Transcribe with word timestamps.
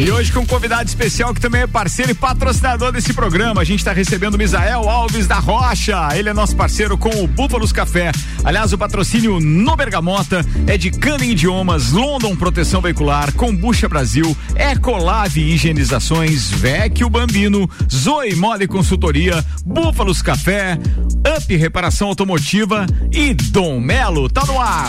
E 0.00 0.10
hoje 0.10 0.32
com 0.32 0.40
um 0.40 0.46
convidado 0.46 0.88
especial 0.88 1.34
que 1.34 1.40
também 1.40 1.60
é 1.60 1.66
parceiro 1.66 2.10
e 2.10 2.14
patrocinador 2.14 2.90
desse 2.90 3.12
programa. 3.12 3.60
A 3.60 3.64
gente 3.64 3.80
está 3.80 3.92
recebendo 3.92 4.36
o 4.36 4.38
Misael 4.38 4.88
Alves 4.88 5.26
da 5.26 5.38
Rocha. 5.38 6.08
Ele 6.14 6.30
é 6.30 6.32
nosso 6.32 6.56
parceiro 6.56 6.96
com 6.96 7.10
o 7.22 7.26
Búfalos 7.26 7.70
Café. 7.70 8.12
Aliás, 8.42 8.72
o 8.72 8.78
patrocínio 8.78 9.38
no 9.40 9.76
Bergamota 9.76 10.42
é 10.66 10.78
de 10.78 10.90
Cana 10.90 11.26
Idiomas, 11.26 11.92
London 11.92 12.34
Proteção 12.34 12.80
Veicular, 12.80 13.30
Combucha 13.34 13.86
Brasil, 13.90 14.34
Ecolave 14.56 15.42
Higienizações, 15.42 16.50
Vecchio 16.50 17.10
Bambino, 17.10 17.68
Zoe 17.92 18.34
Moda 18.34 18.64
e 18.64 18.66
Consultoria, 18.66 19.44
Búfalos 19.66 20.22
Café, 20.22 20.78
Up 21.36 21.54
Reparação 21.54 22.08
Automotiva 22.08 22.86
e 23.12 23.34
Dom 23.34 23.80
Melo. 23.80 24.30
Tá 24.30 24.46
no 24.46 24.58
ar. 24.58 24.88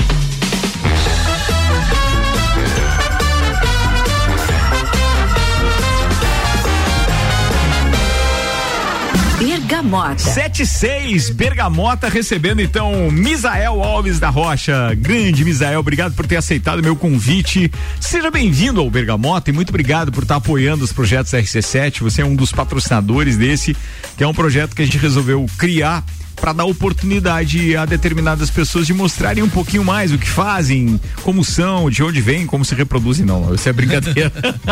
Bergamota. 9.41 10.19
76 10.19 11.31
Bergamota 11.31 12.07
recebendo 12.07 12.61
então 12.61 13.09
Misael 13.09 13.81
Alves 13.81 14.19
da 14.19 14.29
Rocha. 14.29 14.93
Grande 14.93 15.43
Misael, 15.43 15.79
obrigado 15.79 16.13
por 16.13 16.27
ter 16.27 16.35
aceitado 16.35 16.83
meu 16.83 16.95
convite. 16.95 17.71
Seja 17.99 18.29
bem-vindo 18.29 18.79
ao 18.79 18.87
Bergamota 18.87 19.49
e 19.49 19.53
muito 19.53 19.69
obrigado 19.69 20.11
por 20.11 20.21
estar 20.21 20.35
apoiando 20.35 20.83
os 20.83 20.93
projetos 20.93 21.31
RC7. 21.31 22.01
Você 22.01 22.21
é 22.21 22.25
um 22.25 22.35
dos 22.35 22.51
patrocinadores 22.51 23.35
desse, 23.35 23.75
que 24.15 24.23
é 24.23 24.27
um 24.27 24.33
projeto 24.33 24.75
que 24.75 24.83
a 24.83 24.85
gente 24.85 24.99
resolveu 24.99 25.43
criar 25.57 26.05
para 26.41 26.53
dar 26.53 26.65
oportunidade 26.65 27.77
a 27.77 27.85
determinadas 27.85 28.49
pessoas 28.49 28.87
de 28.87 28.93
mostrarem 28.95 29.43
um 29.43 29.49
pouquinho 29.49 29.85
mais 29.85 30.11
o 30.11 30.17
que 30.17 30.27
fazem, 30.27 30.99
como 31.21 31.45
são, 31.45 31.87
de 31.87 32.01
onde 32.01 32.19
vêm, 32.19 32.47
como 32.47 32.65
se 32.65 32.73
reproduzem. 32.73 33.23
Não, 33.23 33.53
isso 33.53 33.69
é 33.69 33.71
brincadeira. 33.71 34.31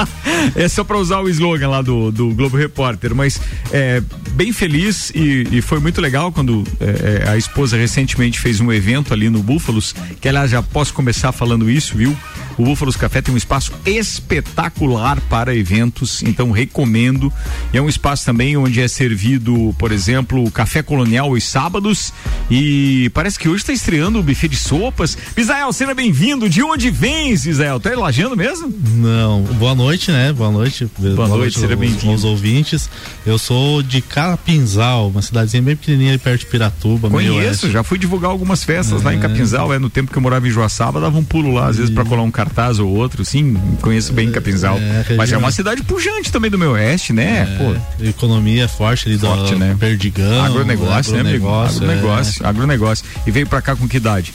é 0.55 0.67
só 0.67 0.83
para 0.83 0.97
usar 0.97 1.19
o 1.19 1.29
slogan 1.29 1.69
lá 1.69 1.81
do, 1.83 2.11
do 2.11 2.33
Globo 2.33 2.57
Repórter, 2.57 3.13
mas 3.13 3.39
é, 3.71 4.01
bem 4.31 4.51
feliz 4.51 5.11
e, 5.13 5.47
e 5.51 5.61
foi 5.61 5.79
muito 5.79 6.01
legal 6.01 6.31
quando 6.31 6.63
é, 6.79 7.23
é 7.25 7.29
a 7.29 7.37
esposa 7.37 7.77
recentemente 7.77 8.39
fez 8.39 8.59
um 8.59 8.73
evento 8.73 9.13
ali 9.13 9.29
no 9.29 9.43
Búfalos, 9.43 9.93
que 10.19 10.27
aliás 10.27 10.49
já 10.49 10.63
posso 10.63 10.91
começar 10.93 11.31
falando 11.31 11.69
isso, 11.69 11.95
viu? 11.95 12.17
O 12.59 12.63
Búfalos 12.65 12.97
Café 12.97 13.21
tem 13.21 13.33
um 13.33 13.37
espaço 13.37 13.71
espetacular 13.85 15.21
para 15.29 15.55
eventos, 15.55 16.21
então 16.23 16.51
recomendo. 16.51 17.31
E 17.73 17.77
é 17.77 17.81
um 17.81 17.87
espaço 17.87 18.25
também 18.25 18.57
onde 18.57 18.81
é 18.81 18.87
servido, 18.87 19.73
por 19.79 19.93
exemplo, 19.93 20.51
café 20.51 20.83
colonial 20.83 21.27
aos 21.29 21.43
sábados. 21.59 22.13
E 22.49 23.11
parece 23.13 23.37
que 23.37 23.49
hoje 23.49 23.63
está 23.63 23.73
estreando 23.73 24.19
o 24.19 24.23
buffet 24.23 24.47
de 24.47 24.55
sopas. 24.55 25.17
Israel, 25.35 25.71
seja 25.73 25.93
bem-vindo. 25.93 26.49
De 26.49 26.63
onde 26.63 26.89
vens, 26.89 27.45
Israel? 27.45 27.79
Tá 27.79 27.91
elajando 27.91 28.35
mesmo? 28.35 28.73
Não. 28.95 29.41
Boa 29.41 29.75
noite, 29.75 30.09
né? 30.09 30.31
Boa 30.31 30.49
noite. 30.49 30.89
Boa, 30.97 31.15
Boa 31.15 31.27
noite, 31.27 31.41
noite 31.41 31.59
seja 31.59 31.75
bem-vindo. 31.75 32.09
Aos 32.09 32.23
ouvintes. 32.23 32.89
Eu 33.25 33.37
sou 33.37 33.83
de 33.83 34.01
Capinzal, 34.01 35.09
uma 35.09 35.21
cidadezinha 35.21 35.61
bem 35.61 35.75
pequenininha 35.75 36.11
ali 36.11 36.17
perto 36.17 36.39
de 36.39 36.45
Piratuba. 36.47 37.09
Conheço, 37.09 37.69
já 37.69 37.83
fui 37.83 37.99
divulgar 37.99 38.31
algumas 38.31 38.63
festas 38.63 39.01
é. 39.01 39.05
lá 39.05 39.13
em 39.13 39.17
é. 39.17 39.21
Capinzal. 39.21 39.73
É 39.73 39.77
no 39.77 39.89
tempo 39.89 40.11
que 40.11 40.17
eu 40.17 40.21
morava 40.21 40.47
em 40.47 40.51
Joaçaba, 40.51 41.01
dava 41.01 41.17
um 41.17 41.23
pulo 41.23 41.53
lá, 41.53 41.67
às 41.67 41.77
vezes, 41.77 41.93
para 41.93 42.05
colar 42.05 42.23
um 42.23 42.31
cartaz 42.31 42.79
ou 42.79 42.89
outro, 42.89 43.25
sim, 43.25 43.57
conheço 43.81 44.13
bem 44.13 44.31
Capinzal. 44.31 44.77
É, 44.77 45.15
mas 45.15 45.31
é 45.31 45.37
uma 45.37 45.51
cidade 45.51 45.83
pujante 45.83 46.31
também 46.31 46.49
do 46.49 46.57
meu 46.57 46.71
oeste, 46.71 47.11
né? 47.11 47.41
É, 47.41 47.57
Pô. 47.57 48.05
Economia 48.05 48.67
forte 48.67 49.09
ali 49.09 49.17
forte, 49.17 49.53
do 49.53 49.59
né? 49.59 49.75
Perdigão. 49.77 50.45
Agronegócio, 50.45 51.21
né, 51.21 51.23
amigo? 51.47 51.83
Agronegócio, 51.83 52.43
é. 52.43 52.47
agronegócio. 52.47 53.05
E 53.25 53.31
veio 53.31 53.47
pra 53.47 53.61
cá 53.61 53.75
com 53.75 53.87
que 53.87 53.97
idade? 53.97 54.33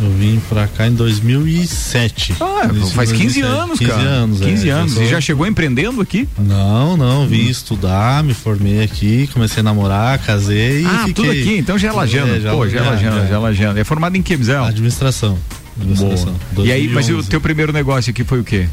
Eu 0.00 0.10
vim 0.10 0.40
pra 0.48 0.66
cá 0.66 0.86
em 0.86 0.94
2007. 0.94 2.34
Ah, 2.40 2.68
faz 2.94 3.12
15 3.12 3.40
anos, 3.42 3.78
15 3.78 3.90
cara. 3.90 4.02
Anos, 4.02 4.40
15 4.40 4.68
é, 4.68 4.72
anos. 4.72 4.96
E 4.96 5.06
já 5.06 5.20
chegou 5.20 5.46
empreendendo 5.46 6.00
aqui? 6.00 6.28
Não, 6.36 6.96
não. 6.96 7.28
Vim 7.28 7.46
hum. 7.46 7.50
estudar, 7.50 8.22
me 8.24 8.34
formei 8.34 8.82
aqui, 8.82 9.28
comecei 9.32 9.60
a 9.60 9.62
namorar, 9.62 10.18
casei 10.18 10.84
ah, 10.84 11.04
e 11.04 11.08
fiquei. 11.08 11.14
tudo 11.14 11.30
aqui. 11.30 11.58
Então 11.58 11.78
já 11.78 11.88
é 11.88 11.92
lajando. 11.92 12.34
É, 12.34 12.40
já, 12.40 12.50
Pô, 12.50 12.68
já 12.68 12.80
é 12.80 12.82
lajando, 12.82 13.28
já 13.28 13.34
é 13.34 13.38
lajando. 13.38 13.78
É 13.78 13.84
formado 13.84 14.16
em 14.16 14.22
que, 14.22 14.36
Mizel? 14.36 14.64
Administração. 14.64 15.38
E 16.58 16.70
aí, 16.70 16.88
mas 16.88 17.08
o 17.08 17.22
teu 17.22 17.40
primeiro 17.40 17.72
negócio 17.72 18.10
aqui 18.10 18.24
foi 18.24 18.40
o 18.40 18.44
quê? 18.44 18.68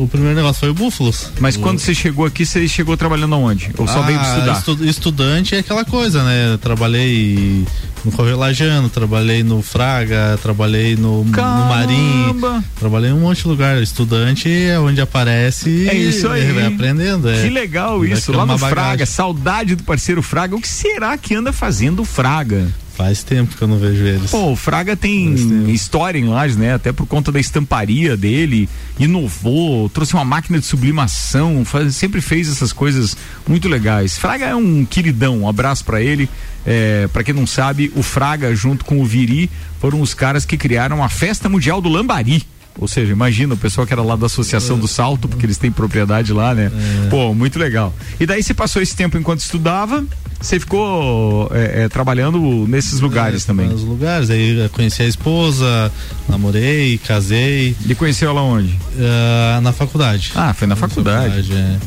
O 0.00 0.08
primeiro 0.08 0.34
negócio 0.34 0.60
foi 0.60 0.70
o 0.70 0.74
Búfalos. 0.74 1.30
Mas 1.38 1.56
o... 1.56 1.60
quando 1.60 1.78
você 1.78 1.94
chegou 1.94 2.24
aqui, 2.24 2.46
você 2.46 2.66
chegou 2.66 2.96
trabalhando 2.96 3.34
aonde? 3.34 3.70
Ou 3.76 3.86
só 3.86 3.98
ah, 3.98 4.06
veio 4.06 4.18
estudar? 4.18 4.58
Estu 4.58 4.84
estudante 4.84 5.54
é 5.54 5.58
aquela 5.58 5.84
coisa, 5.84 6.24
né? 6.24 6.54
Eu 6.54 6.58
trabalhei 6.58 7.66
no 8.02 8.10
Correio 8.10 8.38
Lajano, 8.38 8.88
trabalhei 8.88 9.42
no 9.42 9.60
Fraga, 9.60 10.38
trabalhei 10.42 10.96
no, 10.96 11.22
no 11.22 11.68
Marim, 11.68 12.34
trabalhei 12.78 13.10
em 13.10 13.12
um 13.12 13.20
monte 13.20 13.42
de 13.42 13.48
lugar. 13.48 13.82
Estudante 13.82 14.50
é 14.50 14.80
onde 14.80 15.02
aparece 15.02 15.86
é 15.86 15.94
isso 15.94 16.26
aí. 16.30 16.50
vai 16.50 16.64
aprendendo. 16.64 17.28
É. 17.28 17.42
Que 17.42 17.50
legal 17.50 18.02
isso, 18.02 18.32
lá 18.32 18.46
no 18.46 18.54
bagagem. 18.54 18.70
Fraga, 18.70 19.06
saudade 19.06 19.74
do 19.74 19.84
parceiro 19.84 20.22
Fraga. 20.22 20.56
O 20.56 20.62
que 20.62 20.68
será 20.68 21.18
que 21.18 21.34
anda 21.34 21.52
fazendo 21.52 22.00
o 22.00 22.04
Fraga? 22.06 22.68
Faz 23.00 23.22
tempo 23.22 23.56
que 23.56 23.62
eu 23.62 23.66
não 23.66 23.78
vejo 23.78 24.04
eles. 24.04 24.30
Pô, 24.30 24.52
o 24.52 24.56
Fraga 24.56 24.94
tem 24.94 25.32
história 25.70 26.18
em 26.18 26.28
Lages, 26.28 26.58
né? 26.58 26.74
Até 26.74 26.92
por 26.92 27.06
conta 27.06 27.32
da 27.32 27.40
estamparia 27.40 28.14
dele, 28.14 28.68
inovou, 28.98 29.88
trouxe 29.88 30.12
uma 30.12 30.24
máquina 30.24 30.58
de 30.58 30.66
sublimação, 30.66 31.64
faz, 31.64 31.96
sempre 31.96 32.20
fez 32.20 32.46
essas 32.46 32.74
coisas 32.74 33.16
muito 33.48 33.70
legais. 33.70 34.18
Fraga 34.18 34.44
é 34.44 34.54
um 34.54 34.84
queridão, 34.84 35.40
um 35.40 35.48
abraço 35.48 35.82
para 35.82 36.02
ele. 36.02 36.28
É, 36.66 37.08
para 37.10 37.24
quem 37.24 37.32
não 37.32 37.46
sabe, 37.46 37.90
o 37.96 38.02
Fraga 38.02 38.54
junto 38.54 38.84
com 38.84 39.00
o 39.00 39.04
Viri 39.06 39.50
foram 39.80 40.02
os 40.02 40.12
caras 40.12 40.44
que 40.44 40.58
criaram 40.58 41.02
a 41.02 41.08
Festa 41.08 41.48
Mundial 41.48 41.80
do 41.80 41.88
Lambari. 41.88 42.44
Ou 42.78 42.88
seja, 42.88 43.12
imagina 43.12 43.54
o 43.54 43.56
pessoal 43.56 43.86
que 43.86 43.92
era 43.92 44.02
lá 44.02 44.16
da 44.16 44.26
Associação 44.26 44.78
do 44.78 44.88
Salto, 44.88 45.28
porque 45.28 45.44
eles 45.44 45.58
têm 45.58 45.70
propriedade 45.70 46.32
lá, 46.32 46.54
né? 46.54 46.70
É. 47.06 47.08
Pô, 47.08 47.34
muito 47.34 47.58
legal. 47.58 47.94
E 48.18 48.26
daí 48.26 48.42
você 48.42 48.54
passou 48.54 48.80
esse 48.80 48.96
tempo 48.96 49.18
enquanto 49.18 49.40
estudava, 49.40 50.04
você 50.40 50.58
ficou 50.58 51.50
é, 51.52 51.82
é, 51.84 51.88
trabalhando 51.88 52.66
nesses 52.66 53.00
lugares 53.00 53.44
também? 53.44 53.68
Nos 53.68 53.82
lugares, 53.82 54.30
aí 54.30 54.68
conheci 54.72 55.02
a 55.02 55.06
esposa, 55.06 55.92
namorei, 56.28 56.96
casei. 56.98 57.76
E 57.86 57.94
conheceu 57.94 58.30
ela 58.30 58.40
onde? 58.40 58.72
Uh, 58.94 59.60
na 59.60 59.72
faculdade. 59.72 60.32
Ah, 60.34 60.54
foi 60.54 60.66
na, 60.66 60.74
na 60.74 60.80
faculdade. 60.80 61.42
faculdade 61.42 61.52
é. 61.52 61.78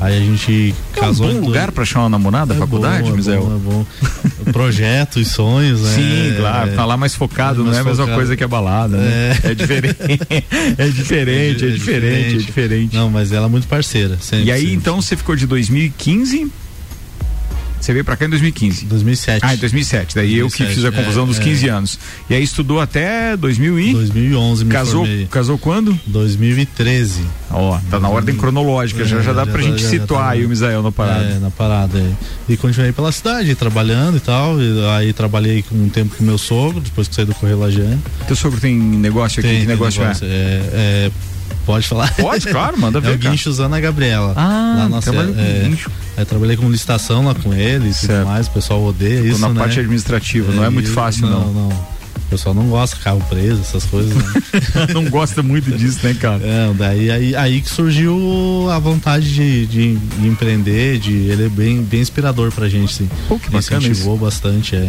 Aí 0.00 0.16
a 0.16 0.20
gente 0.20 0.74
é 0.96 1.00
casou. 1.00 1.28
É 1.28 1.32
um 1.32 1.40
bom 1.40 1.46
lugar 1.46 1.70
para 1.72 1.82
achar 1.82 2.00
uma 2.00 2.08
namorada, 2.08 2.54
é 2.54 2.56
faculdade, 2.56 3.10
bom, 3.10 3.18
é 3.18 3.36
Bom, 3.36 3.56
é 3.56 3.58
bom. 3.58 3.86
Projetos, 4.52 5.28
sonhos, 5.28 5.82
né? 5.82 5.90
Sim, 5.94 6.36
claro. 6.38 6.70
É, 6.70 6.74
falar 6.74 6.96
mais 6.96 7.14
focado, 7.14 7.62
mais 7.62 7.72
não 7.72 7.78
é 7.78 7.80
a 7.80 7.84
mesma 7.84 8.14
coisa 8.14 8.36
que 8.36 8.42
a 8.42 8.48
balada, 8.48 8.96
né? 8.96 9.38
É, 9.42 9.54
diferente. 9.54 9.96
é 10.78 10.88
diferente, 10.88 11.64
é, 11.64 11.68
é 11.68 11.70
diferente, 11.70 12.34
é 12.34 12.38
diferente. 12.38 12.96
Não, 12.96 13.10
mas 13.10 13.30
ela 13.30 13.46
é 13.46 13.48
muito 13.48 13.68
parceira. 13.68 14.16
Sempre, 14.20 14.46
e 14.46 14.52
aí, 14.52 14.60
sempre. 14.60 14.74
então, 14.74 15.00
você 15.00 15.16
ficou 15.16 15.36
de 15.36 15.46
2015 15.46 16.50
você 17.80 17.92
veio 17.92 18.04
pra 18.04 18.16
cá 18.16 18.26
em 18.26 18.28
2015. 18.28 18.84
2007. 18.86 19.40
Ah, 19.44 19.54
em 19.54 19.58
2007. 19.58 20.14
Daí 20.14 20.38
2007, 20.38 20.40
eu 20.40 20.68
que 20.68 20.74
fiz 20.74 20.84
a 20.84 20.92
confusão 20.92 21.24
é, 21.24 21.26
dos 21.26 21.38
15 21.38 21.68
é. 21.68 21.70
anos. 21.70 21.98
E 22.28 22.34
aí 22.34 22.42
estudou 22.42 22.80
até 22.80 23.36
2000 23.36 23.78
e... 23.78 23.92
2011 23.92 24.64
me 24.64 24.70
casou, 24.70 25.04
formei. 25.04 25.26
Casou 25.30 25.58
quando? 25.58 25.98
2013. 26.06 27.22
Ó, 27.50 27.78
tá 27.90 27.98
na 27.98 28.08
ordem 28.08 28.36
cronológica. 28.36 29.02
É, 29.02 29.04
já, 29.04 29.20
já 29.20 29.32
dá 29.32 29.44
já 29.44 29.52
pra 29.52 29.62
tá, 29.62 29.68
gente 29.68 29.82
situar 29.84 30.24
tá, 30.24 30.30
aí 30.30 30.44
o 30.44 30.48
Misael 30.48 30.82
na 30.82 30.92
parada. 30.92 31.24
É, 31.24 31.38
na 31.38 31.50
parada. 31.50 31.98
É. 31.98 32.52
E 32.52 32.56
continuei 32.56 32.92
pela 32.92 33.10
cidade, 33.12 33.54
trabalhando 33.54 34.18
e 34.18 34.20
tal. 34.20 34.60
E 34.60 34.86
aí 34.96 35.12
trabalhei 35.12 35.62
com 35.62 35.74
um 35.74 35.88
tempo 35.88 36.14
com 36.16 36.24
meu 36.24 36.38
sogro, 36.38 36.80
depois 36.80 37.08
que 37.08 37.14
saí 37.14 37.24
do 37.24 37.34
Correio 37.34 37.58
Lajane. 37.58 38.00
Teu 38.26 38.36
sogro 38.36 38.60
tem 38.60 38.76
negócio 38.76 39.40
aqui? 39.40 39.48
Tem, 39.48 39.60
que 39.60 39.66
negócio, 39.66 40.00
negócio 40.00 40.26
é? 40.26 40.28
é 40.72 41.10
Pode 41.66 41.86
falar? 41.86 42.12
Pode, 42.14 42.46
claro, 42.46 42.78
manda 42.78 43.00
ver. 43.00 43.10
É 43.10 43.14
o 43.14 43.18
Guincho 43.18 43.52
Zana 43.52 43.80
Gabriela. 43.80 44.34
Ah, 44.36 44.74
lá 44.78 44.88
nossa, 44.88 45.10
trabalho 45.10 45.34
é, 45.38 45.68
Guincho. 45.68 45.90
É, 46.16 46.24
trabalhei 46.24 46.56
com 46.56 46.70
licitação 46.70 47.24
lá 47.24 47.34
com 47.34 47.52
ele 47.52 47.90
e 47.90 47.94
tudo 47.94 48.24
mais, 48.24 48.46
o 48.46 48.50
pessoal 48.50 48.82
odeia 48.84 49.20
isso, 49.20 49.40
na 49.40 49.48
né? 49.48 49.60
parte 49.60 49.80
administrativa, 49.80 50.52
é, 50.52 50.56
não 50.56 50.64
é 50.64 50.70
muito 50.70 50.90
fácil 50.92 51.26
não. 51.26 51.52
Não, 51.52 51.68
não. 51.68 52.00
O 52.16 52.30
pessoal 52.30 52.54
não 52.54 52.68
gosta 52.68 52.96
de 52.96 53.02
carro 53.02 53.20
preso, 53.28 53.60
essas 53.60 53.84
coisas. 53.84 54.14
Né? 54.14 54.24
não 54.94 55.04
gosta 55.06 55.42
muito 55.42 55.72
disso, 55.72 55.98
né, 56.04 56.14
cara? 56.14 56.40
É, 56.44 56.72
daí 56.74 57.10
aí, 57.10 57.34
aí 57.34 57.60
que 57.60 57.68
surgiu 57.68 58.68
a 58.70 58.78
vontade 58.78 59.32
de, 59.34 59.66
de, 59.66 59.96
de, 59.96 60.28
empreender, 60.28 61.00
de 61.00 61.12
ele 61.12 61.46
é 61.46 61.48
bem, 61.48 61.82
bem 61.82 62.00
inspirador 62.00 62.52
pra 62.52 62.68
gente, 62.68 62.94
sim. 62.94 63.10
Pô, 63.26 63.36
que 63.36 63.50
bacana 63.50 63.82
Incentivou 63.82 64.14
isso. 64.14 64.24
bastante, 64.24 64.76
é. 64.76 64.88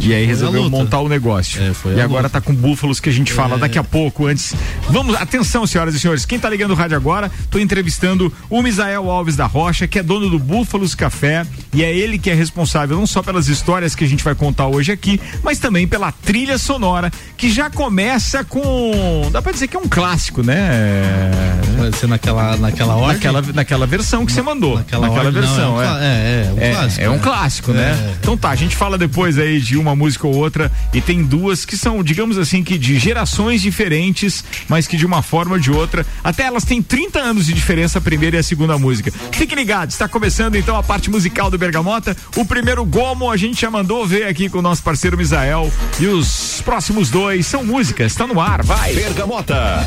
E 0.00 0.14
aí 0.14 0.24
resolveu 0.24 0.68
montar 0.70 1.00
o 1.00 1.08
negócio. 1.08 1.60
É, 1.62 1.96
e 1.96 2.00
agora 2.00 2.24
luta. 2.24 2.30
tá 2.30 2.40
com 2.40 2.54
búfalos 2.54 3.00
que 3.00 3.08
a 3.08 3.12
gente 3.12 3.32
fala 3.32 3.56
é. 3.56 3.58
daqui 3.58 3.78
a 3.78 3.84
pouco. 3.84 4.26
Antes, 4.26 4.54
vamos, 4.88 5.14
atenção, 5.16 5.66
senhoras 5.66 5.94
e 5.94 6.00
senhores. 6.00 6.24
Quem 6.24 6.38
tá 6.38 6.48
ligando 6.48 6.72
o 6.72 6.74
rádio 6.74 6.96
agora, 6.96 7.30
tô 7.50 7.58
entrevistando 7.58 8.32
o 8.48 8.62
Misael 8.62 9.10
Alves 9.10 9.36
da 9.36 9.46
Rocha, 9.46 9.86
que 9.86 9.98
é 9.98 10.02
dono 10.02 10.30
do 10.30 10.38
Búfalos 10.38 10.94
Café. 10.94 11.46
E 11.72 11.82
é 11.82 11.94
ele 11.94 12.18
que 12.18 12.30
é 12.30 12.34
responsável 12.34 12.96
não 12.96 13.06
só 13.06 13.22
pelas 13.22 13.48
histórias 13.48 13.94
que 13.94 14.04
a 14.04 14.08
gente 14.08 14.22
vai 14.22 14.34
contar 14.34 14.66
hoje 14.66 14.92
aqui, 14.92 15.20
mas 15.42 15.58
também 15.58 15.86
pela 15.86 16.12
trilha 16.12 16.58
sonora, 16.58 17.10
que 17.36 17.50
já 17.50 17.70
começa 17.70 18.44
com. 18.44 19.28
Dá 19.30 19.40
pra 19.40 19.52
dizer 19.52 19.68
que 19.68 19.76
é 19.76 19.80
um 19.80 19.88
clássico, 19.88 20.42
né? 20.42 21.30
Pode 21.78 21.96
ser 21.96 22.06
naquela, 22.06 22.56
naquela 22.56 22.94
ordem? 22.94 23.14
Naquela, 23.14 23.42
naquela 23.54 23.86
versão 23.86 24.24
que 24.24 24.32
você 24.32 24.42
mandou. 24.42 24.76
Naquela, 24.76 25.08
naquela 25.08 25.26
ordem, 25.26 25.42
versão, 25.42 25.72
não, 25.72 25.82
é, 25.82 25.90
um, 25.90 25.98
é. 25.98 26.02
É, 26.02 26.46
é, 26.46 26.52
um 26.52 26.60
é, 26.60 26.70
clássico. 26.70 27.02
É 27.02 27.10
um 27.10 27.12
né? 27.12 27.20
clássico, 27.22 27.72
né? 27.72 27.90
É. 27.90 28.14
Então 28.20 28.36
tá, 28.36 28.50
a 28.50 28.54
gente 28.54 28.76
fala 28.76 28.96
depois 28.96 29.38
aí 29.38 29.60
de 29.60 29.76
uma 29.82 29.94
música 29.94 30.26
ou 30.26 30.34
outra 30.34 30.70
e 30.92 31.00
tem 31.00 31.22
duas 31.22 31.64
que 31.64 31.76
são, 31.76 32.02
digamos 32.02 32.38
assim, 32.38 32.62
que 32.62 32.78
de 32.78 32.98
gerações 32.98 33.60
diferentes, 33.60 34.44
mas 34.68 34.86
que 34.86 34.96
de 34.96 35.04
uma 35.04 35.22
forma 35.22 35.54
ou 35.54 35.60
de 35.60 35.70
outra, 35.70 36.06
até 36.22 36.44
elas 36.44 36.64
têm 36.64 36.80
30 36.80 37.18
anos 37.18 37.46
de 37.46 37.52
diferença 37.52 37.98
a 37.98 38.00
primeira 38.00 38.36
e 38.36 38.38
a 38.38 38.42
segunda 38.42 38.78
música. 38.78 39.12
Fique 39.32 39.54
ligado, 39.54 39.90
está 39.90 40.08
começando 40.08 40.56
então 40.56 40.76
a 40.76 40.82
parte 40.82 41.10
musical 41.10 41.50
do 41.50 41.58
Bergamota. 41.58 42.16
O 42.36 42.44
primeiro 42.44 42.84
Gomo 42.84 43.30
a 43.30 43.36
gente 43.36 43.60
já 43.60 43.70
mandou 43.70 44.06
ver 44.06 44.26
aqui 44.26 44.48
com 44.48 44.58
o 44.58 44.62
nosso 44.62 44.82
parceiro 44.82 45.16
Misael 45.16 45.72
e 46.00 46.06
os 46.06 46.62
próximos 46.64 47.10
dois 47.10 47.46
são 47.46 47.64
músicas, 47.64 48.12
está 48.12 48.26
no 48.26 48.40
ar, 48.40 48.62
vai. 48.62 48.94
Bergamota. 48.94 49.86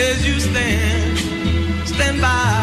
As 0.00 0.26
you 0.26 0.40
stand, 0.40 1.18
stand 1.86 2.20
by 2.20 2.59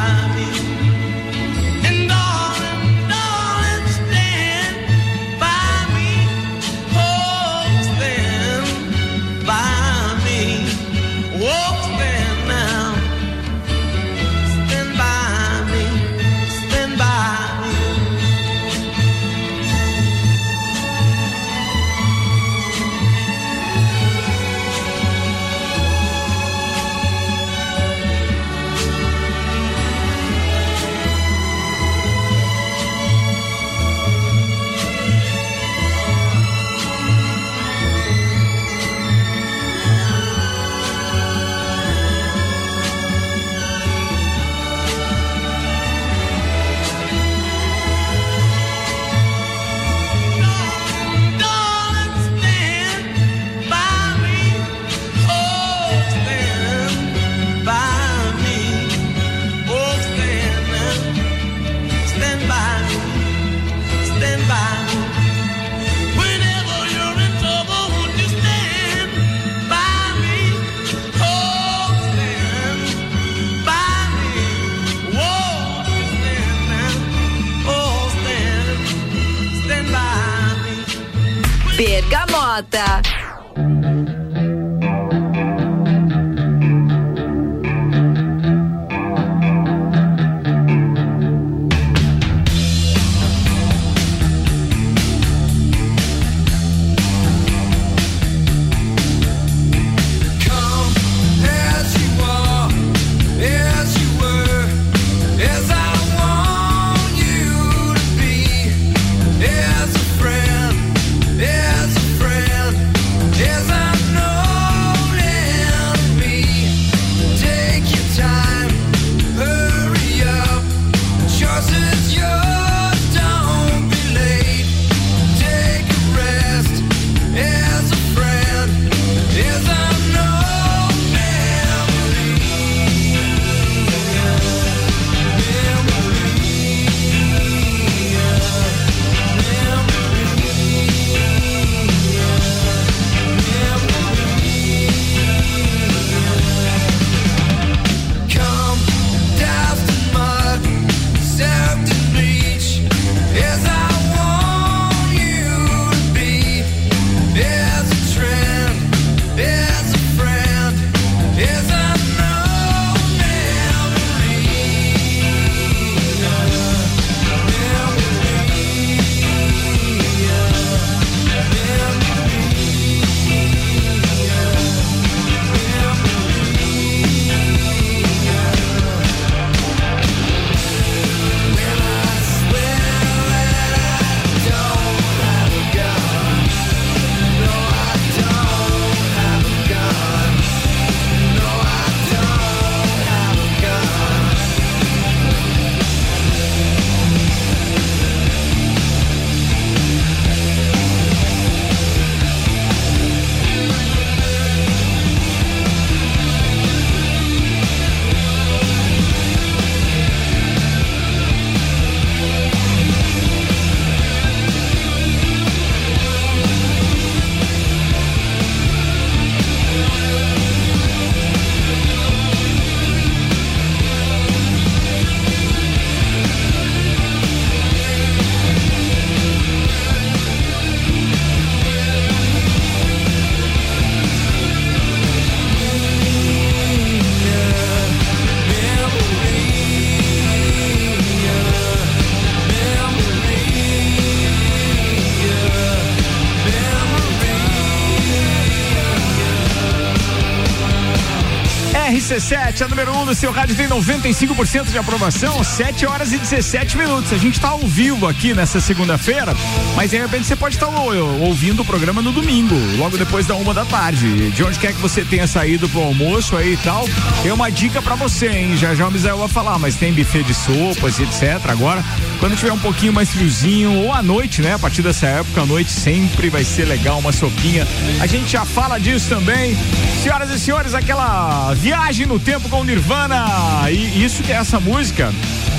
RC7, 252.57 252.61
a 252.61 252.67
número 252.67 252.91
1 252.91 253.01
um 253.01 253.05
do 253.05 253.15
seu 253.15 253.31
rádio 253.31 253.55
tem 253.55 253.67
95% 253.67 254.71
de 254.71 254.77
aprovação, 254.77 255.43
7 255.43 255.85
horas 255.85 256.11
e 256.11 256.17
17 256.17 256.77
minutos. 256.77 257.13
A 257.13 257.17
gente 257.17 257.35
está 257.35 257.49
ao 257.49 257.59
vivo 257.59 258.07
aqui 258.07 258.33
nessa 258.33 258.59
segunda-feira, 258.59 259.35
mas 259.75 259.91
de 259.91 259.97
repente 259.97 260.25
você 260.25 260.35
pode 260.35 260.55
estar 260.55 260.67
tá 260.67 260.79
ouvindo 260.79 261.61
o 261.61 261.65
programa 261.65 262.01
no 262.01 262.11
domingo, 262.11 262.55
logo 262.77 262.97
depois 262.97 263.27
da 263.27 263.35
uma 263.35 263.53
da 263.53 263.63
tarde. 263.65 264.31
De 264.31 264.43
onde 264.43 264.57
quer 264.57 264.73
que 264.73 264.81
você 264.81 265.05
tenha 265.05 265.27
saído 265.27 265.69
pro 265.69 265.81
almoço 265.81 266.35
aí 266.35 266.53
e 266.53 266.57
tal, 266.57 266.87
tem 267.21 267.31
uma 267.31 267.51
dica 267.51 267.81
para 267.81 267.95
você, 267.95 268.27
hein? 268.27 268.57
Já 268.57 268.73
já 268.73 268.87
o 268.87 268.91
Misael 268.91 269.17
vai 269.17 269.27
falar, 269.27 269.59
mas 269.59 269.75
tem 269.75 269.93
buffet 269.93 270.23
de 270.23 270.33
sopas 270.33 270.97
e 270.99 271.03
etc. 271.03 271.49
Agora, 271.49 271.83
quando 272.19 272.35
tiver 272.35 272.51
um 272.51 272.59
pouquinho 272.59 272.93
mais 272.93 273.09
friozinho, 273.09 273.71
ou 273.73 273.93
à 273.93 274.01
noite, 274.01 274.41
né? 274.41 274.53
A 274.53 274.59
partir 274.59 274.81
dessa 274.81 275.05
época, 275.05 275.41
à 275.41 275.45
noite 275.45 275.71
sempre 275.71 276.29
vai 276.29 276.43
ser 276.43 276.65
legal 276.65 276.97
uma 276.99 277.11
sopinha. 277.11 277.67
A 278.01 278.07
gente 278.07 278.31
já 278.31 278.45
fala 278.45 278.79
disso 278.79 279.09
também. 279.09 279.55
Senhoras 280.01 280.29
e 280.29 280.39
senhores, 280.39 280.73
aquela 280.73 281.53
viagem 281.53 282.05
no 282.05 282.19
tempo 282.19 282.46
com 282.49 282.63
Nirvana. 282.63 283.25
E 283.69 284.03
isso 284.03 284.23
que 284.23 284.31
é 284.31 284.35
essa 284.35 284.59
música, 284.59 285.11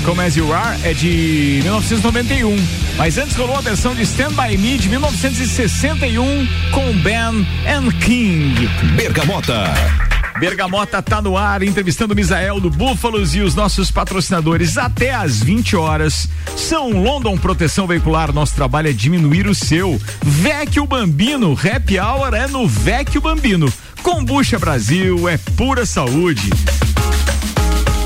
como 0.03 0.21
As 0.21 0.35
You 0.35 0.53
Are, 0.53 0.79
é 0.83 0.93
de 0.93 1.59
1991. 1.63 2.55
Mas 2.97 3.17
antes 3.17 3.35
rolou 3.35 3.55
a 3.55 3.61
versão 3.61 3.93
de 3.95 4.03
Stand 4.03 4.31
By 4.31 4.57
Me 4.57 4.77
de 4.77 4.89
1961 4.89 6.47
com 6.71 6.93
Ben 7.01 7.47
and 7.67 7.91
King. 7.99 8.67
Bergamota. 8.95 9.65
Bergamota 10.39 11.01
tá 11.01 11.21
no 11.21 11.35
ar, 11.35 11.61
entrevistando 11.63 12.13
o 12.13 12.15
Misael 12.15 12.61
do 12.61 12.69
Búfalos 12.69 13.35
e 13.35 13.41
os 13.41 13.55
nossos 13.55 13.91
patrocinadores 13.91 14.77
até 14.77 15.13
às 15.13 15.43
20 15.43 15.75
horas. 15.75 16.29
São 16.55 16.91
London 16.91 17.37
Proteção 17.37 17.85
Veicular, 17.85 18.31
nosso 18.31 18.55
trabalho 18.55 18.89
é 18.89 18.93
diminuir 18.93 19.47
o 19.47 19.53
seu. 19.53 19.99
Vecchio 20.23 20.85
Bambino, 20.85 21.51
Happy 21.51 21.99
Hour 21.99 22.33
é 22.33 22.47
no 22.47 22.65
Vecchio 22.65 23.19
Bambino. 23.19 23.71
Combucha 24.03 24.57
Brasil 24.57 25.27
é 25.27 25.37
pura 25.37 25.85
saúde. 25.85 26.49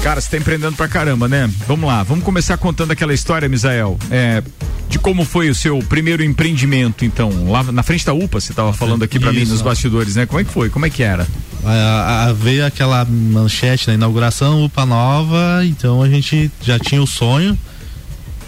Cara, 0.04 0.20
você 0.20 0.32
tá 0.32 0.38
empreendendo 0.38 0.76
pra 0.76 0.88
caramba, 0.88 1.28
né? 1.28 1.50
Vamos 1.68 1.88
lá, 1.88 2.04
vamos 2.04 2.26
começar 2.26 2.58
contando 2.58 2.92
aquela 2.92 3.14
história, 3.14 3.48
Misael. 3.48 3.98
É, 4.12 4.44
de 4.90 5.00
como 5.00 5.24
foi 5.24 5.50
o 5.50 5.56
seu 5.56 5.80
primeiro 5.80 6.24
empreendimento, 6.24 7.06
então, 7.06 7.50
lá 7.50 7.64
na 7.64 7.82
frente 7.84 8.06
da 8.06 8.14
UPA, 8.14 8.40
você 8.40 8.54
tava 8.54 8.74
falando 8.74 9.04
aqui 9.04 9.20
para 9.20 9.32
mim 9.32 9.46
nos 9.46 9.62
bastidores, 9.62 10.16
né? 10.16 10.26
Como 10.26 10.40
é 10.40 10.44
que 10.44 10.52
foi? 10.52 10.70
Como 10.70 10.86
é 10.86 10.90
que 10.90 11.02
era? 11.02 11.26
A, 11.64 12.26
a, 12.26 12.34
veio 12.34 12.66
aquela 12.66 13.06
manchete 13.06 13.88
na 13.88 13.94
inauguração, 13.94 14.66
UPA 14.66 14.86
nova, 14.86 15.62
então 15.64 16.04
a 16.04 16.10
gente 16.10 16.52
já 16.62 16.78
tinha 16.78 17.02
o 17.02 17.08
sonho, 17.08 17.58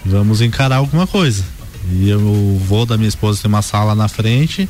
vamos 0.04 0.40
encarar 0.42 0.76
alguma 0.76 1.06
coisa. 1.06 1.42
E 1.92 2.08
eu, 2.08 2.20
o 2.20 2.60
vô 2.66 2.84
da 2.84 2.96
minha 2.96 3.08
esposa 3.08 3.40
tem 3.42 3.48
uma 3.48 3.62
sala 3.62 3.94
na 3.94 4.08
frente, 4.08 4.68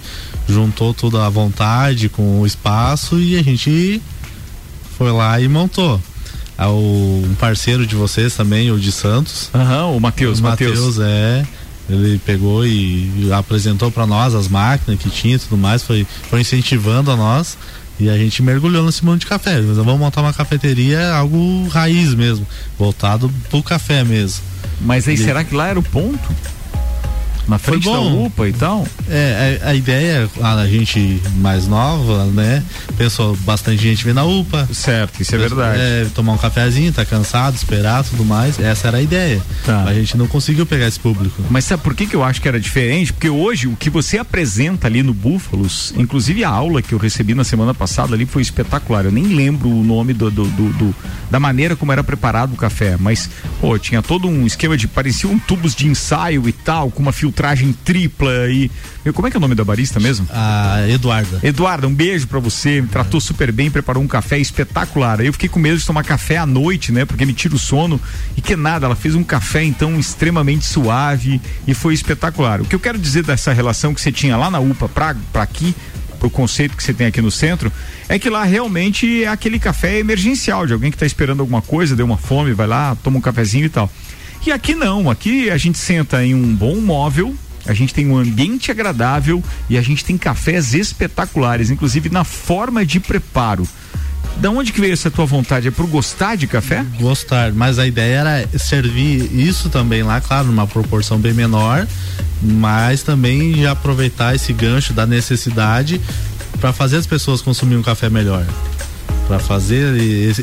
juntou 0.48 0.92
tudo 0.92 1.18
à 1.18 1.28
vontade 1.28 2.08
com 2.08 2.40
o 2.40 2.46
espaço 2.46 3.18
e 3.18 3.38
a 3.38 3.42
gente 3.42 4.00
foi 4.96 5.10
lá 5.12 5.40
e 5.40 5.48
montou. 5.48 6.00
Ah, 6.58 6.70
o, 6.70 7.22
um 7.24 7.34
parceiro 7.34 7.86
de 7.86 7.94
vocês 7.94 8.34
também, 8.34 8.70
o 8.70 8.78
de 8.78 8.90
Santos. 8.90 9.50
Aham, 9.54 9.86
uhum, 9.86 9.96
o 9.96 10.00
Matheus. 10.00 10.38
O 10.40 10.42
Matheus, 10.42 10.98
é. 10.98 11.46
Ele 11.88 12.20
pegou 12.24 12.66
e 12.66 13.30
apresentou 13.32 13.92
para 13.92 14.06
nós 14.06 14.34
as 14.34 14.48
máquinas 14.48 14.98
que 14.98 15.08
tinha 15.08 15.36
e 15.36 15.38
tudo 15.38 15.56
mais, 15.56 15.82
foi, 15.82 16.06
foi 16.28 16.40
incentivando 16.40 17.10
a 17.10 17.16
nós. 17.16 17.56
E 17.98 18.10
a 18.10 18.18
gente 18.18 18.42
mergulhou 18.42 18.84
nesse 18.84 19.04
mundo 19.04 19.20
de 19.20 19.26
café. 19.26 19.60
Mas 19.60 19.76
vamos 19.76 19.98
montar 19.98 20.20
uma 20.20 20.32
cafeteria, 20.32 21.14
algo 21.14 21.66
raiz 21.68 22.14
mesmo, 22.14 22.46
voltado 22.78 23.30
pro 23.48 23.62
café 23.62 24.04
mesmo. 24.04 24.42
Mas 24.80 25.08
aí 25.08 25.14
e... 25.14 25.18
será 25.18 25.44
que 25.44 25.54
lá 25.54 25.68
era 25.68 25.78
o 25.78 25.82
ponto? 25.82 26.28
Na 27.48 27.58
frente 27.58 27.84
da 27.84 28.00
UPA 28.00 28.48
e 28.48 28.52
tal? 28.52 28.86
É, 29.08 29.60
a, 29.62 29.70
a, 29.70 29.74
ideia, 29.74 30.28
a 30.40 30.66
gente 30.66 31.20
mais 31.36 31.66
nova, 31.66 32.24
né? 32.26 32.62
Pensou, 32.96 33.36
bastante 33.36 33.82
gente 33.82 34.04
vem 34.04 34.14
na 34.14 34.24
UPA. 34.24 34.68
Certo, 34.72 35.20
isso 35.20 35.34
é 35.34 35.38
verdade. 35.38 35.80
É, 35.80 36.06
tomar 36.14 36.32
um 36.32 36.38
cafezinho, 36.38 36.92
tá 36.92 37.04
cansado, 37.04 37.54
esperar 37.54 38.04
tudo 38.04 38.24
mais. 38.24 38.58
Essa 38.58 38.88
era 38.88 38.98
a 38.98 39.02
ideia. 39.02 39.40
Tá. 39.64 39.84
A 39.84 39.94
gente 39.94 40.16
não 40.16 40.26
conseguiu 40.26 40.66
pegar 40.66 40.86
esse 40.86 40.98
público. 40.98 41.42
Mas 41.48 41.64
sabe 41.64 41.82
por 41.82 41.94
que, 41.94 42.06
que 42.06 42.16
eu 42.16 42.24
acho 42.24 42.40
que 42.40 42.48
era 42.48 42.58
diferente? 42.58 43.12
Porque 43.12 43.28
hoje 43.28 43.68
o 43.68 43.76
que 43.76 43.88
você 43.88 44.18
apresenta 44.18 44.86
ali 44.88 45.02
no 45.02 45.14
Búfalos, 45.14 45.94
inclusive 45.96 46.44
a 46.44 46.50
aula 46.50 46.82
que 46.82 46.92
eu 46.92 46.98
recebi 46.98 47.34
na 47.34 47.44
semana 47.44 47.72
passada 47.72 48.14
ali 48.14 48.26
foi 48.26 48.42
espetacular. 48.42 49.04
Eu 49.04 49.12
nem 49.12 49.24
lembro 49.24 49.68
o 49.68 49.84
nome 49.84 50.12
do, 50.12 50.30
do, 50.30 50.44
do, 50.44 50.72
do 50.72 50.94
da 51.30 51.40
maneira 51.40 51.76
como 51.76 51.92
era 51.92 52.04
preparado 52.04 52.54
o 52.54 52.56
café, 52.56 52.96
mas, 52.98 53.28
pô, 53.60 53.78
tinha 53.78 54.02
todo 54.02 54.28
um 54.28 54.46
esquema 54.46 54.76
de 54.76 54.86
parecia 54.86 55.28
um 55.28 55.38
tubos 55.38 55.74
de 55.74 55.86
ensaio 55.88 56.48
e 56.48 56.52
tal, 56.52 56.90
com 56.90 57.02
uma 57.02 57.12
filtragem 57.12 57.35
filtragem 57.36 57.74
tripla 57.84 58.48
e. 58.48 58.70
Meu, 59.04 59.12
como 59.12 59.28
é 59.28 59.30
que 59.30 59.36
é 59.36 59.38
o 59.38 59.40
nome 59.40 59.54
da 59.54 59.62
barista 59.62 60.00
mesmo? 60.00 60.26
A 60.32 60.88
Eduarda. 60.88 61.38
Eduarda, 61.42 61.86
um 61.86 61.94
beijo 61.94 62.26
para 62.26 62.40
você. 62.40 62.80
Me 62.80 62.88
tratou 62.88 63.20
super 63.20 63.52
bem, 63.52 63.70
preparou 63.70 64.02
um 64.02 64.08
café 64.08 64.38
espetacular. 64.38 65.20
Eu 65.20 65.32
fiquei 65.34 65.48
com 65.48 65.60
medo 65.60 65.76
de 65.76 65.84
tomar 65.84 66.02
café 66.02 66.38
à 66.38 66.46
noite, 66.46 66.90
né? 66.90 67.04
Porque 67.04 67.26
me 67.26 67.34
tira 67.34 67.54
o 67.54 67.58
sono. 67.58 68.00
E 68.36 68.40
que 68.40 68.56
nada, 68.56 68.86
ela 68.86 68.96
fez 68.96 69.14
um 69.14 69.22
café 69.22 69.62
então 69.62 69.98
extremamente 70.00 70.64
suave 70.64 71.40
e 71.66 71.74
foi 71.74 71.92
espetacular. 71.92 72.62
O 72.62 72.64
que 72.64 72.74
eu 72.74 72.80
quero 72.80 72.98
dizer 72.98 73.22
dessa 73.22 73.52
relação 73.52 73.92
que 73.92 74.00
você 74.00 74.10
tinha 74.10 74.36
lá 74.36 74.50
na 74.50 74.58
UPA 74.58 74.88
para 74.88 75.14
aqui, 75.34 75.74
pro 76.18 76.30
conceito 76.30 76.74
que 76.74 76.82
você 76.82 76.94
tem 76.94 77.06
aqui 77.06 77.20
no 77.20 77.30
centro, 77.30 77.70
é 78.08 78.18
que 78.18 78.30
lá 78.30 78.44
realmente 78.44 79.24
é 79.24 79.28
aquele 79.28 79.58
café 79.58 79.98
emergencial 79.98 80.66
de 80.66 80.72
alguém 80.72 80.90
que 80.90 80.96
está 80.96 81.06
esperando 81.06 81.40
alguma 81.40 81.60
coisa, 81.60 81.94
deu 81.94 82.06
uma 82.06 82.16
fome, 82.16 82.54
vai 82.54 82.66
lá, 82.66 82.96
toma 83.04 83.18
um 83.18 83.20
cafezinho 83.20 83.66
e 83.66 83.68
tal. 83.68 83.90
E 84.46 84.52
aqui 84.52 84.76
não, 84.76 85.10
aqui 85.10 85.50
a 85.50 85.56
gente 85.56 85.76
senta 85.76 86.24
em 86.24 86.32
um 86.32 86.54
bom 86.54 86.76
móvel, 86.76 87.34
a 87.66 87.74
gente 87.74 87.92
tem 87.92 88.06
um 88.06 88.16
ambiente 88.16 88.70
agradável 88.70 89.42
e 89.68 89.76
a 89.76 89.82
gente 89.82 90.04
tem 90.04 90.16
cafés 90.16 90.72
espetaculares, 90.72 91.68
inclusive 91.68 92.08
na 92.10 92.22
forma 92.22 92.86
de 92.86 93.00
preparo. 93.00 93.66
Da 94.36 94.48
onde 94.48 94.72
que 94.72 94.80
veio 94.80 94.92
essa 94.92 95.10
tua 95.10 95.26
vontade? 95.26 95.66
É 95.66 95.70
por 95.72 95.88
gostar 95.88 96.36
de 96.36 96.46
café? 96.46 96.86
Gostar, 97.00 97.52
mas 97.52 97.80
a 97.80 97.88
ideia 97.88 98.18
era 98.18 98.48
servir 98.56 99.36
isso 99.36 99.68
também 99.68 100.04
lá, 100.04 100.20
claro, 100.20 100.46
numa 100.46 100.66
proporção 100.66 101.18
bem 101.18 101.34
menor, 101.34 101.84
mas 102.40 103.02
também 103.02 103.52
já 103.62 103.72
aproveitar 103.72 104.36
esse 104.36 104.52
gancho 104.52 104.92
da 104.92 105.04
necessidade 105.04 106.00
para 106.60 106.72
fazer 106.72 106.98
as 106.98 107.06
pessoas 107.06 107.42
consumir 107.42 107.74
um 107.74 107.82
café 107.82 108.08
melhor 108.08 108.46
para 109.26 109.38
fazer 109.38 109.96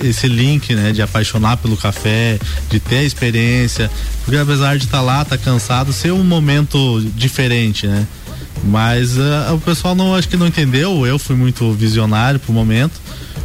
esse, 0.04 0.28
link, 0.28 0.76
né, 0.76 0.92
de 0.92 1.02
apaixonar 1.02 1.58
pelo 1.58 1.78
café, 1.78 2.38
de 2.70 2.80
ter 2.80 2.98
a 2.98 3.04
experiência, 3.04 3.90
porque 4.24 4.38
apesar 4.38 4.78
de 4.78 4.86
estar 4.86 4.98
tá 4.98 5.04
lá, 5.04 5.26
tá 5.26 5.38
cansado, 5.38 5.94
ser 5.94 6.12
um 6.12 6.24
momento 6.24 7.02
diferente, 7.16 7.88
né? 7.88 8.06
Mas 8.66 9.18
uh, 9.18 9.54
o 9.54 9.60
pessoal 9.60 9.96
não 9.96 10.16
acho 10.16 10.28
que 10.30 10.38
não 10.38 10.48
entendeu, 10.48 11.06
eu 11.06 11.18
fui 11.18 11.36
muito 11.36 11.72
visionário 11.74 12.40
pro 12.40 12.54
momento, 12.54 12.94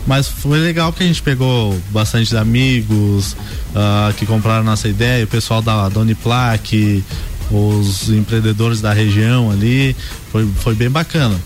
mas 0.07 0.29
foi 0.29 0.59
legal 0.59 0.93
que 0.93 1.03
a 1.03 1.07
gente 1.07 1.23
pegou 1.23 1.79
bastante 1.91 2.37
amigos 2.37 3.33
uh, 3.33 4.13
que 4.17 4.27
compraram 4.27 4.65
nossa 4.65 4.89
ideia, 4.89 5.25
o 5.25 5.29
pessoal 5.29 5.63
da, 5.63 5.89
da 5.89 6.01
Uniplac, 6.01 7.05
os 7.51 8.11
empreendedores 8.11 8.81
da 8.81 8.93
região 8.93 9.51
ali, 9.51 9.97
foi, 10.31 10.49
foi 10.61 10.75
bem 10.75 10.91
bacana. 10.91 11.37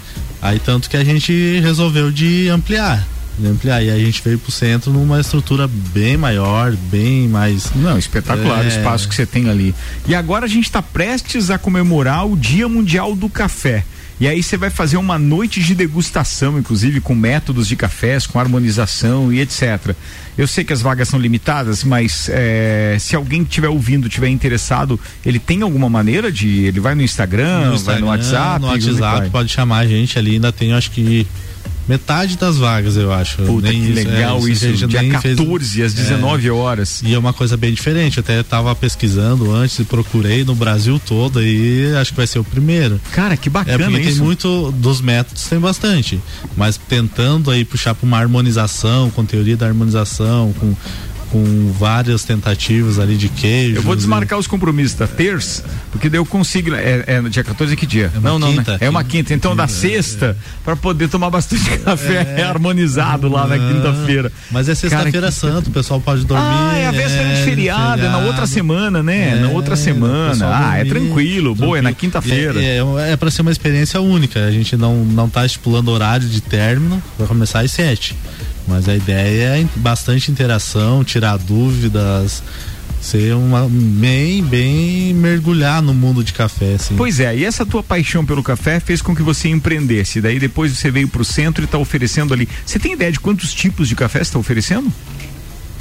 Aí 0.41 0.59
tanto 0.59 0.91
que 0.91 0.97
a 0.97 1.05
gente 1.05 1.61
resolveu 1.61 2.11
de 2.11 2.49
ampliar 2.49 3.07
de 3.39 3.47
ampliar. 3.47 3.83
E 3.83 3.91
a 3.91 3.99
gente 3.99 4.23
veio 4.23 4.39
para 4.39 4.49
o 4.49 4.53
centro 4.53 4.93
numa 4.93 5.21
estrutura 5.21 5.69
bem 5.69 6.17
maior, 6.17 6.75
bem 6.91 7.29
mais. 7.29 7.73
Não, 7.75 7.99
espetacular 7.99 8.63
é... 8.63 8.65
o 8.65 8.69
espaço 8.69 9.09
que 9.09 9.15
você 9.15 9.27
tem 9.27 9.49
ali. 9.49 9.75
E 10.07 10.15
agora 10.15 10.45
a 10.45 10.49
gente 10.49 10.65
está 10.65 10.83
prestes 10.83 11.51
a 11.51 11.59
comemorar 11.59 12.27
o 12.27 12.37
Dia 12.37 12.69
Mundial 12.69 13.15
do 13.15 13.29
Café. 13.29 13.85
E 14.21 14.29
aí 14.29 14.41
você 14.41 14.57
vai 14.57 14.71
fazer 14.71 14.99
uma 14.99 15.19
noite 15.19 15.61
de 15.61 15.75
degustação, 15.75 16.57
inclusive 16.57 17.01
com 17.01 17.13
métodos 17.13 17.67
de 17.67 17.75
cafés, 17.75 18.25
com 18.25 18.39
harmonização 18.39 19.33
e 19.33 19.41
etc. 19.41 19.97
Eu 20.39 20.47
sei 20.47 20.63
que 20.63 20.73
as 20.73 20.81
vagas 20.81 21.09
são 21.09 21.19
limitadas, 21.19 21.83
mas 21.83 22.29
é, 22.31 22.97
se 23.01 23.17
alguém 23.17 23.43
estiver 23.43 23.69
ouvindo, 23.69 24.07
estiver 24.07 24.29
interessado, 24.29 25.01
ele 25.27 25.41
tem 25.41 25.63
alguma 25.63 25.89
maneira 25.89 26.31
de. 26.31 26.67
Ele 26.67 26.79
vai 26.79 26.95
no 26.95 27.03
Instagram, 27.03 27.71
no 27.71 27.75
Instagram 27.75 27.83
vai 27.83 28.01
no 28.01 28.07
WhatsApp? 28.07 28.61
No 28.61 28.69
WhatsApp, 28.69 29.31
pode 29.31 29.49
chamar 29.49 29.79
a 29.79 29.87
gente 29.89 30.17
ali, 30.17 30.35
ainda 30.35 30.53
tem 30.53 30.73
acho 30.73 30.93
que 30.93 31.27
Metade 31.89 32.37
das 32.37 32.57
vagas, 32.57 32.97
eu 32.97 33.13
acho. 33.13 33.43
Puta, 33.43 33.69
nem 33.69 33.83
que 33.83 33.93
legal 33.93 34.39
é, 34.39 34.51
isso. 34.51 34.67
isso 34.67 34.87
dia 34.87 35.09
14 35.09 35.75
fez, 35.75 35.87
às 35.87 35.95
19 35.95 36.47
é, 36.47 36.53
horas. 36.53 37.03
E 37.05 37.15
é 37.15 37.19
uma 37.19 37.33
coisa 37.33 37.57
bem 37.57 37.73
diferente. 37.73 38.19
Eu 38.19 38.23
até 38.23 38.41
estava 38.41 38.75
pesquisando 38.75 39.53
antes 39.53 39.79
e 39.79 39.85
procurei 39.85 40.45
no 40.45 40.55
Brasil 40.55 41.01
todo 41.05 41.43
e 41.43 41.95
acho 41.97 42.13
que 42.13 42.17
vai 42.17 42.27
ser 42.27 42.39
o 42.39 42.45
primeiro. 42.45 43.01
Cara, 43.13 43.37
que 43.37 43.51
bacana 43.51 43.85
é 43.85 43.89
porque 43.89 44.01
isso. 44.01 44.17
tem 44.17 44.25
muito 44.25 44.73
dos 44.73 45.01
métodos, 45.01 45.45
tem 45.45 45.59
bastante. 45.59 46.21
Mas 46.57 46.77
tentando 46.77 47.51
aí 47.51 47.65
puxar 47.65 47.95
para 47.95 48.07
uma 48.07 48.19
harmonização, 48.19 49.11
com 49.11 49.25
teoria 49.25 49.57
da 49.57 49.67
harmonização, 49.67 50.53
com 50.59 50.75
com 51.33 51.73
várias 51.73 52.25
tentativas 52.25 52.99
ali 52.99 53.17
de 53.17 53.31
queijo. 53.31 53.77
Eu 53.77 53.83
vou 53.83 53.97
desmarcar 53.97 54.39
os 54.39 54.47
compromissos 54.47 54.99
da 54.99 55.07
terça, 55.07 55.65
porque 55.91 56.11
daí 56.11 56.19
eu 56.21 56.27
consigo. 56.27 56.75
É, 56.75 57.05
é 57.07 57.21
no 57.23 57.31
dia 57.31 57.43
14 57.43 57.75
que 57.75 57.87
dia? 57.87 58.13
É 58.15 58.21
não, 58.21 58.39
não, 58.39 58.53
quinta, 58.53 58.73
né? 58.73 58.79
É 58.83 58.91
uma 58.91 59.03
quinta. 59.03 59.33
Então 59.33 59.53
quinta, 59.53 59.63
da 59.63 59.69
sexta, 59.69 60.37
é. 60.39 60.45
para 60.63 60.77
poder 60.77 61.09
tomar 61.09 61.31
bastante 61.31 61.65
café 61.81 62.35
é, 62.37 62.43
harmonizado 62.43 63.31
lá 63.31 63.47
na 63.47 63.57
quinta-feira. 63.57 64.31
Mas 64.51 64.69
é 64.69 64.75
sexta-feira 64.75 65.29
que... 65.29 65.33
santa, 65.33 65.71
o 65.71 65.73
pessoal 65.73 66.03
pode 66.03 66.27
dormir. 66.27 66.45
Ah, 66.47 66.77
é 66.77 66.87
a 66.87 66.93
véspera 66.93 67.25
de 67.25 67.41
é, 67.41 67.45
feriado, 67.45 68.03
é 68.05 68.09
na 68.11 68.19
outra 68.19 68.47
semana, 68.47 69.03
né? 69.03 69.37
na 69.37 69.49
outra 69.49 69.75
semana. 69.75 70.51
Ah, 70.53 70.77
é 70.77 70.85
tranquilo, 70.85 71.55
boa, 71.55 71.79
é 71.79 71.81
na 71.81 71.95
quinta-feira. 71.95 72.63
É, 72.63 72.81
é, 73.11 73.17
para 73.17 73.31
ser 73.31 73.41
uma 73.41 73.51
experiência 73.51 73.99
única. 74.03 74.45
A 74.45 74.51
gente 74.51 74.77
não, 74.77 75.03
não 75.03 75.31
tá 75.31 75.47
estipulando 75.47 75.91
horário 75.91 76.29
de 76.29 76.43
término, 76.43 77.03
vai 77.19 77.27
começar 77.27 77.61
às 77.61 77.73
sete. 77.73 78.15
Mas 78.67 78.89
a 78.89 78.95
ideia 78.95 79.61
é 79.61 79.67
bastante 79.77 80.31
interação, 80.31 81.03
tirar 81.05 81.37
dúvidas, 81.37 82.43
ser 83.03 83.35
uma 83.35 83.69
bem 83.69 84.43
bem 84.45 85.13
mergulhar 85.13 85.83
no 85.83 85.93
mundo 85.93 86.23
de 86.23 86.33
café 86.33 86.75
assim. 86.75 86.95
Pois 86.97 87.19
é, 87.19 87.37
e 87.37 87.45
essa 87.45 87.67
tua 87.67 87.83
paixão 87.83 88.25
pelo 88.25 88.43
café 88.43 88.79
fez 88.79 89.03
com 89.03 89.15
que 89.15 89.23
você 89.23 89.49
empreendesse. 89.49 90.21
Daí 90.21 90.39
depois 90.39 90.73
você 90.73 90.91
veio 90.91 91.09
para 91.09 91.21
o 91.21 91.25
centro 91.25 91.63
e 91.63 91.67
está 91.67 91.79
oferecendo 91.79 92.33
ali. 92.33 92.49
Você 92.65 92.79
tem 92.79 92.93
ideia 92.93 93.11
de 93.11 93.19
quantos 93.19 93.53
tipos 93.53 93.89
de 93.89 93.97
café 93.97 94.21
você 94.21 94.23
está 94.23 94.39
oferecendo? 94.39 94.91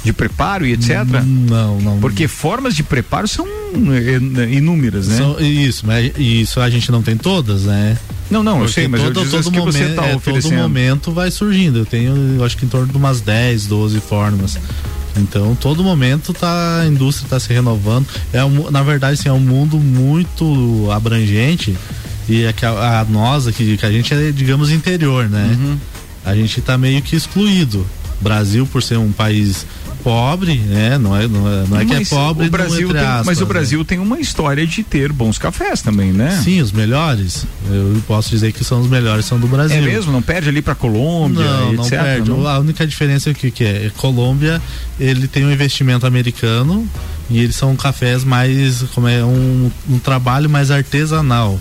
De 0.04 0.12
preparo 0.12 0.66
e 0.66 0.72
etc? 0.72 1.04
Não, 1.24 1.80
não. 1.80 2.00
Porque 2.00 2.26
formas 2.26 2.74
de 2.74 2.82
preparo 2.82 3.28
são 3.28 3.46
eh, 3.46 4.50
inúmeras, 4.50 5.06
né? 5.06 5.16
São, 5.16 5.38
isso, 5.38 5.86
mas 5.86 6.12
isso 6.18 6.60
a 6.60 6.68
gente 6.68 6.90
não 6.90 7.02
tem 7.02 7.16
todas, 7.16 7.62
né? 7.62 7.96
Não, 8.32 8.42
não, 8.42 8.58
Porque 8.58 8.70
eu 8.70 8.72
sei, 8.72 8.88
mas 8.88 9.02
todo, 9.02 9.20
eu 9.20 9.30
todo 9.30 9.50
que 9.50 9.58
momento, 9.58 9.72
você 9.72 9.88
tá 9.94 10.06
é, 10.06 10.16
todo 10.16 10.52
momento 10.52 11.12
vai 11.12 11.30
surgindo. 11.30 11.80
Eu 11.80 11.86
tenho, 11.86 12.36
eu 12.36 12.44
acho 12.44 12.56
que 12.56 12.64
em 12.64 12.68
torno 12.68 12.86
de 12.86 12.96
umas 12.96 13.20
10, 13.20 13.66
12 13.66 14.00
formas. 14.00 14.58
Então, 15.16 15.54
todo 15.54 15.84
momento 15.84 16.32
tá, 16.32 16.80
a 16.80 16.86
indústria 16.86 17.26
está 17.26 17.38
se 17.38 17.52
renovando. 17.52 18.06
É 18.32 18.42
um, 18.44 18.70
na 18.70 18.82
verdade, 18.82 19.14
assim, 19.14 19.28
é 19.28 19.32
um 19.32 19.40
mundo 19.40 19.78
muito 19.78 20.90
abrangente 20.90 21.76
e 22.28 22.44
é 22.44 22.52
que 22.52 22.64
a, 22.64 23.00
a 23.00 23.04
nós 23.04 23.46
aqui, 23.46 23.76
que 23.76 23.84
a 23.84 23.92
gente 23.92 24.14
é, 24.14 24.30
digamos, 24.30 24.70
interior, 24.70 25.28
né? 25.28 25.56
Uhum. 25.58 25.78
A 26.24 26.34
gente 26.34 26.60
está 26.60 26.78
meio 26.78 27.02
que 27.02 27.16
excluído. 27.16 27.86
Brasil, 28.20 28.64
por 28.66 28.82
ser 28.82 28.98
um 28.98 29.10
país 29.10 29.66
pobre, 30.02 30.56
né? 30.56 30.98
Não 30.98 31.16
é, 31.16 31.26
não 31.28 31.48
é, 31.48 31.64
não 31.68 31.80
é 31.80 31.84
que 31.84 31.94
é 31.94 32.04
pobre, 32.04 32.46
o 32.46 32.50
Brasil 32.50 32.88
tem, 32.88 33.00
aspas, 33.00 33.26
mas 33.26 33.38
o 33.38 33.42
né? 33.42 33.48
Brasil 33.48 33.78
né? 33.78 33.84
tem 33.88 33.98
uma 33.98 34.18
história 34.20 34.66
de 34.66 34.82
ter 34.82 35.12
bons 35.12 35.38
cafés 35.38 35.80
também, 35.80 36.12
né? 36.12 36.40
Sim, 36.42 36.60
os 36.60 36.72
melhores. 36.72 37.46
Eu 37.70 38.02
posso 38.06 38.30
dizer 38.30 38.52
que 38.52 38.64
são 38.64 38.80
os 38.80 38.88
melhores, 38.88 39.24
são 39.24 39.38
do 39.38 39.46
Brasil. 39.46 39.78
É 39.78 39.80
mesmo? 39.80 40.12
Não 40.12 40.22
perde 40.22 40.48
ali 40.48 40.60
para 40.60 40.74
Colômbia? 40.74 41.44
Não, 41.44 41.72
não 41.72 41.88
perde. 41.88 42.30
Não? 42.30 42.46
A 42.46 42.58
única 42.58 42.86
diferença 42.86 43.30
é 43.30 43.34
que, 43.34 43.50
que 43.50 43.64
é, 43.64 43.90
Colômbia, 43.96 44.60
ele 44.98 45.28
tem 45.28 45.44
um 45.44 45.52
investimento 45.52 46.06
americano 46.06 46.86
e 47.30 47.38
eles 47.38 47.56
são 47.56 47.74
cafés 47.76 48.24
mais, 48.24 48.82
como 48.94 49.08
é, 49.08 49.24
um, 49.24 49.70
um 49.88 49.98
trabalho 49.98 50.50
mais 50.50 50.70
artesanal. 50.70 51.58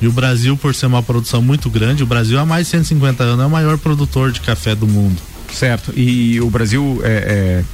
E 0.00 0.06
o 0.06 0.12
Brasil, 0.12 0.56
por 0.56 0.74
ser 0.74 0.86
uma 0.86 1.02
produção 1.02 1.40
muito 1.40 1.70
grande, 1.70 2.02
o 2.02 2.06
Brasil 2.06 2.38
há 2.38 2.44
mais 2.44 2.66
de 2.66 2.72
150 2.72 3.22
anos 3.22 3.44
é 3.44 3.46
o 3.46 3.50
maior 3.50 3.78
produtor 3.78 4.30
de 4.30 4.40
café 4.40 4.74
do 4.74 4.86
mundo. 4.86 5.20
Certo. 5.52 5.92
E 5.96 6.40
o 6.40 6.50
Brasil 6.50 7.00
é, 7.04 7.08
é 7.08 7.64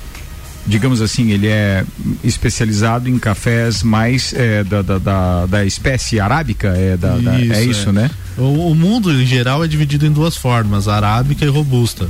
digamos 0.66 1.00
assim, 1.00 1.30
ele 1.30 1.48
é 1.48 1.84
especializado 2.22 3.08
em 3.08 3.18
cafés 3.18 3.82
mais 3.82 4.32
é, 4.32 4.62
da, 4.62 4.82
da, 4.82 4.98
da, 4.98 5.46
da, 5.46 5.64
espécie 5.64 6.20
arábica, 6.20 6.68
é, 6.68 6.96
da, 6.96 7.16
isso, 7.16 7.24
da, 7.24 7.34
é 7.34 7.64
isso, 7.64 7.88
é. 7.88 7.92
né? 7.92 8.10
O, 8.38 8.70
o, 8.70 8.74
mundo 8.74 9.12
em 9.12 9.26
geral 9.26 9.64
é 9.64 9.68
dividido 9.68 10.06
em 10.06 10.12
duas 10.12 10.36
formas, 10.36 10.88
arábica 10.88 11.44
e 11.44 11.48
robusta. 11.48 12.08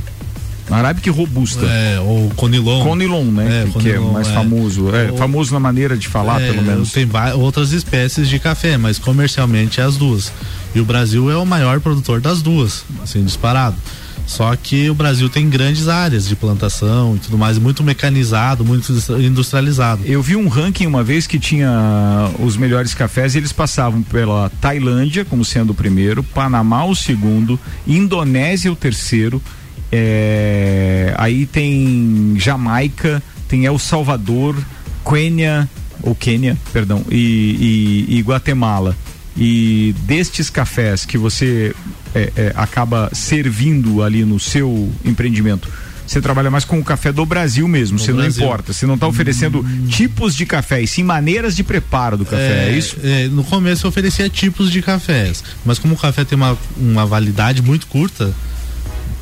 Arábica 0.69 1.09
e 1.09 1.11
robusta. 1.11 1.65
É, 1.65 1.99
ou 1.99 2.29
conilon. 2.35 2.83
Conilon, 2.83 3.25
né? 3.25 3.63
É, 3.63 3.65
que, 3.65 3.71
conilon, 3.73 4.09
é 4.09 4.13
mais 4.13 4.27
é. 4.27 4.33
famoso. 4.33 4.95
É, 4.95 5.11
famoso 5.17 5.53
na 5.53 5.59
maneira 5.59 5.97
de 5.97 6.07
falar, 6.07 6.41
é, 6.41 6.51
pelo 6.51 6.61
menos. 6.61 6.91
Tem 6.91 7.07
outras 7.35 7.73
espécies 7.73 8.29
de 8.29 8.39
café, 8.39 8.77
mas 8.77 8.97
comercialmente 8.97 9.81
é 9.81 9.83
as 9.83 9.97
duas. 9.97 10.31
E 10.73 10.79
o 10.79 10.85
Brasil 10.85 11.29
é 11.29 11.35
o 11.35 11.45
maior 11.45 11.79
produtor 11.81 12.21
das 12.21 12.41
duas, 12.41 12.85
assim, 13.03 13.23
disparado. 13.23 13.75
Só 14.25 14.55
que 14.55 14.89
o 14.89 14.95
Brasil 14.95 15.29
tem 15.29 15.49
grandes 15.49 15.87
áreas 15.87 16.27
de 16.27 16.35
plantação 16.35 17.15
e 17.15 17.19
tudo 17.19 17.37
mais, 17.37 17.57
muito 17.57 17.83
mecanizado, 17.83 18.63
muito 18.63 18.91
industrializado. 19.19 20.01
Eu 20.05 20.21
vi 20.21 20.35
um 20.35 20.47
ranking 20.47 20.85
uma 20.85 21.03
vez 21.03 21.27
que 21.27 21.37
tinha 21.37 22.31
os 22.39 22.55
melhores 22.57 22.93
cafés 22.93 23.35
e 23.35 23.37
eles 23.37 23.51
passavam 23.51 24.01
pela 24.01 24.49
Tailândia 24.61 25.25
como 25.25 25.43
sendo 25.43 25.71
o 25.71 25.75
primeiro, 25.75 26.23
Panamá 26.23 26.85
o 26.85 26.95
segundo, 26.95 27.59
Indonésia 27.85 28.71
o 28.71 28.75
terceiro, 28.75 29.41
é, 29.91 31.13
aí 31.17 31.45
tem 31.45 32.33
Jamaica, 32.37 33.21
tem 33.47 33.65
El 33.65 33.77
Salvador, 33.77 34.55
Quênia, 35.07 35.69
ou 36.01 36.15
Quênia, 36.15 36.57
perdão, 36.71 37.05
e, 37.11 38.07
e, 38.09 38.17
e 38.17 38.21
Guatemala. 38.21 38.95
E 39.35 39.95
destes 40.01 40.49
cafés 40.49 41.05
que 41.05 41.17
você 41.17 41.75
é, 42.13 42.31
é, 42.35 42.53
acaba 42.55 43.09
servindo 43.13 44.03
ali 44.03 44.23
no 44.23 44.39
seu 44.39 44.91
empreendimento? 45.03 45.67
Você 46.05 46.21
trabalha 46.21 46.51
mais 46.51 46.65
com 46.65 46.79
o 46.79 46.83
café 46.83 47.11
do 47.11 47.25
Brasil 47.25 47.67
mesmo, 47.67 47.97
você 47.97 48.11
não 48.11 48.25
importa, 48.25 48.73
você 48.73 48.85
não 48.85 48.95
está 48.95 49.07
oferecendo 49.07 49.59
hum. 49.59 49.87
tipos 49.87 50.35
de 50.35 50.45
café, 50.45 50.81
e 50.81 50.87
sim 50.87 51.01
maneiras 51.01 51.55
de 51.55 51.63
preparo 51.63 52.17
do 52.17 52.25
café, 52.25 52.65
é, 52.65 52.69
é 52.69 52.77
isso? 52.77 52.97
É, 53.01 53.27
no 53.29 53.43
começo 53.43 53.85
eu 53.85 53.89
oferecia 53.89 54.29
tipos 54.29 54.69
de 54.69 54.81
cafés, 54.81 55.43
mas 55.65 55.79
como 55.79 55.95
o 55.95 55.97
café 55.97 56.25
tem 56.25 56.35
uma, 56.35 56.57
uma 56.77 57.05
validade 57.05 57.61
muito 57.61 57.87
curta, 57.87 58.33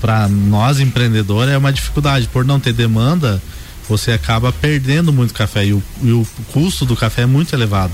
para 0.02 0.28
nós 0.28 0.80
empreendedores 0.80 1.54
é 1.54 1.58
uma 1.58 1.71
dificuldade, 1.71 2.28
por 2.28 2.43
não 2.43 2.60
ter 2.60 2.74
demanda, 2.74 3.41
você 3.88 4.12
acaba 4.12 4.52
perdendo 4.52 5.13
muito 5.13 5.34
café 5.34 5.65
e 5.65 5.74
o, 5.74 5.84
e 6.02 6.12
o 6.12 6.26
custo 6.52 6.86
do 6.86 6.95
café 6.95 7.21
é 7.21 7.26
muito 7.28 7.54
elevado. 7.54 7.93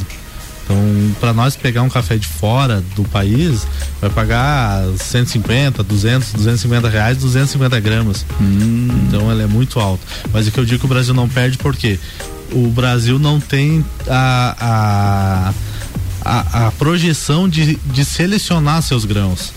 Então, 0.68 1.16
para 1.22 1.34
nós 1.34 1.56
pegar 1.56 1.82
um 1.82 1.90
café 1.90 2.18
de 2.18 2.28
fora 2.28 2.84
do 2.94 3.04
país, 3.06 3.66
vai 4.02 4.10
pagar 4.10 4.84
150, 4.98 5.82
200, 5.82 6.34
250 6.34 6.90
reais, 6.90 7.18
250 7.18 7.80
gramas. 7.80 8.26
Hum. 8.42 8.90
Então, 9.08 9.32
ela 9.32 9.44
é 9.44 9.48
muito 9.48 9.80
alta. 9.80 10.06
Mas 10.34 10.46
o 10.46 10.52
que 10.52 10.60
eu 10.60 10.66
digo 10.66 10.80
que 10.80 10.86
o 10.86 10.90
Brasil 10.90 11.14
não 11.14 11.30
perde, 11.30 11.58
porque 11.58 11.98
o 12.52 12.68
Brasil 12.68 13.18
não 13.18 13.40
tem 13.40 13.84
a, 14.10 15.54
a, 16.26 16.34
a, 16.66 16.68
a 16.68 16.72
projeção 16.72 17.48
de, 17.48 17.78
de 17.86 18.04
selecionar 18.04 18.82
seus 18.82 19.06
grãos. 19.06 19.54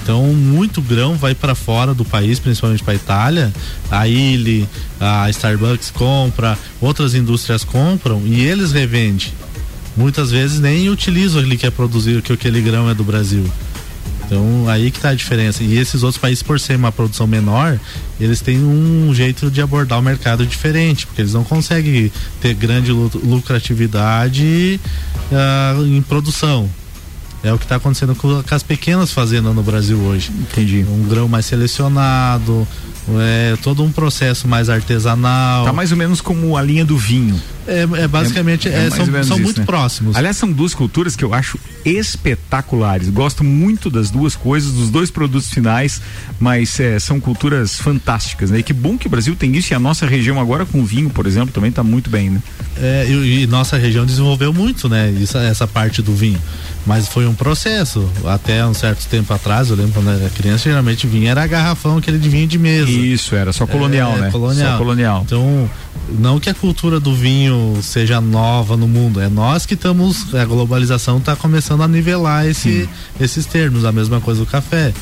Então, 0.00 0.22
muito 0.32 0.80
grão 0.80 1.16
vai 1.16 1.34
para 1.34 1.56
fora 1.56 1.92
do 1.92 2.04
país, 2.04 2.38
principalmente 2.38 2.84
para 2.84 2.94
Itália. 2.94 3.52
A 3.90 4.06
Illy, 4.06 4.68
a 5.00 5.28
Starbucks 5.30 5.90
compra, 5.90 6.56
outras 6.80 7.14
indústrias 7.14 7.64
compram 7.64 8.22
e 8.24 8.40
eles 8.42 8.70
revendem 8.70 9.32
muitas 9.96 10.30
vezes 10.30 10.60
nem 10.60 10.88
utilizam 10.88 11.40
aquele 11.40 11.56
que 11.56 11.66
é 11.66 11.70
produzido, 11.70 12.22
que 12.22 12.32
aquele 12.32 12.60
grão 12.60 12.88
é 12.88 12.94
do 12.94 13.04
Brasil. 13.04 13.44
Então 14.24 14.66
aí 14.68 14.90
que 14.90 14.98
está 14.98 15.10
a 15.10 15.14
diferença. 15.14 15.62
E 15.62 15.76
esses 15.76 16.02
outros 16.02 16.20
países, 16.20 16.42
por 16.42 16.58
ser 16.58 16.76
uma 16.76 16.90
produção 16.90 17.26
menor, 17.26 17.78
eles 18.18 18.40
têm 18.40 18.58
um 18.58 19.12
jeito 19.14 19.50
de 19.50 19.60
abordar 19.60 19.98
o 19.98 20.02
mercado 20.02 20.46
diferente, 20.46 21.06
porque 21.06 21.20
eles 21.20 21.34
não 21.34 21.44
conseguem 21.44 22.10
ter 22.40 22.54
grande 22.54 22.90
lucratividade 22.90 24.80
uh, 25.30 25.84
em 25.84 26.00
produção. 26.00 26.68
É 27.44 27.52
o 27.52 27.58
que 27.58 27.64
está 27.64 27.76
acontecendo 27.76 28.14
com, 28.14 28.42
com, 28.42 28.54
as 28.54 28.62
pequenas 28.62 29.10
fazendas 29.10 29.54
no 29.54 29.62
Brasil 29.62 29.98
hoje. 29.98 30.30
Entendi. 30.30 30.86
Um 30.88 31.06
grão 31.08 31.28
mais 31.28 31.44
selecionado, 31.44 32.66
é 33.18 33.56
todo 33.62 33.82
um 33.82 33.90
processo 33.90 34.46
mais 34.46 34.68
artesanal. 34.68 35.64
Tá 35.64 35.72
mais 35.72 35.90
ou 35.90 35.98
menos 35.98 36.20
como 36.20 36.56
a 36.56 36.62
linha 36.62 36.84
do 36.84 36.96
vinho. 36.96 37.40
É, 37.66 37.82
é 37.82 38.08
basicamente, 38.08 38.68
é, 38.68 38.86
é, 38.86 38.90
são, 38.90 39.06
são 39.06 39.20
isso, 39.20 39.38
muito 39.40 39.60
né? 39.60 39.66
próximos. 39.66 40.16
Aliás, 40.16 40.36
são 40.36 40.50
duas 40.50 40.74
culturas 40.74 41.14
que 41.14 41.24
eu 41.24 41.32
acho 41.32 41.58
espetaculares. 41.84 43.08
Gosto 43.08 43.44
muito 43.44 43.88
das 43.90 44.10
duas 44.10 44.34
coisas, 44.34 44.72
dos 44.72 44.90
dois 44.90 45.10
produtos 45.10 45.48
finais, 45.50 46.00
mas 46.40 46.78
é, 46.80 46.98
são 46.98 47.20
culturas 47.20 47.78
fantásticas, 47.78 48.50
né? 48.50 48.58
E 48.58 48.62
que 48.62 48.72
bom 48.72 48.98
que 48.98 49.06
o 49.06 49.10
Brasil 49.10 49.34
tem 49.36 49.54
isso 49.56 49.72
e 49.72 49.74
a 49.74 49.80
nossa 49.80 50.06
região 50.06 50.40
agora 50.40 50.64
com 50.64 50.84
vinho, 50.84 51.10
por 51.10 51.26
exemplo, 51.26 51.52
também 51.52 51.70
está 51.70 51.82
muito 51.82 52.10
bem, 52.10 52.30
né? 52.30 52.42
É, 52.80 53.06
e, 53.08 53.42
e, 53.42 53.46
nossa 53.46 53.76
região 53.76 54.04
desenvolveu 54.06 54.52
muito, 54.52 54.88
né? 54.88 55.10
Isso, 55.10 55.38
essa 55.38 55.66
parte 55.66 56.02
do 56.02 56.14
vinho. 56.14 56.40
Mas 56.84 57.08
foi 57.08 57.26
um 57.26 57.34
processo. 57.34 58.08
Até 58.24 58.64
um 58.66 58.74
certo 58.74 59.06
tempo 59.06 59.32
atrás, 59.32 59.70
eu 59.70 59.76
lembro 59.76 59.92
quando 59.92 60.10
eu 60.10 60.18
era 60.18 60.30
criança, 60.30 60.64
geralmente 60.64 61.06
vinho 61.06 61.28
era 61.28 61.46
garrafão, 61.46 61.98
aquele 61.98 62.18
de 62.18 62.28
vinho 62.28 62.46
de 62.46 62.58
mesa. 62.58 62.90
Isso, 62.90 63.34
era 63.34 63.52
só 63.52 63.66
colonial, 63.66 64.16
é, 64.16 64.20
né? 64.22 64.30
Colonial. 64.30 64.72
Só 64.72 64.78
colonial. 64.78 65.22
Então, 65.24 65.70
não 66.18 66.40
que 66.40 66.50
a 66.50 66.54
cultura 66.54 66.98
do 66.98 67.14
vinho 67.14 67.78
seja 67.82 68.20
nova 68.20 68.76
no 68.76 68.88
mundo, 68.88 69.20
é 69.20 69.28
nós 69.28 69.64
que 69.64 69.74
estamos, 69.74 70.34
a 70.34 70.44
globalização 70.44 71.18
está 71.18 71.36
começando 71.36 71.82
a 71.82 71.88
nivelar 71.88 72.46
esse, 72.46 72.88
esses 73.20 73.46
termos, 73.46 73.84
a 73.84 73.92
mesma 73.92 74.20
coisa 74.20 74.40
do 74.40 74.46
café 74.46 74.92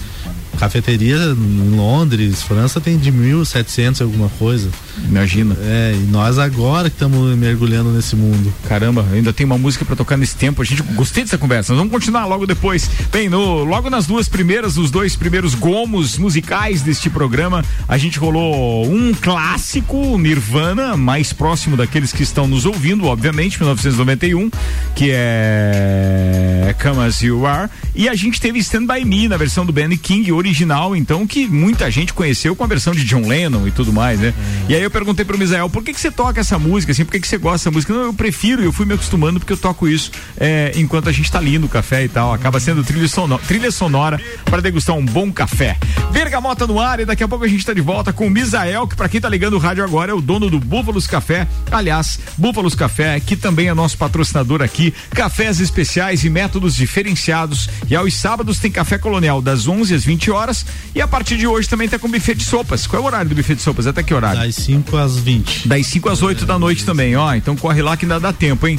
cafeteria 0.61 1.17
em 1.17 1.75
Londres, 1.75 2.43
França 2.43 2.83
tem 2.83 2.99
de 2.99 3.11
1.700 3.11 4.03
alguma 4.03 4.29
coisa. 4.39 4.69
Imagina. 5.09 5.57
É, 5.59 5.95
e 5.97 6.05
nós 6.11 6.39
agora 6.39 6.91
que 6.91 6.97
estamos 6.97 7.35
mergulhando 7.35 7.91
nesse 7.91 8.15
mundo. 8.15 8.53
Caramba, 8.69 9.07
ainda 9.11 9.33
tem 9.33 9.47
uma 9.47 9.57
música 9.57 9.87
para 9.87 9.97
tocar 9.97 10.19
nesse 10.19 10.37
tempo. 10.37 10.61
A 10.61 10.65
gente 10.65 10.83
gostei 10.83 11.25
dessa 11.25 11.39
conversa. 11.39 11.73
Nós 11.73 11.79
vamos 11.79 11.93
continuar 11.93 12.27
logo 12.27 12.47
depois. 12.47 12.91
Bem, 13.11 13.31
no, 13.31 13.65
logo 13.65 13.89
nas 13.89 14.07
duas 14.07 14.29
primeiras, 14.29 14.77
os 14.77 14.91
dois 14.91 15.17
primeiros 15.17 15.55
gomos 15.55 16.19
musicais 16.19 16.83
deste 16.83 17.09
programa, 17.09 17.65
a 17.89 17.97
gente 17.97 18.19
rolou 18.19 18.87
um 18.87 19.15
clássico, 19.15 20.19
Nirvana, 20.19 20.95
mais 20.95 21.33
próximo 21.33 21.75
daqueles 21.75 22.13
que 22.13 22.23
estão 22.23 22.47
nos 22.47 22.67
ouvindo, 22.67 23.07
obviamente, 23.07 23.59
1991, 23.59 24.51
que 24.95 25.11
é 25.11 26.77
Come 26.83 27.03
As 27.07 27.23
You 27.23 27.47
Are. 27.47 27.71
E 27.95 28.11
a 28.11 28.15
gente 28.15 28.39
teve 28.39 28.59
Stand 28.59 28.85
By 28.85 29.07
Me 29.07 29.27
na 29.27 29.39
versão 29.39 29.65
do 29.65 29.73
Benny 29.73 29.97
King, 29.97 30.31
original 30.31 30.50
original, 30.51 30.97
então, 30.97 31.27
que 31.27 31.47
muita 31.47 31.89
gente 31.91 32.13
conheceu 32.13 32.57
com 32.57 32.65
a 32.65 32.67
versão 32.67 32.93
de 32.93 33.05
John 33.05 33.27
Lennon 33.27 33.69
e 33.69 33.71
tudo 33.71 33.93
mais, 33.93 34.19
né? 34.19 34.35
E 34.69 34.75
aí 34.75 34.83
eu 34.83 34.91
perguntei 34.91 35.25
pro 35.25 35.39
Misael, 35.39 35.71
por 35.71 35.85
que 35.85 35.95
que 35.95 36.01
você 36.01 36.11
toca 36.11 36.41
essa 36.41 36.59
música, 36.59 36.91
assim, 36.91 37.05
por 37.05 37.13
que 37.13 37.21
que 37.21 37.29
você 37.29 37.39
gosta 37.39 37.59
dessa 37.59 37.71
música? 37.71 37.95
Não, 37.95 38.03
eu 38.07 38.13
prefiro, 38.13 38.63
eu 38.63 38.73
fui 38.73 38.85
me 38.85 38.95
acostumando 38.95 39.39
porque 39.39 39.53
eu 39.53 39.57
toco 39.57 39.87
isso 39.89 40.11
é, 40.37 40.73
enquanto 40.75 41.09
a 41.09 41.13
gente 41.13 41.31
tá 41.31 41.39
ali 41.39 41.57
no 41.59 41.69
café 41.69 42.05
e 42.05 42.09
tal, 42.09 42.35
acaba 42.35 42.59
sendo 42.59 42.83
trilha 42.83 43.07
sonora, 43.07 43.41
trilha 43.47 43.71
sonora 43.71 44.21
para 44.45 44.61
degustar 44.61 44.97
um 44.97 45.05
bom 45.05 45.33
café. 45.33 45.77
Bergamota 46.13 46.67
no 46.67 46.81
ar 46.81 46.99
e 46.99 47.05
daqui 47.05 47.23
a 47.23 47.29
pouco 47.29 47.45
a 47.45 47.49
gente 47.49 47.65
tá 47.65 47.73
de 47.73 47.81
volta 47.81 48.13
com 48.13 48.27
o 48.27 48.31
Misael, 48.31 48.89
que 48.89 48.97
para 48.97 49.09
quem 49.09 49.21
tá 49.21 49.29
ligando 49.29 49.55
o 49.55 49.59
rádio 49.59 49.85
agora 49.85 50.11
é 50.11 50.15
o 50.15 50.21
dono 50.21 50.51
do 50.51 50.59
Búfalos 50.59 51.07
Café, 51.07 51.47
aliás, 51.71 52.19
Búfalos 52.37 52.75
Café, 52.75 53.21
que 53.21 53.37
também 53.37 53.69
é 53.69 53.75
nosso 53.75 53.97
patrocinador 53.97 54.63
aqui, 54.63 54.93
cafés 55.11 55.61
especiais 55.61 56.25
e 56.25 56.31
métodos 56.31 56.75
diferenciados 56.75 57.69
e 57.89 57.95
aos 57.95 58.15
sábados 58.15 58.59
tem 58.59 58.71
café 58.71 58.99
colonial 58.99 59.41
das 59.41 59.69
11 59.69 59.95
às 59.95 60.05
20 60.31 60.33
horas 60.33 60.67
e 60.95 61.01
a 61.01 61.09
partir 61.09 61.37
de 61.37 61.47
hoje 61.47 61.69
também 61.69 61.89
tá 61.89 61.99
com 61.99 62.09
buffet 62.09 62.35
de 62.35 62.45
sopas. 62.45 62.87
Qual 62.87 63.01
é 63.01 63.05
o 63.05 63.07
horário 63.07 63.29
do 63.29 63.35
buffet 63.35 63.57
de 63.57 63.63
sopas? 63.63 63.87
Até 63.87 64.03
que 64.03 64.15
horário? 64.15 64.41
Das 64.41 64.55
5 64.55 64.97
às 64.97 65.17
20. 65.17 65.69
Das 65.69 65.87
5 65.87 66.09
às 66.09 66.23
8 66.23 66.47
da 66.47 66.59
noite 66.59 66.85
também, 66.85 67.17
ó. 67.17 67.35
Então 67.35 67.57
corre 67.57 67.83
lá 67.83 67.97
que 67.97 68.05
ainda 68.05 68.21
dá 68.21 68.33
tempo, 68.33 68.67
hein? 68.67 68.79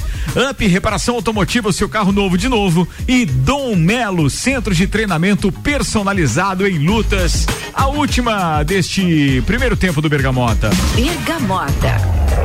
Up 0.50 0.66
Reparação 0.66 1.16
Automotiva, 1.16 1.70
o 1.70 1.74
seu 1.74 1.90
carro 1.90 2.12
novo 2.12 2.38
de 2.38 2.48
novo. 2.48 2.88
E 3.08 3.26
Dom 3.26 3.76
Melo, 3.76 4.30
centro 4.30 4.74
de 4.74 4.88
treinamento 4.88 5.52
personalizado 5.52 6.66
em 6.66 6.80
lutas. 6.80 7.46
A 7.74 7.88
última 7.88 8.64
deste 8.64 9.44
primeiro 9.46 9.76
tempo 9.76 10.02
do 10.02 10.10
Bergamota. 10.10 10.70
Bergamota. 10.96 12.41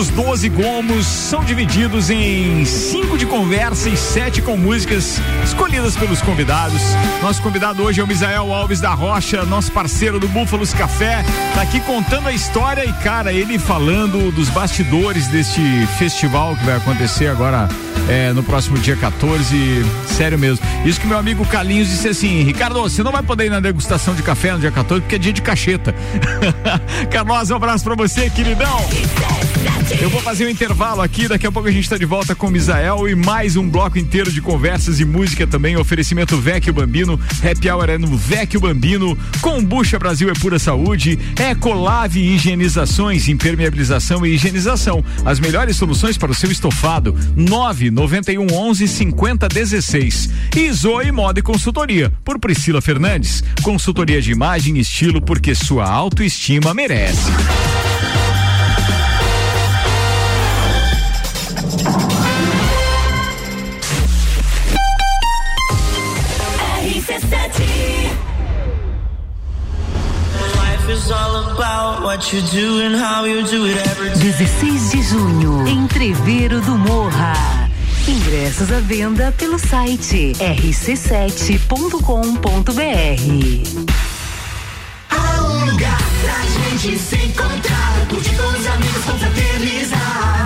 Nossos 0.00 0.16
12 0.16 0.48
gomos 0.48 1.06
são 1.06 1.44
divididos 1.44 2.08
em 2.08 2.64
cinco 2.64 3.18
de 3.18 3.26
conversa 3.26 3.86
e 3.90 3.96
sete 3.98 4.40
com 4.40 4.56
músicas 4.56 5.20
escolhidas 5.44 5.94
pelos 5.94 6.22
convidados. 6.22 6.80
Nosso 7.20 7.42
convidado 7.42 7.82
hoje 7.82 8.00
é 8.00 8.04
o 8.04 8.06
Misael 8.06 8.50
Alves 8.50 8.80
da 8.80 8.94
Rocha, 8.94 9.44
nosso 9.44 9.70
parceiro 9.72 10.18
do 10.18 10.26
Búfalos 10.26 10.72
Café. 10.72 11.22
Tá 11.54 11.60
aqui 11.60 11.80
contando 11.80 12.28
a 12.28 12.32
história 12.32 12.82
e, 12.86 12.92
cara, 13.04 13.30
ele 13.30 13.58
falando 13.58 14.32
dos 14.32 14.48
bastidores 14.48 15.26
deste 15.26 15.60
festival 15.98 16.56
que 16.56 16.64
vai 16.64 16.76
acontecer 16.76 17.26
agora 17.26 17.68
é, 18.08 18.32
no 18.32 18.42
próximo 18.42 18.78
dia 18.78 18.96
14. 18.96 19.84
Sério 20.06 20.38
mesmo. 20.38 20.64
Isso 20.82 20.98
que 20.98 21.06
meu 21.06 21.18
amigo 21.18 21.44
Calinhos 21.44 21.88
disse 21.88 22.08
assim: 22.08 22.42
Ricardo, 22.42 22.80
você 22.80 23.02
não 23.02 23.12
vai 23.12 23.22
poder 23.22 23.48
ir 23.48 23.50
na 23.50 23.60
degustação 23.60 24.14
de 24.14 24.22
café 24.22 24.52
no 24.52 24.60
dia 24.60 24.72
14 24.72 25.02
porque 25.02 25.16
é 25.16 25.18
dia 25.18 25.32
de 25.34 25.42
cacheta. 25.42 25.94
Carlos, 27.12 27.50
um 27.50 27.56
abraço 27.56 27.84
pra 27.84 27.94
você, 27.94 28.30
queridão. 28.30 28.80
Eu 30.00 30.08
vou 30.08 30.20
fazer 30.22 30.46
um 30.46 30.48
intervalo 30.48 31.02
aqui, 31.02 31.28
daqui 31.28 31.46
a 31.46 31.52
pouco 31.52 31.68
a 31.68 31.72
gente 31.72 31.84
está 31.84 31.98
de 31.98 32.06
volta 32.06 32.34
com 32.34 32.48
Misael 32.48 33.08
e 33.08 33.14
mais 33.14 33.56
um 33.56 33.68
bloco 33.68 33.98
inteiro 33.98 34.32
de 34.32 34.40
conversas 34.40 34.98
e 34.98 35.04
música 35.04 35.46
também. 35.46 35.76
Oferecimento 35.76 36.38
Vecchio 36.38 36.72
Bambino, 36.72 37.20
Happy 37.44 37.68
Hour 37.68 37.90
é 37.90 37.98
no 37.98 38.16
Vecchio 38.16 38.60
Bambino, 38.60 39.18
Combucha 39.40 39.98
Brasil 39.98 40.30
é 40.30 40.32
pura 40.32 40.58
saúde, 40.58 41.18
Ecolave 41.38 42.20
Higienizações, 42.20 43.28
impermeabilização 43.28 44.24
e 44.24 44.34
higienização. 44.34 45.04
As 45.24 45.38
melhores 45.38 45.76
soluções 45.76 46.16
para 46.16 46.30
o 46.30 46.34
seu 46.34 46.50
estofado. 46.50 47.14
991 47.36 48.46
11 48.52 48.88
50 48.88 49.48
16. 49.48 50.30
E 50.56 50.72
Zoe 50.72 51.12
Moda 51.12 51.40
e 51.40 51.42
Consultoria, 51.42 52.12
por 52.24 52.38
Priscila 52.38 52.80
Fernandes. 52.80 53.44
Consultoria 53.62 54.22
de 54.22 54.32
imagem 54.32 54.78
e 54.78 54.80
estilo 54.80 55.20
porque 55.20 55.54
sua 55.54 55.86
autoestima 55.86 56.72
merece. 56.72 57.30
16 74.16 74.90
de 74.92 75.02
junho, 75.02 75.66
Entreveiro 75.66 76.60
do 76.60 76.76
Morra. 76.76 77.32
Ingressos 78.06 78.70
à 78.72 78.80
venda 78.80 79.32
pelo 79.36 79.58
site 79.58 80.32
rc7.com.br. 80.38 82.00
Há 85.10 85.42
um 85.42 85.64
lugar 85.70 85.98
pra 86.22 86.40
gente 86.42 86.98
se 86.98 87.16
encontrar, 87.16 88.06
curtir 88.08 88.36
com 88.36 88.46
os 88.46 88.66
amigos, 88.66 89.04
confraternizar. 89.04 90.39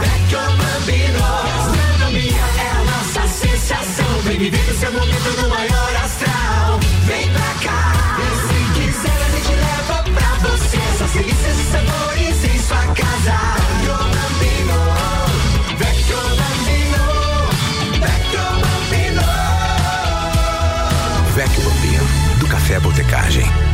Vem 4.36 4.50
viver 4.50 4.74
seu 4.74 4.90
momento 4.90 5.42
no 5.42 5.48
maior 5.48 5.96
astral. 6.02 6.80
Vem 7.06 7.30
pra 7.30 7.54
cá, 7.62 8.18
e 8.18 8.22
se 8.48 8.58
quiser 8.80 9.22
a 9.22 9.28
gente 9.30 9.52
leva 9.54 10.02
pra 10.02 10.48
você 10.48 10.76
essas 10.76 11.10
delícias 11.12 11.56
e 11.56 11.64
sabores 11.70 12.44
em 12.44 12.58
sua 12.58 12.84
casa. 12.94 13.36
Vecchio 13.78 13.96
Bambino, 14.10 14.78
Vecchio 15.78 16.18
Bambino, 16.40 17.04
Vecchio 18.00 18.46
Bambino. 18.64 19.26
Vecchio 21.36 21.62
Bambino, 21.62 22.04
do 22.40 22.46
Café 22.48 22.80
Botecagem. 22.80 23.73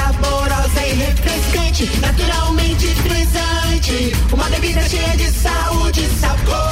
refrescante, 1.81 1.99
naturalmente 1.99 2.87
frisante. 2.95 4.11
Uma 4.31 4.49
bebida 4.49 4.81
cheia 4.87 5.15
de 5.17 5.29
saúde 5.31 6.07
sabor. 6.19 6.71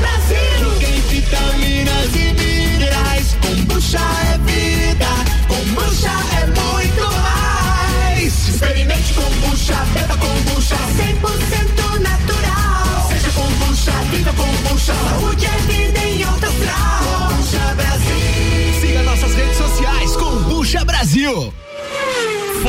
Brasil! 0.00 0.70
Rica 0.78 0.86
em 0.86 1.00
vitaminas 1.00 2.14
e 2.14 2.34
minerais. 2.34 3.36
Kombucha 3.40 3.98
é 3.98 4.38
vida, 4.38 5.06
kombucha 5.46 6.10
é 6.40 6.46
muito 6.46 7.04
mais. 7.22 8.48
Experimente 8.48 9.14
kombucha, 9.14 9.74
beba 9.94 10.16
kombucha. 10.16 10.76
100% 10.96 11.98
natural. 12.00 13.08
Seja 13.08 13.30
kombucha, 13.32 13.92
viva 14.10 14.32
kombucha. 14.32 14.94
Saúde 14.94 15.46
é 15.46 15.58
vida 15.72 15.98
em 16.00 16.22
alta 16.22 16.46
astral. 16.46 17.28
Kombucha 17.28 17.74
Brasil. 17.74 18.80
Siga 18.80 19.02
nossas 19.02 19.34
redes 19.34 19.56
sociais, 19.56 20.16
Kombucha 20.16 20.84
Brasil. 20.84 21.52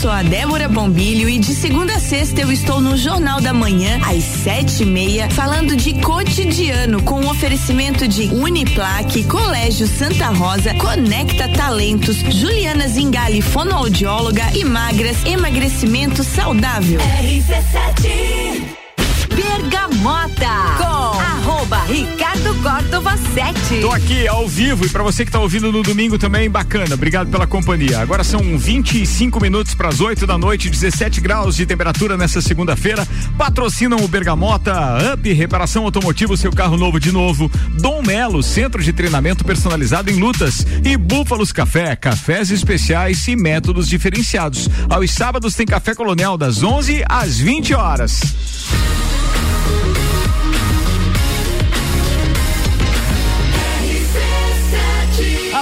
Sou 0.00 0.10
a 0.10 0.22
Débora 0.22 0.68
Bombilho 0.68 1.28
e 1.28 1.38
de 1.38 1.54
segunda 1.54 1.94
a 1.94 2.00
sexta 2.00 2.40
eu 2.40 2.50
estou 2.50 2.80
no 2.80 2.96
Jornal 2.96 3.40
da 3.40 3.52
Manhã, 3.52 4.00
às 4.04 4.24
sete 4.24 4.82
e 4.82 4.86
meia, 4.86 5.30
falando 5.30 5.76
de 5.76 5.94
cotidiano 6.00 7.02
com 7.02 7.20
o 7.20 7.30
oferecimento 7.30 8.08
de 8.08 8.24
Uniplaque, 8.34 9.24
Colégio 9.24 9.86
Santa 9.86 10.26
Rosa, 10.28 10.74
Conecta 10.74 11.48
Talentos, 11.48 12.16
Juliana 12.16 12.88
Zingali, 12.88 13.40
fonoaudióloga 13.40 14.44
e 14.54 14.64
magras, 14.64 15.24
emagrecimento 15.24 16.24
saudável. 16.24 17.00
RC7 17.00 18.62
Bergamota 19.34 20.48
com 20.78 21.11
arroba 21.72 21.84
Ricardo 21.84 22.54
Córdova 22.62 23.16
7. 23.16 23.80
Tô 23.80 23.90
aqui 23.90 24.28
ao 24.28 24.46
vivo 24.46 24.84
e 24.84 24.88
para 24.88 25.02
você 25.02 25.24
que 25.24 25.30
tá 25.30 25.40
ouvindo 25.40 25.72
no 25.72 25.82
domingo 25.82 26.18
também, 26.18 26.48
bacana. 26.50 26.94
Obrigado 26.94 27.30
pela 27.30 27.46
companhia. 27.46 28.00
Agora 28.00 28.22
são 28.22 28.40
25 28.58 29.40
minutos 29.40 29.74
para 29.74 29.88
as 29.88 30.00
8 30.00 30.26
da 30.26 30.36
noite, 30.36 30.68
17 30.68 31.20
graus 31.20 31.56
de 31.56 31.64
temperatura 31.64 32.16
nessa 32.16 32.40
segunda-feira. 32.40 33.06
Patrocinam 33.38 33.98
o 34.04 34.08
Bergamota, 34.08 34.74
Up 35.14 35.32
Reparação 35.32 35.84
Automotiva, 35.84 36.36
seu 36.36 36.52
carro 36.52 36.76
novo 36.76 37.00
de 37.00 37.10
novo. 37.10 37.50
Dom 37.80 38.02
Melo, 38.02 38.42
centro 38.42 38.82
de 38.82 38.92
treinamento 38.92 39.44
personalizado 39.44 40.10
em 40.10 40.20
lutas. 40.20 40.66
E 40.84 40.96
Búfalos 40.96 41.52
Café, 41.52 41.96
cafés 41.96 42.50
especiais 42.50 43.26
e 43.26 43.34
métodos 43.34 43.88
diferenciados. 43.88 44.68
Aos 44.90 45.10
sábados 45.10 45.54
tem 45.54 45.66
Café 45.66 45.94
Colonial 45.94 46.36
das 46.36 46.62
11 46.62 47.02
às 47.08 47.38
20 47.38 47.74
horas. 47.74 48.20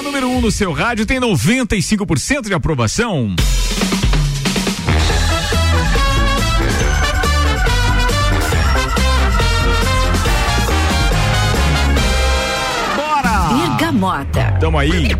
A 0.00 0.02
número 0.02 0.28
1 0.28 0.36
um 0.38 0.40
no 0.40 0.50
seu 0.50 0.72
rádio 0.72 1.04
tem 1.04 1.20
95% 1.20 2.46
de 2.46 2.54
aprovação. 2.54 3.36
Bora! 12.96 13.76
Bergamota. 13.76 14.56
Tamo 14.58 14.78
aí. 14.78 15.10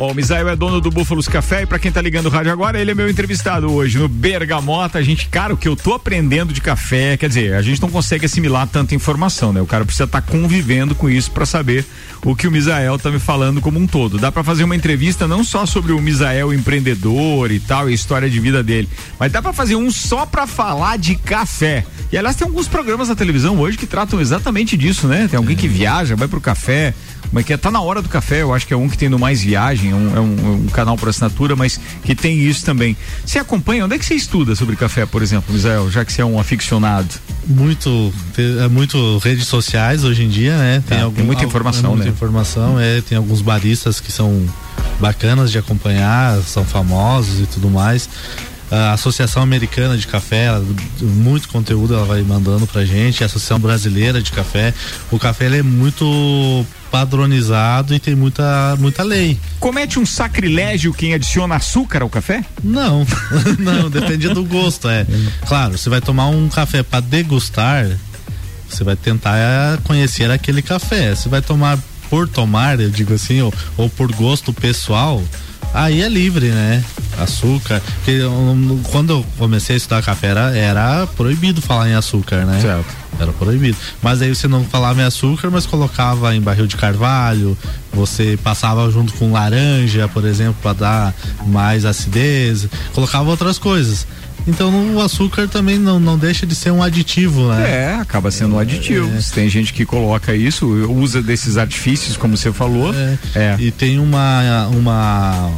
Ó, 0.00 0.12
o 0.12 0.14
Misael 0.14 0.48
é 0.48 0.54
dono 0.54 0.80
do 0.80 0.92
Búfalos 0.92 1.26
Café 1.26 1.62
e 1.62 1.66
pra 1.66 1.76
quem 1.76 1.90
tá 1.90 2.00
ligando 2.00 2.26
o 2.26 2.28
rádio 2.28 2.52
agora, 2.52 2.80
ele 2.80 2.92
é 2.92 2.94
meu 2.94 3.10
entrevistado 3.10 3.72
hoje 3.72 3.98
no 3.98 4.06
Bergamota. 4.06 4.96
A 4.96 5.02
gente, 5.02 5.28
cara, 5.28 5.52
o 5.52 5.56
que 5.56 5.66
eu 5.66 5.74
tô 5.74 5.92
aprendendo 5.92 6.52
de 6.52 6.60
café, 6.60 7.16
quer 7.16 7.26
dizer, 7.26 7.54
a 7.54 7.62
gente 7.62 7.82
não 7.82 7.90
consegue 7.90 8.24
assimilar 8.24 8.68
tanta 8.68 8.94
informação, 8.94 9.52
né? 9.52 9.60
O 9.60 9.66
cara 9.66 9.84
precisa 9.84 10.04
estar 10.04 10.20
tá 10.20 10.30
convivendo 10.30 10.94
com 10.94 11.10
isso 11.10 11.32
para 11.32 11.44
saber 11.44 11.84
o 12.24 12.36
que 12.36 12.46
o 12.46 12.50
Misael 12.50 12.96
tá 12.96 13.10
me 13.10 13.18
falando 13.18 13.60
como 13.60 13.76
um 13.80 13.88
todo. 13.88 14.18
Dá 14.18 14.30
para 14.30 14.44
fazer 14.44 14.62
uma 14.62 14.76
entrevista 14.76 15.26
não 15.26 15.42
só 15.42 15.66
sobre 15.66 15.90
o 15.90 16.00
Misael 16.00 16.54
empreendedor 16.54 17.50
e 17.50 17.58
tal, 17.58 17.88
e 17.88 17.92
a 17.92 17.94
história 17.94 18.30
de 18.30 18.38
vida 18.38 18.62
dele, 18.62 18.88
mas 19.18 19.32
dá 19.32 19.42
para 19.42 19.52
fazer 19.52 19.74
um 19.74 19.90
só 19.90 20.24
para 20.24 20.46
falar 20.46 20.96
de 20.96 21.16
café. 21.16 21.84
E 22.12 22.16
aliás, 22.16 22.36
tem 22.36 22.46
alguns 22.46 22.68
programas 22.68 23.08
na 23.08 23.16
televisão 23.16 23.58
hoje 23.58 23.76
que 23.76 23.86
tratam 23.86 24.20
exatamente 24.20 24.76
disso, 24.76 25.08
né? 25.08 25.26
Tem 25.28 25.36
alguém 25.36 25.56
que 25.56 25.66
viaja, 25.66 26.14
vai 26.14 26.28
pro 26.28 26.40
café, 26.40 26.94
é 27.34 27.42
que 27.42 27.52
é? 27.52 27.56
Tá 27.56 27.70
na 27.70 27.80
hora 27.80 28.00
do 28.00 28.08
café, 28.08 28.42
eu 28.42 28.54
acho 28.54 28.66
que 28.66 28.72
é 28.72 28.76
um 28.76 28.88
que 28.88 28.96
tem 28.96 29.08
no 29.08 29.18
Mais 29.18 29.42
Viagem, 29.42 29.90
é 29.90 29.94
um, 29.94 30.16
é 30.16 30.20
um, 30.20 30.54
um 30.64 30.66
canal 30.66 30.96
por 30.96 31.08
assinatura, 31.08 31.54
mas 31.54 31.78
que 32.02 32.14
tem 32.14 32.38
isso 32.38 32.64
também. 32.64 32.96
Você 33.24 33.38
acompanha? 33.38 33.84
Onde 33.84 33.94
é 33.94 33.98
que 33.98 34.04
você 34.04 34.14
estuda 34.14 34.54
sobre 34.54 34.76
café, 34.76 35.06
por 35.06 35.22
exemplo, 35.22 35.52
Misael, 35.52 35.90
já 35.90 36.04
que 36.04 36.12
você 36.12 36.22
é 36.22 36.24
um 36.24 36.38
aficionado? 36.38 37.08
muito 37.48 38.12
é 38.36 38.68
muito 38.68 39.18
redes 39.18 39.46
sociais 39.46 40.04
hoje 40.04 40.22
em 40.22 40.28
dia, 40.28 40.56
né? 40.56 40.82
Tem, 40.86 40.98
é, 40.98 41.00
algum, 41.00 41.16
tem 41.16 41.24
muita 41.24 41.44
informação, 41.44 41.92
é 41.92 41.94
muita 41.94 42.04
né? 42.04 42.10
informação, 42.10 42.78
é, 42.78 43.00
tem 43.00 43.16
alguns 43.16 43.40
baristas 43.40 44.00
que 44.00 44.12
são 44.12 44.46
bacanas 45.00 45.50
de 45.50 45.58
acompanhar, 45.58 46.40
são 46.42 46.64
famosos 46.64 47.40
e 47.40 47.46
tudo 47.46 47.70
mais. 47.70 48.08
A 48.70 48.92
Associação 48.92 49.42
Americana 49.42 49.96
de 49.96 50.06
Café, 50.06 50.44
ela, 50.44 50.64
muito 51.00 51.48
conteúdo 51.48 51.94
ela 51.94 52.04
vai 52.04 52.22
mandando 52.22 52.66
pra 52.66 52.84
gente, 52.84 53.22
a 53.22 53.26
Associação 53.26 53.58
Brasileira 53.58 54.20
de 54.20 54.30
Café. 54.30 54.74
O 55.10 55.18
café 55.18 55.46
é 55.46 55.62
muito 55.62 56.66
padronizado 56.90 57.94
e 57.94 57.98
tem 57.98 58.14
muita, 58.14 58.76
muita 58.78 59.02
lei. 59.02 59.38
Comete 59.58 59.98
um 59.98 60.06
sacrilégio 60.06 60.92
quem 60.92 61.14
adiciona 61.14 61.56
açúcar 61.56 62.02
ao 62.02 62.10
café? 62.10 62.44
Não, 62.62 63.06
não, 63.58 63.88
depende 63.88 64.28
do 64.28 64.44
gosto, 64.44 64.88
é. 64.88 65.06
Claro, 65.46 65.78
você 65.78 65.88
vai 65.88 66.00
tomar 66.00 66.28
um 66.28 66.48
café 66.48 66.82
para 66.82 67.00
degustar, 67.00 67.86
você 68.68 68.84
vai 68.84 68.96
tentar 68.96 69.78
conhecer 69.84 70.30
aquele 70.30 70.60
café. 70.60 71.14
Você 71.14 71.28
vai 71.28 71.40
tomar 71.40 71.78
por 72.10 72.28
tomar, 72.28 72.80
eu 72.80 72.90
digo 72.90 73.14
assim, 73.14 73.40
ou, 73.40 73.52
ou 73.76 73.88
por 73.88 74.10
gosto 74.12 74.52
pessoal, 74.52 75.22
aí 75.72 76.02
é 76.02 76.08
livre, 76.08 76.48
né? 76.50 76.84
Açúcar. 77.18 77.82
Porque 77.96 78.20
quando 78.90 79.12
eu 79.12 79.26
comecei 79.36 79.74
a 79.74 79.76
estudar 79.76 80.02
café 80.02 80.28
era, 80.28 80.56
era 80.56 81.06
proibido 81.08 81.60
falar 81.60 81.88
em 81.88 81.94
açúcar, 81.94 82.44
né? 82.44 82.60
Certo. 82.60 82.96
Era 83.20 83.32
proibido. 83.32 83.76
Mas 84.00 84.22
aí 84.22 84.32
você 84.34 84.46
não 84.46 84.64
falava 84.64 85.00
em 85.00 85.04
açúcar, 85.04 85.50
mas 85.50 85.66
colocava 85.66 86.34
em 86.34 86.40
barril 86.40 86.66
de 86.66 86.76
carvalho, 86.76 87.58
você 87.92 88.38
passava 88.42 88.88
junto 88.90 89.12
com 89.14 89.32
laranja, 89.32 90.06
por 90.08 90.24
exemplo, 90.24 90.56
para 90.62 90.72
dar 90.72 91.14
mais 91.46 91.84
acidez, 91.84 92.68
colocava 92.94 93.28
outras 93.28 93.58
coisas. 93.58 94.06
Então 94.46 94.94
o 94.94 95.00
açúcar 95.00 95.48
também 95.48 95.78
não, 95.78 95.98
não 96.00 96.16
deixa 96.16 96.46
de 96.46 96.54
ser 96.54 96.70
um 96.70 96.82
aditivo, 96.82 97.48
né? 97.48 97.70
É, 97.70 97.94
acaba 97.94 98.30
sendo 98.30 98.56
um 98.56 98.58
aditivo. 98.58 99.10
É. 99.16 99.20
Tem 99.34 99.48
gente 99.48 99.72
que 99.72 99.84
coloca 99.84 100.34
isso, 100.34 100.66
usa 100.66 101.22
desses 101.22 101.56
artifícios, 101.56 102.16
como 102.16 102.36
você 102.36 102.52
falou. 102.52 102.94
É. 102.94 103.18
é. 103.34 103.56
E 103.58 103.70
tem 103.70 103.98
uma, 103.98 104.68
uma 104.68 105.50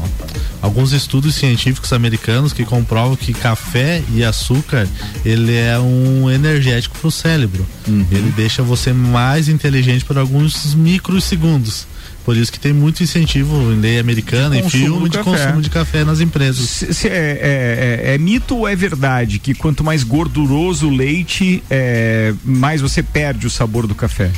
alguns 0.63 0.93
estudos 0.93 1.35
científicos 1.35 1.93
americanos 1.93 2.53
que 2.53 2.65
comprovam 2.65 3.17
que 3.17 3.33
café 3.33 4.03
e 4.13 4.25
açúcar 4.25 4.87
ele 5.25 5.55
é 5.55 5.79
um 5.79 6.31
energético 6.31 6.97
para 6.99 7.09
o 7.09 7.11
cérebro. 7.11 7.67
Uhum. 7.87 8.07
Ele 8.11 8.33
deixa 8.37 8.63
você 8.63 8.93
mais 8.93 9.49
inteligente 9.49 10.05
por 10.05 10.19
alguns 10.19 10.75
microsegundos. 10.75 11.87
Por 12.25 12.37
isso 12.37 12.53
que 12.53 12.61
tem 12.61 12.73
muito 12.73 13.03
incentivo 13.03 13.73
em 13.73 13.81
lei 13.81 13.99
americana, 13.99 14.57
em 14.57 14.69
filme, 14.69 15.09
de 15.09 15.19
café. 15.19 15.31
consumo 15.31 15.63
de 15.63 15.71
café 15.71 16.05
nas 16.05 16.21
empresas. 16.21 16.69
Se, 16.69 16.93
se 16.93 17.09
é, 17.09 17.13
é, 17.13 18.11
é, 18.11 18.15
é, 18.15 18.19
mito 18.19 18.57
ou 18.57 18.69
é 18.69 18.77
verdade 18.77 19.39
que 19.39 19.55
quanto 19.55 19.83
mais 19.83 20.05
gorduroso 20.05 20.89
o 20.89 20.95
leite, 20.95 21.63
é, 21.71 22.35
mais 22.45 22.81
você 22.81 23.03
perde 23.03 23.47
o 23.47 23.51
sabor 23.51 23.87
do 23.87 23.95
café? 23.95 24.31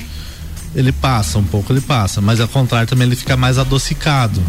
Ele 0.75 0.93
passa 0.93 1.39
um 1.39 1.45
pouco, 1.45 1.73
ele 1.73 1.81
passa, 1.81 2.21
mas 2.21 2.41
ao 2.41 2.49
contrário 2.49 2.89
também 2.89 3.07
ele 3.07 3.17
fica 3.17 3.37
mais 3.37 3.59
adocicado. 3.59 4.41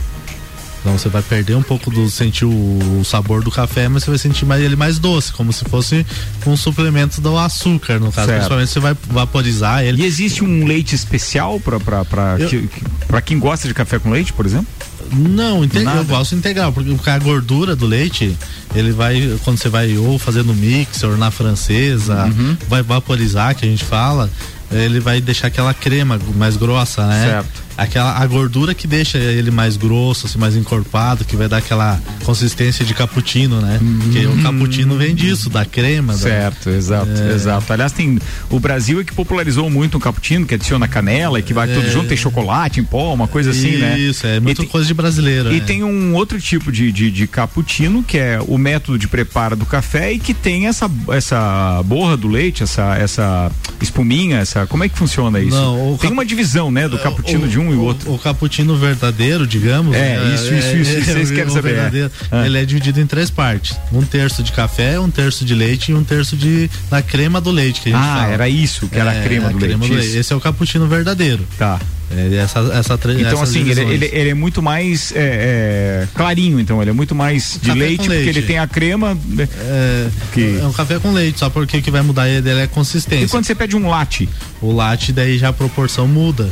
Então 0.83 0.97
você 0.97 1.07
vai 1.07 1.21
perder 1.21 1.55
um 1.55 1.63
pouco 1.63 1.89
do 1.89 2.09
sentir 2.09 2.43
o, 2.43 3.01
sabor 3.05 3.41
do 3.41 3.49
café, 3.49 3.87
mas 3.87 4.03
você 4.03 4.09
vai 4.09 4.19
sentir 4.19 4.45
mais, 4.45 4.61
ele 4.61 4.75
mais 4.75 4.99
doce, 4.99 5.31
como 5.31 5.53
se 5.53 5.63
fosse 5.63 6.05
um 6.45 6.57
suplemento 6.57 7.21
do 7.21 7.37
açúcar, 7.37 7.99
no 7.99 8.11
caso. 8.11 8.27
Certo. 8.27 8.31
Principalmente 8.31 8.69
você 8.69 8.79
vai 8.81 8.97
vaporizar 9.09 9.81
ele. 9.81 10.03
E 10.03 10.05
existe 10.05 10.43
um 10.43 10.65
leite 10.65 10.93
especial 10.93 11.57
para 11.61 13.21
quem 13.21 13.39
gosta 13.39 13.65
de 13.65 13.73
café 13.73 13.97
com 13.97 14.09
leite, 14.09 14.33
por 14.33 14.45
exemplo? 14.45 14.67
Não, 15.13 15.63
eu 15.95 16.05
gosto 16.05 16.35
integral, 16.35 16.73
porque 16.73 17.09
a 17.09 17.19
gordura 17.19 17.77
do 17.77 17.85
leite, 17.85 18.35
ele 18.75 18.91
vai, 18.91 19.37
quando 19.45 19.59
você 19.59 19.69
vai 19.69 19.95
ou 19.97 20.19
fazer 20.19 20.43
no 20.43 20.53
mixer 20.53 21.09
ou 21.09 21.15
na 21.15 21.31
francesa, 21.31 22.25
uhum. 22.25 22.57
vai 22.67 22.81
vaporizar, 22.81 23.55
que 23.55 23.65
a 23.65 23.69
gente 23.69 23.85
fala, 23.85 24.29
ele 24.71 24.99
vai 24.99 25.21
deixar 25.21 25.47
aquela 25.47 25.73
crema 25.73 26.19
mais 26.35 26.57
grossa, 26.57 27.05
né? 27.07 27.25
Certo 27.25 27.63
aquela 27.77 28.17
a 28.17 28.25
gordura 28.27 28.73
que 28.73 28.87
deixa 28.87 29.17
ele 29.17 29.51
mais 29.51 29.77
grosso, 29.77 30.25
assim, 30.25 30.37
mais 30.37 30.55
encorpado, 30.55 31.25
que 31.25 31.35
vai 31.35 31.47
dar 31.47 31.57
aquela 31.57 31.99
consistência 32.23 32.85
de 32.85 32.93
cappuccino, 32.93 33.61
né? 33.61 33.79
Uhum. 33.81 33.99
Porque 34.03 34.25
o 34.25 34.41
cappuccino 34.41 34.97
vem 34.97 35.15
disso, 35.15 35.49
da 35.49 35.65
crema. 35.65 36.13
Certo, 36.13 36.69
da... 36.69 36.75
exato, 36.75 37.11
é... 37.11 37.33
exato. 37.33 37.73
Aliás, 37.73 37.91
tem 37.91 38.19
o 38.49 38.59
Brasil 38.59 39.01
é 39.01 39.03
que 39.03 39.13
popularizou 39.13 39.69
muito 39.69 39.97
o 39.97 39.99
cappuccino, 39.99 40.45
que 40.45 40.55
adiciona 40.55 40.87
canela 40.87 41.39
e 41.39 41.43
que 41.43 41.53
vai 41.53 41.69
é... 41.69 41.73
tudo 41.73 41.89
junto, 41.89 42.07
tem 42.07 42.17
chocolate 42.17 42.79
em 42.79 42.83
pó, 42.83 43.13
uma 43.13 43.27
coisa 43.27 43.51
assim, 43.51 43.69
Isso, 43.69 43.79
né? 43.79 43.99
Isso, 43.99 44.27
é 44.27 44.39
muita 44.39 44.65
coisa 44.65 44.87
de 44.87 44.93
brasileiro. 44.93 45.51
E 45.53 45.57
é. 45.57 45.59
tem 45.59 45.83
um 45.83 46.13
outro 46.15 46.39
tipo 46.39 46.71
de, 46.71 46.91
de, 46.91 47.11
de 47.11 47.27
cappuccino, 47.27 48.03
que 48.03 48.17
é 48.17 48.39
o 48.47 48.57
método 48.57 48.97
de 48.97 49.07
preparo 49.07 49.55
do 49.55 49.65
café 49.65 50.13
e 50.13 50.19
que 50.19 50.33
tem 50.33 50.67
essa, 50.67 50.89
essa 51.09 51.81
borra 51.85 52.15
do 52.17 52.27
leite, 52.27 52.63
essa, 52.63 52.95
essa 52.95 53.51
espuminha, 53.81 54.37
essa, 54.37 54.65
como 54.67 54.83
é 54.83 54.89
que 54.89 54.97
funciona 54.97 55.39
isso? 55.39 55.55
Não, 55.55 55.97
tem 55.99 56.09
cap... 56.09 56.13
uma 56.13 56.25
divisão, 56.25 56.71
né, 56.71 56.87
do 56.87 56.97
cappuccino 56.97 57.45
o, 57.45 57.49
de 57.49 57.59
um 57.59 57.62
um 57.63 57.73
e 57.73 57.75
o 57.75 57.81
outro. 57.81 58.13
O 58.13 58.19
cappuccino 58.19 58.75
verdadeiro, 58.75 59.47
digamos. 59.47 59.95
É, 59.95 60.17
né? 60.17 60.35
isso, 60.35 60.53
isso, 60.53 60.75
isso. 60.77 61.09
É, 61.09 61.13
vocês 61.13 61.31
querem 61.31 61.53
saber. 61.53 62.11
É. 62.31 62.45
Ele 62.45 62.57
é 62.57 62.65
dividido 62.65 62.99
em 62.99 63.05
três 63.05 63.29
partes: 63.29 63.77
um 63.91 64.03
terço 64.03 64.43
de 64.43 64.51
café, 64.51 64.99
um 64.99 65.09
terço 65.09 65.45
de 65.45 65.55
leite 65.55 65.91
e 65.91 65.95
um 65.95 66.03
terço 66.03 66.35
de 66.35 66.69
da 66.89 67.01
crema 67.01 67.39
do 67.39 67.51
leite. 67.51 67.81
Que 67.81 67.89
a 67.89 67.91
gente 67.97 68.01
ah, 68.01 68.15
fala. 68.19 68.33
era 68.33 68.49
isso, 68.49 68.87
que 68.87 68.97
era 68.97 69.13
é, 69.13 69.19
a 69.19 69.23
crema, 69.23 69.49
do, 69.49 69.57
crema 69.57 69.85
leite. 69.85 69.89
do 69.89 69.99
leite. 69.99 70.17
Esse 70.17 70.33
é 70.33 70.35
o 70.35 70.41
cappuccino 70.41 70.87
verdadeiro. 70.87 71.45
Tá. 71.57 71.79
É, 72.15 72.35
essa, 72.35 72.59
essa, 72.59 72.99
então, 73.17 73.41
assim, 73.41 73.67
ele, 73.69 73.81
ele, 73.81 74.09
ele, 74.11 74.29
é 74.29 74.33
muito 74.33 74.61
mais 74.61 75.11
é, 75.15 76.05
é, 76.05 76.07
clarinho, 76.13 76.59
então, 76.59 76.79
ele 76.79 76.91
é 76.91 76.93
muito 76.93 77.15
mais 77.15 77.59
de 77.61 77.71
leite, 77.71 78.07
leite, 78.07 78.23
porque 78.23 78.29
ele 78.29 78.41
tem 78.43 78.59
a 78.59 78.67
crema. 78.67 79.17
Né? 79.25 79.47
É, 79.59 80.09
que... 80.31 80.59
é 80.61 80.67
um 80.67 80.73
café 80.73 80.99
com 80.99 81.11
leite, 81.11 81.39
só 81.39 81.49
porque 81.49 81.77
o 81.77 81.81
que 81.81 81.89
vai 81.89 82.01
mudar 82.01 82.29
ele 82.29 82.47
é 82.49 82.63
a 82.63 82.67
consistência. 82.67 83.25
E 83.25 83.29
quando 83.29 83.45
você 83.45 83.55
pede 83.55 83.75
um 83.75 83.89
latte? 83.89 84.29
O 84.61 84.71
latte, 84.71 85.11
daí 85.11 85.37
já 85.37 85.49
a 85.49 85.53
proporção 85.53 86.07
muda. 86.07 86.49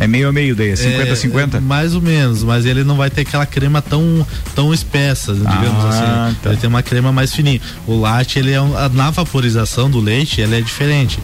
É 0.00 0.06
meio 0.06 0.28
a 0.28 0.32
meio 0.32 0.54
daí, 0.54 0.70
é 0.70 0.74
50-50? 0.74 1.54
É, 1.54 1.60
mais 1.60 1.94
ou 1.94 2.00
menos, 2.00 2.44
mas 2.44 2.64
ele 2.64 2.84
não 2.84 2.96
vai 2.96 3.10
ter 3.10 3.22
aquela 3.22 3.44
crema 3.44 3.82
tão, 3.82 4.26
tão 4.54 4.72
espessa, 4.72 5.34
digamos 5.34 5.84
ah, 5.84 5.88
assim. 6.28 6.36
Tá. 6.42 6.50
Ele 6.50 6.58
tem 6.58 6.68
uma 6.68 6.82
crema 6.82 7.10
mais 7.10 7.34
fininha. 7.34 7.60
O 7.86 7.98
latte, 7.98 8.38
ele 8.38 8.52
é 8.52 8.60
um, 8.60 8.72
na 8.90 9.10
vaporização 9.10 9.90
do 9.90 9.98
leite, 9.98 10.40
ele 10.40 10.56
é 10.56 10.60
diferente. 10.60 11.18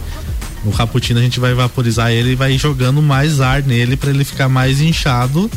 No 0.65 0.73
cappuccino 0.73 1.21
a 1.21 1.23
gente 1.23 1.39
vai 1.39 1.53
vaporizar 1.53 2.11
ele 2.11 2.33
e 2.33 2.35
vai 2.35 2.57
jogando 2.57 3.03
mais 3.03 3.41
ar 3.41 3.63
nele 3.63 3.97
para 3.97 4.11
ele 4.11 4.25
ficar 4.25 4.49
mais 4.49 4.81
inchado, 4.81 5.51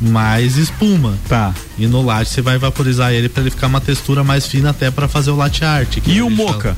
mais 0.00 0.56
espuma. 0.56 1.16
Tá. 1.28 1.54
E 1.78 1.86
no 1.86 2.02
latte 2.02 2.30
você 2.30 2.42
vai 2.42 2.58
vaporizar 2.58 3.12
ele 3.12 3.28
para 3.28 3.42
ele 3.42 3.50
ficar 3.50 3.68
uma 3.68 3.80
textura 3.80 4.24
mais 4.24 4.46
fina 4.46 4.70
até 4.70 4.90
para 4.90 5.06
fazer 5.06 5.30
o 5.30 5.36
latte 5.36 5.64
art. 5.64 5.98
E 6.04 6.20
o 6.20 6.28
moca? 6.28 6.76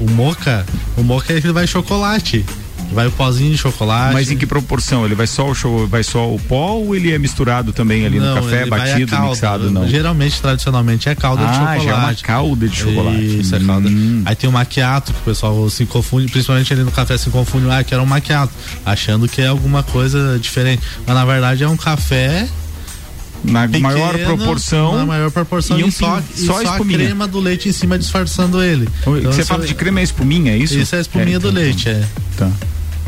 O 0.00 0.08
moca, 0.08 0.64
o 0.96 1.02
moca 1.02 1.32
ele 1.32 1.52
vai 1.52 1.66
chocolate. 1.66 2.44
Vai 2.92 3.06
o 3.06 3.12
pozinho 3.12 3.50
de 3.52 3.58
chocolate. 3.58 4.12
Mas 4.12 4.30
em 4.30 4.36
que 4.36 4.46
proporção? 4.46 5.04
Ele 5.04 5.14
vai 5.14 5.26
só 5.26 5.48
o 5.48 5.54
show, 5.54 5.86
vai 5.86 6.02
só 6.02 6.32
o 6.32 6.38
pó 6.38 6.72
ou 6.72 6.94
ele 6.94 7.12
é 7.12 7.18
misturado 7.18 7.72
também 7.72 8.04
ali 8.04 8.18
não, 8.18 8.34
no 8.34 8.42
café, 8.42 8.66
batido, 8.66 9.12
calda, 9.12 9.30
mixado, 9.30 9.70
não? 9.70 9.88
Geralmente, 9.88 10.40
tradicionalmente 10.40 11.08
é 11.08 11.14
calda 11.14 11.42
ah, 11.44 11.46
de 11.46 11.54
chocolate. 11.54 11.84
Já 11.84 11.90
é 11.90 11.94
uma 11.94 12.14
calda 12.14 12.68
de 12.68 12.76
chocolate. 12.76 13.40
Isso, 13.40 13.54
é 13.54 13.60
calda. 13.60 13.88
Hum. 13.88 14.22
Aí 14.24 14.34
tem 14.34 14.50
o 14.50 14.52
maquiato 14.52 15.12
que 15.12 15.20
o 15.20 15.22
pessoal 15.22 15.70
se 15.70 15.86
confunde, 15.86 16.30
principalmente 16.30 16.72
ali 16.72 16.82
no 16.82 16.90
café 16.90 17.16
se 17.16 17.30
confunde, 17.30 17.70
ah, 17.70 17.82
que 17.84 17.94
era 17.94 18.02
um 18.02 18.06
maquiato, 18.06 18.52
achando 18.84 19.28
que 19.28 19.40
é 19.40 19.46
alguma 19.46 19.82
coisa 19.82 20.38
diferente. 20.40 20.82
Mas 21.06 21.14
na 21.14 21.24
verdade 21.24 21.62
é 21.62 21.68
um 21.68 21.76
café 21.76 22.48
na 23.44 23.66
Pequeno, 23.66 23.82
maior 23.82 24.18
proporção. 24.18 24.96
Na 24.96 25.06
maior 25.06 25.30
proporção 25.30 25.78
e, 25.78 25.84
um 25.84 25.90
só, 25.90 26.20
e 26.36 26.40
só, 26.40 26.62
só 26.62 26.74
a 26.74 26.78
crema 26.80 27.26
do 27.26 27.38
leite 27.38 27.68
em 27.68 27.72
cima 27.72 27.98
disfarçando 27.98 28.62
ele. 28.62 28.88
Então, 29.00 29.32
você 29.32 29.44
fala 29.44 29.66
de 29.66 29.74
crema 29.74 30.00
é 30.00 30.02
espuminha, 30.02 30.52
é 30.52 30.56
isso? 30.56 30.78
Isso 30.78 30.94
é 30.94 30.98
a 30.98 31.00
espuminha 31.00 31.36
é, 31.36 31.38
do 31.38 31.48
então, 31.48 31.62
leite, 31.62 31.88
é. 31.88 32.04
Tá. 32.36 32.50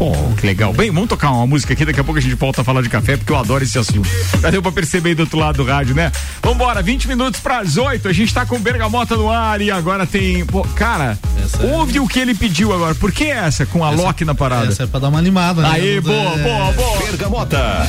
Pô, 0.03 0.13
que 0.37 0.45
legal. 0.45 0.73
Bem, 0.73 0.91
vamos 0.91 1.09
tocar 1.09 1.31
uma 1.31 1.47
música 1.47 1.75
aqui, 1.75 1.85
daqui 1.85 2.01
a 2.01 2.03
pouco 2.03 2.19
a 2.19 2.21
gente 2.21 2.35
volta 2.35 2.63
a 2.63 2.65
falar 2.65 2.83
de 2.83 2.89
café, 2.89 3.17
porque 3.17 3.31
eu 3.31 3.37
adoro 3.37 3.63
esse 3.63 3.79
assunto. 3.79 4.11
Já 4.41 4.51
deu 4.51 4.61
pra 4.61 4.73
perceber 4.73 5.11
aí 5.11 5.15
do 5.15 5.21
outro 5.21 5.39
lado 5.39 5.59
do 5.59 5.65
rádio, 5.65 5.95
né? 5.95 6.11
Vambora, 6.43 6.83
20 6.83 7.07
minutos 7.07 7.39
pras 7.39 7.77
8, 7.77 8.09
a 8.09 8.13
gente 8.13 8.35
tá 8.35 8.45
com 8.45 8.59
Bergamota 8.59 9.15
no 9.15 9.31
ar 9.31 9.61
e 9.61 9.71
agora 9.71 10.05
tem. 10.05 10.45
Pô, 10.45 10.65
cara, 10.75 11.17
essa 11.41 11.63
é 11.63 11.77
ouve 11.77 11.99
é... 11.99 12.01
o 12.01 12.09
que 12.09 12.19
ele 12.19 12.35
pediu 12.35 12.73
agora. 12.73 12.97
Por 12.97 13.13
que 13.13 13.27
essa 13.27 13.65
com 13.65 13.85
a 13.85 13.93
essa, 13.93 14.03
Loki 14.03 14.25
na 14.25 14.35
parada? 14.35 14.67
Essa 14.67 14.83
é 14.83 14.87
pra 14.89 14.99
dar 14.99 15.09
uma 15.09 15.21
animada, 15.21 15.63
né? 15.63 15.71
Aí, 15.71 16.01
boa, 16.01 16.37
boa, 16.37 16.73
boa. 16.73 16.99
Bergamota. 17.07 17.89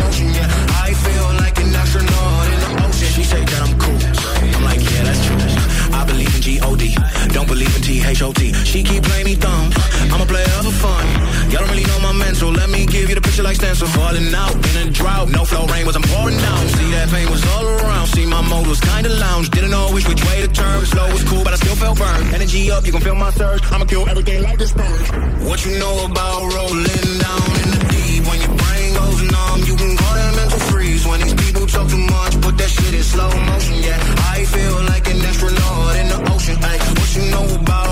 Leaving 7.61 7.83
T 7.83 8.01
H 8.01 8.23
O 8.23 8.33
T, 8.33 8.51
She 8.65 8.81
keep 8.81 9.03
playing 9.03 9.25
me 9.25 9.35
dumb. 9.35 9.69
I'm 10.09 10.19
a 10.19 10.25
player 10.25 10.49
for 10.65 10.73
fun. 10.81 11.05
Y'all 11.51 11.61
don't 11.61 11.69
really 11.69 11.85
know 11.85 11.99
my 11.99 12.11
mental. 12.11 12.49
Let 12.49 12.71
me 12.71 12.87
give 12.87 13.07
you 13.07 13.13
the 13.13 13.21
picture 13.21 13.43
like 13.43 13.55
stencil. 13.55 13.85
Falling 13.85 14.33
out 14.33 14.55
in 14.69 14.87
a 14.87 14.89
drought. 14.89 15.29
No 15.29 15.45
flow 15.45 15.67
rain 15.67 15.85
was 15.85 15.95
pouring 16.09 16.39
down. 16.41 16.67
See 16.69 16.89
that 16.89 17.09
pain 17.13 17.29
was 17.29 17.45
all 17.53 17.67
around. 17.67 18.07
See 18.07 18.25
my 18.25 18.41
mode 18.41 18.65
was 18.65 18.79
kinda 18.79 19.09
lounge. 19.09 19.51
Didn't 19.51 19.69
know 19.69 19.93
which 19.93 20.07
way 20.07 20.41
to 20.41 20.47
turn. 20.47 20.85
Slow 20.87 21.05
was 21.13 21.23
cool, 21.29 21.43
but 21.43 21.53
I 21.53 21.57
still 21.57 21.75
felt 21.75 21.99
burned. 21.99 22.33
Energy 22.33 22.71
up, 22.71 22.83
you 22.83 22.91
can 22.91 23.01
feel 23.01 23.13
my 23.13 23.29
surge. 23.29 23.61
I'ma 23.71 23.85
kill 23.85 24.09
everything 24.09 24.41
like 24.41 24.57
this 24.57 24.71
purge. 24.71 25.07
What 25.45 25.63
you 25.63 25.77
know 25.77 26.05
about 26.09 26.41
rolling 26.55 27.13
down 27.25 27.49
in 27.61 27.69
the 27.73 27.81
deep? 27.93 28.25
When 28.25 28.39
your 28.41 28.55
brain 28.57 28.89
goes 28.97 29.21
numb, 29.21 29.59
you 29.69 29.75
can 29.75 29.91
call 30.01 30.15
that 30.17 30.33
mental 30.35 30.61
freeze. 30.71 31.05
When 31.05 31.19
these 31.21 31.35
people 31.35 31.67
talk 31.67 31.87
too 31.93 32.05
much, 32.17 32.41
put 32.41 32.57
that 32.57 32.71
shit 32.71 32.93
in 32.95 33.03
slow 33.03 33.29
motion. 33.49 33.75
Yeah, 33.85 34.01
I 34.33 34.45
feel 34.45 34.77
like 34.89 35.05
an 35.13 35.21
astronaut 35.29 35.95
in 36.01 36.07
the 36.09 36.19
ocean. 36.33 36.57
Ay. 36.63 36.90
You 37.15 37.29
know 37.29 37.43
about 37.55 37.90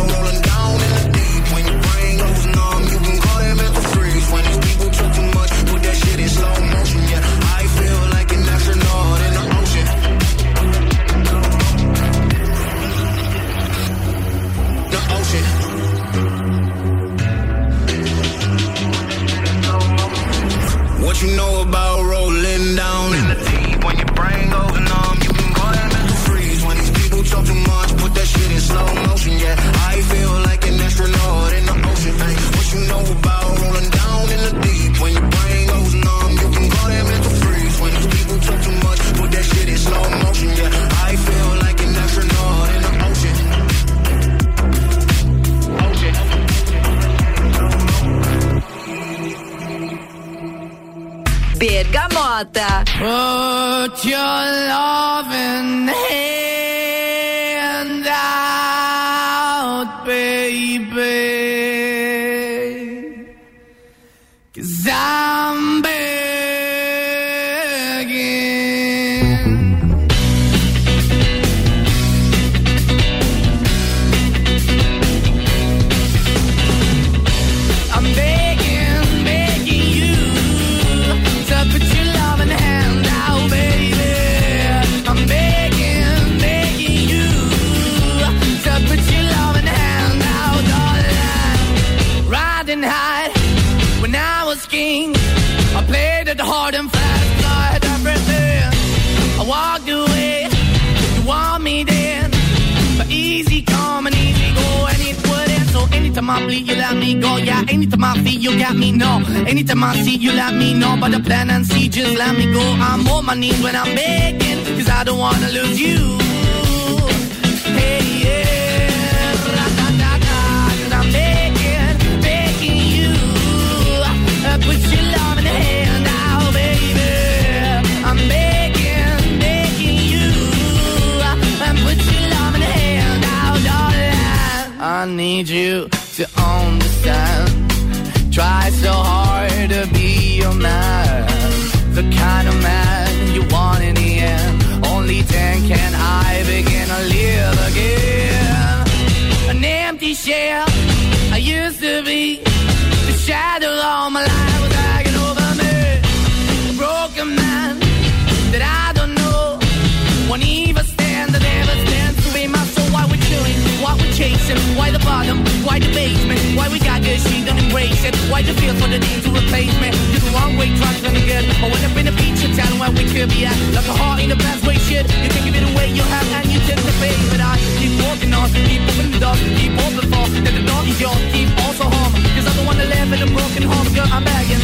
it. 168.03 168.15
Why 168.31 168.41
the 168.41 168.53
feel 168.53 168.75
for 168.75 168.87
the 168.87 168.99
need 168.99 169.21
to 169.23 169.29
replace 169.31 169.73
me? 169.81 169.89
You're 170.11 170.23
the 170.23 170.31
wrong 170.35 170.57
way, 170.57 170.69
trying 170.75 171.01
to 171.03 171.11
good. 171.11 171.45
I 171.63 171.67
went 171.71 171.83
up 171.85 171.95
in 171.97 172.07
a 172.07 172.15
feature 172.15 172.51
town 172.55 172.79
where 172.79 172.91
we 172.91 173.03
could 173.07 173.29
be 173.29 173.45
at. 173.45 173.57
Like 173.75 173.87
a 173.87 173.95
heart 173.95 174.19
in 174.21 174.29
the 174.29 174.39
best 174.39 174.65
way, 174.65 174.77
shit. 174.87 175.05
You 175.23 175.29
can 175.29 175.41
give 175.45 175.55
it 175.55 175.65
away, 175.71 175.91
you 175.91 176.03
have, 176.03 176.27
and 176.37 176.47
you 176.51 176.59
tend 176.67 176.79
to 176.79 176.93
pay. 177.01 177.15
But 177.31 177.41
I 177.41 177.57
keep 177.79 177.93
walking 178.03 178.33
on, 178.33 178.47
keep 178.51 178.81
moving 178.87 179.11
the 179.11 179.19
dog, 179.19 179.37
keep 179.59 179.73
open 179.85 180.05
for 180.11 180.25
that 180.45 180.53
the 180.55 180.63
dog 180.65 180.87
is 180.87 180.99
yours, 180.99 181.21
keep 181.33 181.49
also 181.65 181.85
home. 181.85 182.13
Cause 182.35 182.47
I 182.47 182.51
don't 182.55 182.65
wanna 182.65 182.85
live 182.85 183.09
in 183.13 183.19
a 183.27 183.29
broken 183.31 183.63
home, 183.63 183.87
girl, 183.93 184.09
I'm 184.11 184.23
begging. 184.23 184.63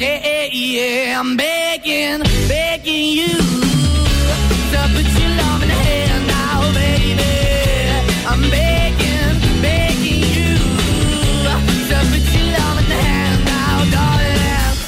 Yeah, 0.00 0.48
yeah, 0.52 1.20
I'm 1.20 1.36
begging, 1.36 2.22
begging 2.48 3.08
you 3.20 3.32
to 4.72 4.78
put 4.94 5.15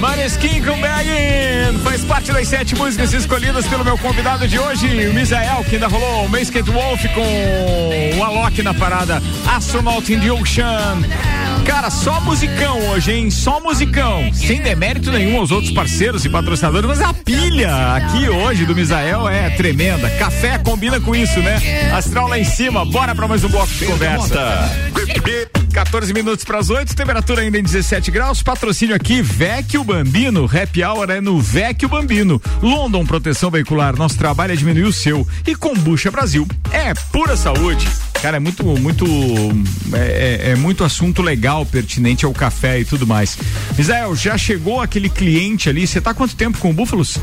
Maneskin 0.00 0.62
com 0.62 0.80
Baggin 0.80 1.78
faz 1.84 2.04
parte 2.04 2.32
das 2.32 2.48
sete 2.48 2.74
músicas 2.74 3.12
escolhidas 3.12 3.66
pelo 3.66 3.84
meu 3.84 3.96
convidado 3.98 4.46
de 4.46 4.58
hoje, 4.58 5.08
o 5.08 5.14
Misael, 5.14 5.64
que 5.64 5.76
ainda 5.76 5.88
rolou 5.88 6.26
o 6.26 6.28
Masked 6.28 6.68
Wolf 6.70 7.04
com 7.14 8.18
o 8.18 8.24
Alok 8.24 8.62
na 8.62 8.74
parada 8.74 9.22
Astronaut 9.46 10.12
in 10.12 10.20
the 10.20 10.32
Ocean. 10.32 11.02
Cara, 11.64 11.90
só 11.90 12.20
musicão 12.20 12.78
hoje, 12.88 13.12
hein? 13.12 13.30
Só 13.30 13.60
musicão. 13.60 14.32
Sem 14.32 14.60
demérito 14.60 15.10
nenhum 15.12 15.38
aos 15.38 15.50
outros 15.50 15.72
parceiros 15.72 16.24
e 16.24 16.28
patrocinadores, 16.28 16.88
mas 16.88 17.00
a 17.00 17.14
pilha 17.14 17.94
aqui 17.94 18.28
hoje 18.28 18.66
do 18.66 18.74
Misael 18.74 19.28
é 19.28 19.50
tremenda. 19.50 20.10
Café 20.10 20.58
combina 20.58 21.00
com 21.00 21.14
isso, 21.14 21.38
né? 21.40 21.90
Astral 21.92 22.28
lá 22.28 22.38
em 22.38 22.44
cima, 22.44 22.84
bora 22.84 23.14
pra 23.14 23.28
mais 23.28 23.44
um 23.44 23.48
bloco 23.48 23.72
de 23.72 23.84
conversa. 23.86 24.70
14 25.72 26.12
minutos 26.12 26.44
para 26.44 26.58
as 26.58 26.68
8, 26.68 26.94
temperatura 26.94 27.40
ainda 27.40 27.58
em 27.58 27.62
17 27.62 28.10
graus. 28.10 28.42
Patrocínio 28.42 28.94
aqui, 28.94 29.22
Vecchio 29.22 29.82
Bambino. 29.82 30.44
Happy 30.44 30.84
Hour 30.84 31.10
é 31.10 31.20
no 31.20 31.40
Vecchio 31.40 31.88
Bambino. 31.88 32.40
London 32.60 33.06
Proteção 33.06 33.50
Veicular. 33.50 33.96
Nosso 33.96 34.18
trabalho 34.18 34.52
é 34.52 34.56
diminuir 34.56 34.84
o 34.84 34.92
seu. 34.92 35.26
E 35.46 35.54
Combucha 35.54 36.10
Brasil. 36.10 36.46
É 36.70 36.92
pura 37.10 37.36
saúde. 37.36 37.88
Cara, 38.20 38.36
é 38.36 38.40
muito, 38.40 38.64
muito, 38.64 39.06
é, 39.94 40.40
é, 40.44 40.50
é 40.50 40.56
muito 40.56 40.84
assunto 40.84 41.22
legal, 41.22 41.64
pertinente 41.64 42.24
ao 42.24 42.32
café 42.32 42.80
e 42.80 42.84
tudo 42.84 43.06
mais. 43.06 43.36
Misael, 43.76 44.14
já 44.14 44.36
chegou 44.36 44.80
aquele 44.80 45.08
cliente 45.08 45.68
ali, 45.68 45.86
você 45.86 46.00
tá 46.00 46.14
quanto 46.14 46.36
tempo 46.36 46.58
com 46.58 46.70
o 46.70 46.72
Búfalos? 46.72 47.18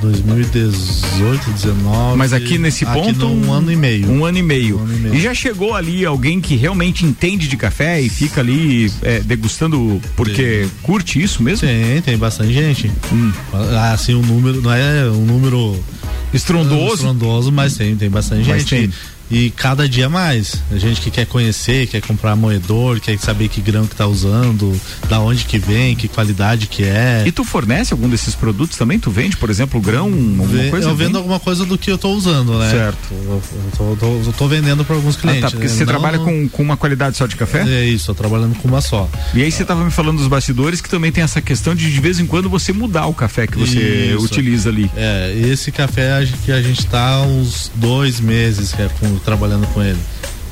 2018, 0.00 1.50
19. 1.50 2.16
Mas 2.16 2.32
aqui 2.32 2.58
nesse 2.58 2.84
aqui 2.84 3.00
ponto. 3.00 3.26
Um 3.26 3.52
ano 3.52 3.70
e 3.70 3.76
meio. 3.76 4.10
Um 4.10 4.24
ano 4.24 4.38
e 4.38 4.42
meio. 4.42 4.78
Um 4.78 4.82
ano 4.82 4.96
e 4.96 5.00
meio. 5.00 5.14
E 5.14 5.20
já 5.20 5.34
chegou 5.34 5.74
ali 5.74 6.04
alguém 6.04 6.40
que 6.40 6.56
realmente 6.56 7.04
entende 7.04 7.48
de 7.48 7.56
café 7.56 8.00
e 8.00 8.08
fica 8.08 8.40
ali 8.40 8.90
é, 9.02 9.20
degustando 9.20 10.00
porque 10.16 10.66
curte 10.82 11.22
isso 11.22 11.42
mesmo? 11.42 11.66
Tem, 11.66 12.00
tem 12.02 12.18
bastante 12.18 12.52
gente. 12.52 12.90
Hum. 13.12 13.32
Assim, 13.92 14.14
o 14.14 14.22
número, 14.22 14.60
não 14.60 14.72
é 14.72 15.10
um 15.10 15.24
número 15.24 15.78
estrondoso, 16.32 16.94
estrondoso 16.94 17.52
mas 17.52 17.76
tem, 17.76 17.96
tem 17.96 18.08
bastante 18.08 18.48
Mas 18.48 18.62
gente. 18.62 18.88
tem. 18.88 18.92
E 19.30 19.50
cada 19.50 19.88
dia 19.88 20.08
mais. 20.08 20.60
A 20.72 20.76
gente 20.78 21.00
que 21.00 21.10
quer 21.10 21.24
conhecer, 21.26 21.86
quer 21.86 22.00
comprar 22.02 22.34
moedor, 22.34 22.98
quer 23.00 23.16
saber 23.18 23.48
que 23.48 23.60
grão 23.60 23.86
que 23.86 23.94
tá 23.94 24.06
usando, 24.06 24.78
da 25.08 25.20
onde 25.20 25.44
que 25.44 25.58
vem, 25.58 25.94
que 25.94 26.08
qualidade 26.08 26.66
que 26.66 26.82
é. 26.82 27.22
E 27.26 27.30
tu 27.32 27.44
fornece 27.44 27.92
algum 27.92 28.08
desses 28.08 28.34
produtos 28.34 28.76
também? 28.76 28.98
Tu 28.98 29.10
vende, 29.10 29.36
por 29.36 29.48
exemplo, 29.48 29.80
grão, 29.80 30.06
alguma 30.06 30.46
coisa? 30.70 30.88
eu 30.88 30.96
vendo 30.96 31.06
Vende? 31.06 31.16
alguma 31.18 31.38
coisa 31.40 31.64
do 31.64 31.78
que 31.78 31.90
eu 31.90 31.96
tô 31.98 32.10
usando, 32.12 32.58
né? 32.58 32.70
Certo. 32.70 32.98
Eu, 33.12 33.42
eu 33.80 33.96
tô, 33.98 34.06
eu 34.26 34.32
tô 34.36 34.48
vendendo 34.48 34.84
para 34.84 34.96
alguns 34.96 35.16
Ah, 35.16 35.20
clientes. 35.20 35.42
tá, 35.42 35.50
porque 35.50 35.66
né? 35.66 35.72
você 35.72 35.84
Não- 35.84 35.86
trabalha 35.86 36.18
com, 36.18 36.48
com 36.48 36.62
uma 36.62 36.76
qualidade 36.76 37.16
só 37.16 37.26
de 37.26 37.36
café? 37.36 37.62
É 37.68 37.84
isso, 37.84 38.06
tô 38.06 38.14
trabalhando 38.14 38.54
com 38.56 38.66
uma 38.68 38.80
só. 38.80 39.08
E 39.32 39.42
aí 39.42 39.50
você 39.52 39.64
tava 39.64 39.84
me 39.84 39.90
falando 39.92 40.18
dos 40.18 40.26
bastidores 40.26 40.80
que 40.80 40.88
também 40.88 41.12
tem 41.12 41.22
essa 41.22 41.40
questão 41.40 41.74
de 41.74 41.90
de 41.90 42.00
vez 42.00 42.18
em 42.18 42.26
quando 42.26 42.48
você 42.50 42.72
mudar 42.72 43.06
o 43.06 43.14
café 43.14 43.46
que 43.46 43.58
você 43.58 44.12
Isso. 44.14 44.24
utiliza 44.24 44.70
ali. 44.70 44.90
É, 44.96 45.32
esse 45.36 45.70
café 45.70 46.26
que 46.44 46.50
a 46.52 46.60
gente 46.62 46.84
tá 46.86 47.00
há 47.14 47.22
uns 47.22 47.70
dois 47.76 48.18
meses 48.20 48.72
que 48.72 48.82
é 48.82 48.88
com- 48.98 49.19
trabalhando 49.20 49.66
com 49.68 49.82
ele. 49.82 49.98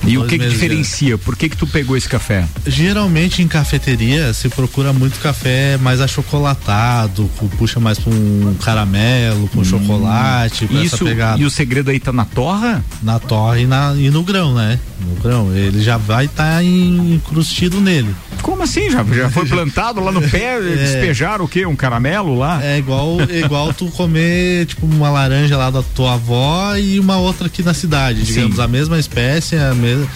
E 0.07 0.17
o 0.17 0.25
que, 0.27 0.39
que 0.39 0.45
já. 0.45 0.51
diferencia? 0.51 1.19
Por 1.19 1.37
que 1.37 1.49
que 1.49 1.57
tu 1.57 1.67
pegou 1.67 1.97
esse 1.97 2.09
café? 2.09 2.47
Geralmente 2.65 3.43
em 3.43 3.49
cafeteria 3.49 4.33
se 4.33 4.49
procura 4.49 4.93
muito 4.93 5.19
café 5.19 5.77
mais 5.77 6.01
achocolatado, 6.01 7.29
puxa 7.59 7.81
mais 7.81 7.99
pra 7.99 8.13
um 8.13 8.55
caramelo, 8.63 9.49
com 9.49 9.65
chocolate, 9.65 10.67
pra 10.67 10.77
Hum. 10.79 10.83
Isso, 10.85 10.95
essa 10.95 11.05
pegada. 11.05 11.41
e 11.43 11.45
o 11.45 11.51
segredo 11.51 11.91
aí 11.91 11.99
tá 11.99 12.13
na 12.13 12.25
torra? 12.25 12.85
Na 13.03 13.19
torre 13.19 13.63
e, 13.63 13.67
na- 13.67 13.93
e 13.97 14.09
no 14.09 14.23
grão, 14.23 14.55
né? 14.55 14.79
No 15.01 15.17
grão. 15.21 15.53
Ele 15.53 15.83
já 15.83 15.97
vai 15.97 16.27
estar 16.27 16.63
incrustido 16.65 17.81
nele. 17.81 18.15
Como 18.49 18.63
assim? 18.63 18.91
Já, 18.91 19.05
já 19.05 19.29
foi 19.29 19.45
plantado 19.47 20.01
lá 20.01 20.11
no 20.11 20.23
pé, 20.23 20.57
É. 20.57 20.77
despejaram 20.77 21.45
o 21.45 21.49
quê? 21.49 21.67
Um 21.67 21.77
caramelo 21.77 22.37
lá? 22.39 22.65
É 22.65 22.79
igual, 22.79 23.19
é 23.29 23.41
igual 23.41 23.75
tu 23.75 23.87
comer, 23.91 24.65
tipo, 24.67 24.87
uma 24.87 25.11
laranja 25.11 25.57
lá 25.57 25.71
da 25.71 25.83
tua 25.83 26.15
avó 26.15 26.75
e 26.77 26.99
uma 26.99 27.19
outra 27.19 27.47
aqui 27.49 27.63
na 27.63 27.75
cidade, 27.75 28.23
digamos, 28.23 28.57
Sim. 28.57 28.63
a 28.63 28.67
mesma 28.67 28.99
espécie, 28.99 29.57
a 29.57 29.75
mesma. 29.75 30.07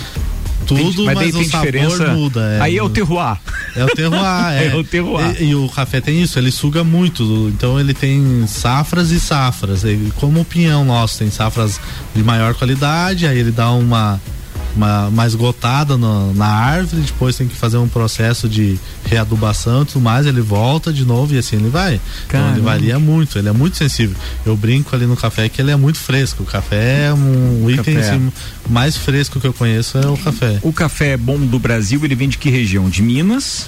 Tudo, 0.66 1.05
mas 1.07 1.14
mas, 1.16 1.35
o 1.35 1.45
sabor 1.45 1.66
diferença. 1.72 2.07
muda. 2.14 2.59
Aí 2.62 2.78
é 2.78 2.83
o 2.83 2.89
terroir. 2.89 3.37
É 3.76 3.85
o 3.85 3.89
terroir, 3.89 4.53
é. 4.55 4.66
É 4.68 4.74
o 4.76 4.85
terroir. 4.85 5.37
E, 5.43 5.47
e 5.51 5.55
o 5.57 5.68
café 5.68 6.01
tem 6.01 6.22
isso, 6.22 6.39
ele 6.39 6.53
suga 6.53 6.83
muito. 6.85 7.22
Então 7.55 7.78
ele 7.80 7.93
tem 7.93 8.47
safras 8.47 9.11
e 9.11 9.18
safras. 9.20 9.83
Ele, 9.85 10.12
como 10.16 10.41
o 10.41 10.45
pinhão 10.45 10.85
nosso 10.85 11.18
tem 11.18 11.30
safras 11.30 11.80
de 12.14 12.22
maior 12.22 12.55
qualidade, 12.55 13.26
aí 13.26 13.37
ele 13.39 13.51
dá 13.51 13.72
uma, 13.72 14.20
uma 14.77 15.11
mais 15.11 15.35
gotada 15.35 15.97
no- 15.97 16.33
na 16.35 16.47
árvore, 16.47 17.03
depois 17.03 17.37
tem 17.37 17.47
que 17.49 17.55
fazer 17.55 17.77
um 17.77 17.89
processo 17.89 18.49
de 18.49 18.79
readubação 19.05 19.83
e 19.83 19.85
tudo 19.87 20.01
mais, 20.01 20.27
ele 20.27 20.41
volta 20.41 20.93
de 20.93 21.05
novo 21.05 21.35
e 21.35 21.39
assim 21.39 21.57
ele 21.57 21.68
vai. 21.68 21.95
Então 21.95 22.41
Caramba. 22.41 22.53
ele 22.53 22.61
varia 22.62 22.99
muito, 22.99 23.39
ele 23.39 23.49
é 23.49 23.53
muito 23.53 23.77
sensível. 23.77 24.16
Eu 24.47 24.57
brinco 24.57 24.95
ali 24.95 25.07
no 25.07 25.16
café 25.16 25.49
que 25.49 25.61
ele 25.61 25.70
é 25.70 25.77
muito 25.77 25.99
fresco. 25.99 26.43
O 26.43 26.47
café 26.47 27.07
é 27.07 27.14
um 27.14 27.68
item 27.70 27.95
Café. 27.97 28.11
assim, 28.11 28.33
mais 28.68 28.97
fresco 28.97 29.39
que 29.41 29.47
eu 29.47 29.53
conheço 29.53 29.99
é 29.99 30.07
o 30.07 30.16
café. 30.16 30.59
O 30.62 30.73
café 30.73 31.16
bom 31.16 31.39
do 31.39 31.59
Brasil, 31.59 32.01
ele 32.05 32.14
vem 32.14 32.29
de 32.29 32.39
que 32.39 32.49
região? 32.51 32.89
De 32.89 33.03
Minas? 33.03 33.66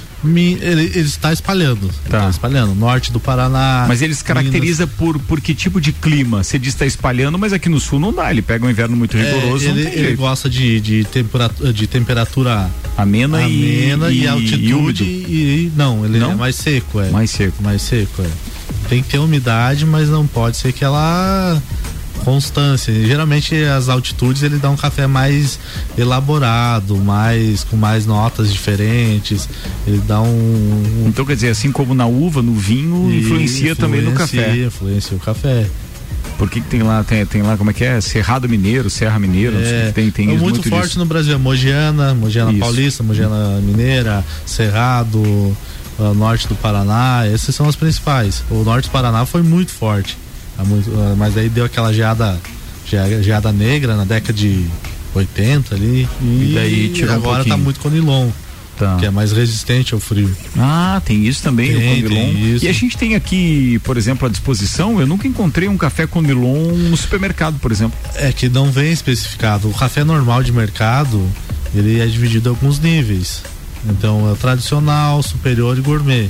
Ele, 0.61 0.83
ele 0.95 1.01
está 1.01 1.33
espalhando. 1.33 1.91
Tá. 2.09 2.29
espalhando. 2.29 2.75
Norte 2.75 3.13
do 3.13 3.21
Paraná. 3.21 3.85
Mas 3.89 4.03
ele 4.03 4.15
se 4.15 4.25
caracteriza 4.25 4.87
por, 4.87 5.19
por 5.19 5.41
que 5.41 5.55
tipo 5.55 5.81
de 5.81 5.93
clima? 5.93 6.43
Você 6.43 6.59
diz 6.59 6.69
que 6.75 6.77
está 6.77 6.87
espalhando, 6.87 7.39
mas 7.39 7.53
aqui 7.53 7.69
no 7.69 7.79
sul 7.81 7.99
não 8.01 8.13
dá. 8.13 8.31
Ele 8.31 8.43
pega 8.43 8.65
um 8.67 8.71
inverno 8.71 8.97
muito 8.97 9.17
É, 9.17 9.23
rigoroso, 9.23 9.67
ele, 9.69 9.83
tem 9.85 9.93
ele 9.93 10.03
jeito. 10.07 10.17
gosta 10.19 10.49
de, 10.49 10.81
de, 10.81 11.05
temperatura, 11.05 11.73
de 11.73 11.87
temperatura 11.87 12.71
amena, 12.97 13.43
e- 13.43 13.93
amena 13.93 14.11
e, 14.11 14.21
e- 14.23 14.29
altitude 14.29 15.05
e 15.05 15.25
e, 15.35 15.73
não, 15.77 16.05
ele 16.05 16.19
Não? 16.19 16.33
é 16.33 16.35
mais 16.35 16.57
seco, 16.57 17.01
é. 17.01 17.11
Mais 17.11 17.31
seco. 17.31 17.63
Mais 17.63 17.83
seco, 17.83 18.23
é. 18.23 18.29
Tem 18.89 19.03
que 19.03 19.09
ter 19.11 19.19
umidade, 19.19 19.85
mas 19.87 20.09
não 20.09 20.27
pode 20.27 20.57
ser 20.57 20.73
que 20.73 20.85
ela 20.85 21.61
constância. 22.25 22.91
E, 22.93 23.07
geralmente 23.07 23.55
as 23.65 23.89
altitudes 23.89 24.43
ele 24.43 24.59
dá 24.59 24.71
um 24.71 24.77
café 24.77 25.07
mais 25.07 25.59
elaborado, 25.97 26.97
mais 26.97 27.65
com 27.65 27.77
mais 27.77 28.07
notas 28.07 28.53
diferentes. 28.53 29.49
Ele 29.87 30.03
dá 30.07 30.21
um, 30.21 31.05
Então 31.07 31.25
quer 31.25 31.35
dizer, 31.35 31.49
assim 31.51 31.73
como 31.73 31.95
na 31.95 32.07
uva, 32.07 32.43
no 32.43 32.55
vinho, 32.55 33.11
E 33.11 33.21
influencia, 33.21 33.75
também 33.75 34.03
no 34.03 34.13
café. 34.13 34.39
influencia, 34.39 34.67
Influencia 34.67 35.17
o 35.17 35.21
café. 35.21 35.67
Por 36.39 36.51
que, 36.51 36.61
que 36.61 36.67
tem 36.69 36.83
lá, 36.83 37.05
tem, 37.05 37.25
tem 37.27 37.43
lá, 37.43 37.57
como 37.57 37.71
é 37.71 37.73
que 37.73 37.85
é? 37.85 38.01
Cerrado 38.01 38.49
Mineiro, 38.49 38.91
Serra 38.91 39.19
Mineiro, 39.19 39.57
É, 39.57 39.93
tem, 39.93 40.11
tem 40.11 40.31
é 40.31 40.35
isso, 40.35 40.43
muito, 40.43 40.69
forte 40.69 40.87
disso. 40.87 40.99
no 40.99 41.05
Brasil, 41.05 41.39
Mogiana, 41.39 42.13
Mogiana 42.15 42.51
Isso. 42.51 42.61
Paulista, 42.61 43.03
Mogiana 43.05 43.61
Mineira, 43.61 44.25
Cerrado, 44.45 45.57
ah, 45.99 46.13
Norte 46.15 46.49
do 46.49 46.55
Paraná, 46.57 47.25
esses 47.33 47.55
são 47.55 47.69
os 47.69 47.77
principais. 47.77 48.43
O 48.51 48.65
Norte 48.65 48.89
do 48.89 48.91
Paraná 48.93 49.25
foi 49.27 49.43
muito 49.43 49.71
forte, 49.71 50.17
muito- 50.17 50.24
mas 51.17 51.37
aí 51.37 51.49
deu 51.49 51.65
aquela 51.65 51.93
geada, 51.93 52.39
geada, 53.23 53.53
negra 53.53 53.97
na 53.97 54.05
década 54.05 54.33
de 54.33 54.65
80 55.15 55.75
ali, 55.75 56.09
e, 56.23 56.25
E 56.25 56.53
daí 56.55 56.89
tirou 56.95 57.13
um 57.13 57.17
agora 57.17 57.39
tá 57.39 57.45
pouquinho. 57.45 57.59
muito 57.65 57.81
conilon, 57.81 58.29
Tá. 58.77 58.97
que 58.99 59.07
é 59.07 59.11
mais 59.11 59.31
resistente 59.31 59.95
ao 59.95 60.01
frio. 60.01 60.35
Ah, 60.59 61.01
tem 61.05 61.25
isso 61.25 61.41
também, 61.43 61.73
Tem, 61.73 62.01
o 62.05 62.09
Conilon. 62.09 62.59
E 62.61 62.69
a 62.69 62.73
gente 62.73 62.97
tem 62.97 63.15
aqui, 63.15 63.79
por 63.85 63.97
exemplo, 63.97 64.27
à 64.27 64.31
disposição, 64.31 65.01
eu 65.01 65.07
nunca 65.07 65.29
encontrei 65.29 65.69
um 65.69 65.77
café 65.77 66.07
Conilon 66.09 66.73
no 66.91 66.97
supermercado, 66.97 67.59
por 67.61 67.71
exemplo. 67.71 67.97
É 68.17 68.33
que 68.33 68.49
não 68.49 68.73
vem 68.73 68.91
especificado. 68.91 69.69
O 69.69 69.73
café 69.75 70.03
normal 70.03 70.43
de 70.43 70.51
mercado, 70.51 71.25
ele 71.73 72.01
é 72.01 72.07
dividido 72.07 72.49
em 72.49 72.51
alguns 72.51 72.81
níveis. 72.81 73.43
Então 73.89 74.29
é 74.29 74.33
o 74.33 74.37
tradicional, 74.37 75.23
superior 75.23 75.79
e 75.79 75.81
gourmet. 75.81 76.29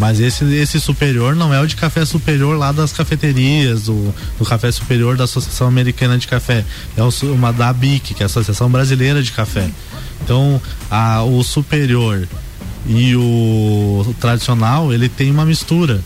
Mas 0.00 0.18
esse, 0.18 0.42
esse 0.54 0.80
superior 0.80 1.36
não 1.36 1.52
é 1.52 1.60
o 1.60 1.66
de 1.66 1.76
café 1.76 2.06
superior 2.06 2.56
lá 2.56 2.72
das 2.72 2.90
cafeterias, 2.90 3.82
do, 3.82 4.14
do 4.38 4.46
café 4.46 4.72
superior 4.72 5.14
da 5.14 5.24
Associação 5.24 5.68
Americana 5.68 6.16
de 6.16 6.26
Café. 6.26 6.64
É 6.96 7.02
o, 7.02 7.10
uma 7.34 7.52
da 7.52 7.68
ABIC, 7.68 8.14
que 8.14 8.22
é 8.22 8.24
a 8.24 8.26
Associação 8.26 8.70
Brasileira 8.70 9.22
de 9.22 9.30
Café. 9.30 9.68
Então, 10.24 10.58
a, 10.90 11.22
o 11.22 11.44
superior 11.44 12.26
e 12.86 13.14
o, 13.14 13.20
o 14.08 14.14
tradicional, 14.18 14.90
ele 14.90 15.06
tem 15.06 15.30
uma 15.30 15.44
mistura. 15.44 16.00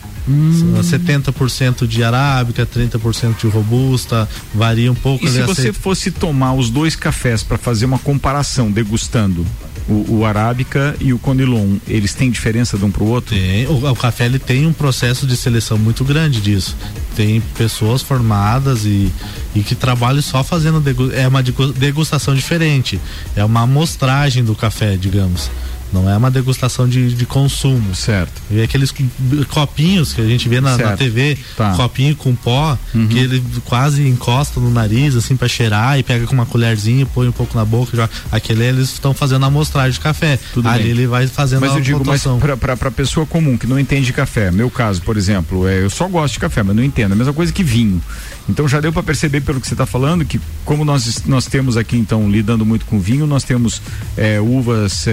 70% 0.83 1.87
de 1.87 2.03
arábica, 2.03 2.65
30% 2.65 3.39
de 3.41 3.47
robusta, 3.47 4.27
varia 4.53 4.91
um 4.91 4.95
pouco. 4.95 5.25
E 5.25 5.29
se 5.29 5.41
você 5.43 5.61
aceita- 5.61 5.79
fosse 5.79 6.11
tomar 6.11 6.53
os 6.53 6.69
dois 6.69 6.95
cafés 6.97 7.43
para 7.43 7.57
fazer 7.57 7.85
uma 7.85 7.99
comparação, 7.99 8.69
degustando 8.71 9.45
o, 9.87 10.17
o 10.17 10.25
Arábica 10.25 10.95
e 10.99 11.13
o 11.13 11.19
Conilon, 11.19 11.77
eles 11.87 12.13
têm 12.13 12.31
diferença 12.31 12.77
de 12.77 12.85
um 12.85 12.91
para 12.91 13.03
o 13.03 13.07
outro? 13.07 13.35
Tem, 13.35 13.67
o, 13.67 13.95
café 13.95 14.25
ele 14.25 14.39
tem 14.39 14.65
um 14.65 14.73
processo 14.73 15.27
de 15.27 15.37
seleção 15.37 15.77
muito 15.77 16.03
grande 16.03 16.41
disso. 16.41 16.75
Tem 17.15 17.39
pessoas 17.57 18.01
formadas 18.01 18.85
e, 18.85 19.11
e 19.55 19.61
que 19.61 19.75
trabalham 19.75 20.21
só 20.21 20.43
fazendo 20.43 20.83
é 21.13 21.27
uma 21.27 21.43
degu- 21.43 21.73
degustação 21.73 22.33
diferente. 22.35 22.99
É 23.35 23.45
uma 23.45 23.61
amostragem 23.61 24.43
do 24.43 24.55
café, 24.55 24.97
digamos. 24.97 25.49
Não 25.93 26.09
é 26.09 26.17
uma 26.17 26.29
degustação 26.29 26.87
de, 26.89 27.13
de 27.13 27.25
consumo. 27.25 27.95
Certo. 27.95 28.41
E 28.51 28.61
aqueles 28.61 28.91
co- 28.91 29.03
copinhos 29.49 30.13
que 30.13 30.21
a 30.21 30.25
gente 30.25 30.49
vê 30.49 30.59
na, 30.59 30.77
na. 30.77 30.97
TV, 30.97 31.37
Tá. 31.55 31.73
copinho 31.73 32.15
com 32.15 32.35
pó, 32.35 32.77
Uhum. 32.93 33.07
que 33.07 33.17
ele 33.17 33.41
quase 33.65 34.05
encosta 34.07 34.59
no 34.59 34.69
nariz, 34.69 35.15
assim, 35.15 35.35
pra 35.37 35.47
cheirar, 35.47 35.97
e 35.99 36.03
pega 36.03 36.25
com 36.25 36.33
uma 36.33 36.45
colherzinha, 36.45 37.05
põe 37.05 37.27
um 37.27 37.31
pouco 37.31 37.57
na 37.57 37.63
boca. 37.63 37.95
joga. 37.95 38.09
Aquele 38.31 38.63
eles 38.65 38.89
estão 38.93 39.13
fazendo 39.13 39.43
a 39.43 39.47
amostragem 39.47 39.91
de 39.93 39.99
café. 39.99 40.37
Tudo 40.53 40.67
Ali 40.67 40.83
bem. 40.83 40.91
ele 40.91 41.07
vai 41.07 41.27
fazendo 41.27 41.61
Mas 41.61 41.71
a 41.73 41.75
eu 41.77 41.81
digo, 41.81 41.99
pontuação. 41.99 42.39
pra, 42.39 42.57
pra, 42.57 42.75
pra 42.75 42.91
pessoa 42.91 43.25
comum 43.25 43.57
que 43.57 43.67
não 43.67 43.79
entende 43.79 44.07
de 44.07 44.13
café, 44.13 44.51
meu 44.51 44.69
caso, 44.69 45.01
por 45.01 45.15
exemplo, 45.17 45.67
é, 45.67 45.83
eu 45.83 45.89
só 45.89 46.07
gosto 46.07 46.33
de 46.33 46.39
café, 46.39 46.63
mas 46.63 46.75
não 46.75 46.83
entendo. 46.83 47.11
É 47.11 47.13
a 47.13 47.17
mesma 47.17 47.33
coisa 47.33 47.53
que 47.53 47.63
vinho. 47.63 48.01
Então 48.47 48.67
já 48.67 48.79
deu 48.79 48.93
para 48.93 49.01
perceber 49.03 49.41
pelo 49.41 49.59
que 49.59 49.67
você 49.67 49.73
está 49.73 49.85
falando 49.85 50.23
que 50.23 50.39
como 50.63 50.85
nós, 50.85 51.23
nós 51.25 51.45
temos 51.47 51.77
aqui 51.77 51.97
então 51.97 52.29
lidando 52.29 52.65
muito 52.65 52.85
com 52.85 52.99
vinho, 52.99 53.25
nós 53.25 53.43
temos 53.43 53.81
é, 54.15 54.39
uvas, 54.39 55.07
é, 55.07 55.11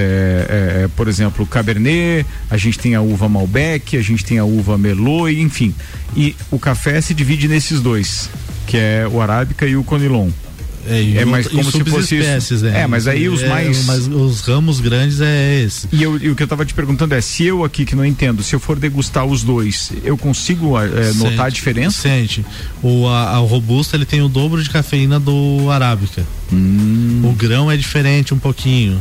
é, 0.85 0.89
por 0.97 1.09
exemplo, 1.09 1.47
Cabernet, 1.47 2.27
a 2.51 2.57
gente 2.57 2.79
tem 2.79 2.95
a 2.95 3.01
uva 3.01 3.29
Malbec, 3.29 3.97
a 3.97 4.03
gente 4.03 4.25
tem 4.25 4.39
a 4.39 4.45
uva 4.45 4.77
Merlot, 4.77 5.33
enfim. 5.41 5.75
E 6.15 6.37
o 6.51 6.59
café 6.59 7.01
se 7.01 7.15
divide 7.15 7.49
nesses 7.49 7.81
dois, 7.81 8.29
que 8.67 8.77
é 8.77 9.09
o 9.11 9.21
Arábica 9.21 9.67
e 9.67 9.77
o 9.77 9.85
Conilon. 9.85 10.31
É, 10.87 11.19
é 11.19 11.25
mais 11.25 11.47
como 11.47 11.71
se 11.71 11.85
fosse 11.85 12.19
isso. 12.19 12.65
Né? 12.65 12.83
É, 12.83 12.87
mas 12.87 13.07
aí 13.07 13.29
os 13.29 13.43
é, 13.43 13.49
mais. 13.49 13.85
Mas 13.87 14.07
os 14.07 14.41
ramos 14.41 14.81
grandes 14.81 15.21
é 15.21 15.63
esse. 15.63 15.89
E, 15.93 16.03
eu, 16.03 16.17
e 16.21 16.31
o 16.31 16.35
que 16.35 16.43
eu 16.43 16.47
estava 16.47 16.65
te 16.65 16.75
perguntando 16.75 17.15
é: 17.15 17.21
se 17.21 17.45
eu 17.45 17.65
aqui 17.65 17.85
que 17.85 17.95
não 17.95 18.05
entendo, 18.05 18.43
se 18.43 18.55
eu 18.55 18.61
for 18.61 18.79
degustar 18.79 19.25
os 19.25 19.43
dois, 19.43 19.93
eu 20.03 20.17
consigo 20.17 20.79
é, 20.79 21.13
notar 21.15 21.47
a 21.47 21.51
diferença? 21.51 22.03
Sente. 22.03 22.45
O, 22.83 23.07
a, 23.07 23.31
a 23.31 23.39
robusta 23.39 23.97
ele 23.97 24.05
tem 24.05 24.23
o 24.23 24.29
dobro 24.29 24.63
de 24.63 24.71
cafeína 24.71 25.21
do 25.21 25.71
arábica. 25.71 26.27
Hum. 26.53 27.23
O 27.25 27.33
grão 27.33 27.71
é 27.71 27.77
diferente 27.77 28.35
um 28.35 28.39
pouquinho. 28.39 29.01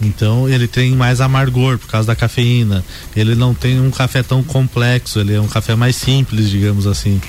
Então 0.00 0.48
ele 0.48 0.66
tem 0.66 0.92
mais 0.94 1.20
amargor 1.20 1.78
por 1.78 1.88
causa 1.88 2.06
da 2.06 2.16
cafeína. 2.16 2.84
Ele 3.14 3.34
não 3.34 3.54
tem 3.54 3.80
um 3.80 3.90
café 3.90 4.22
tão 4.22 4.42
complexo, 4.42 5.20
ele 5.20 5.34
é 5.34 5.40
um 5.40 5.48
café 5.48 5.74
mais 5.74 5.96
simples, 5.96 6.50
digamos 6.50 6.86
assim. 6.86 7.20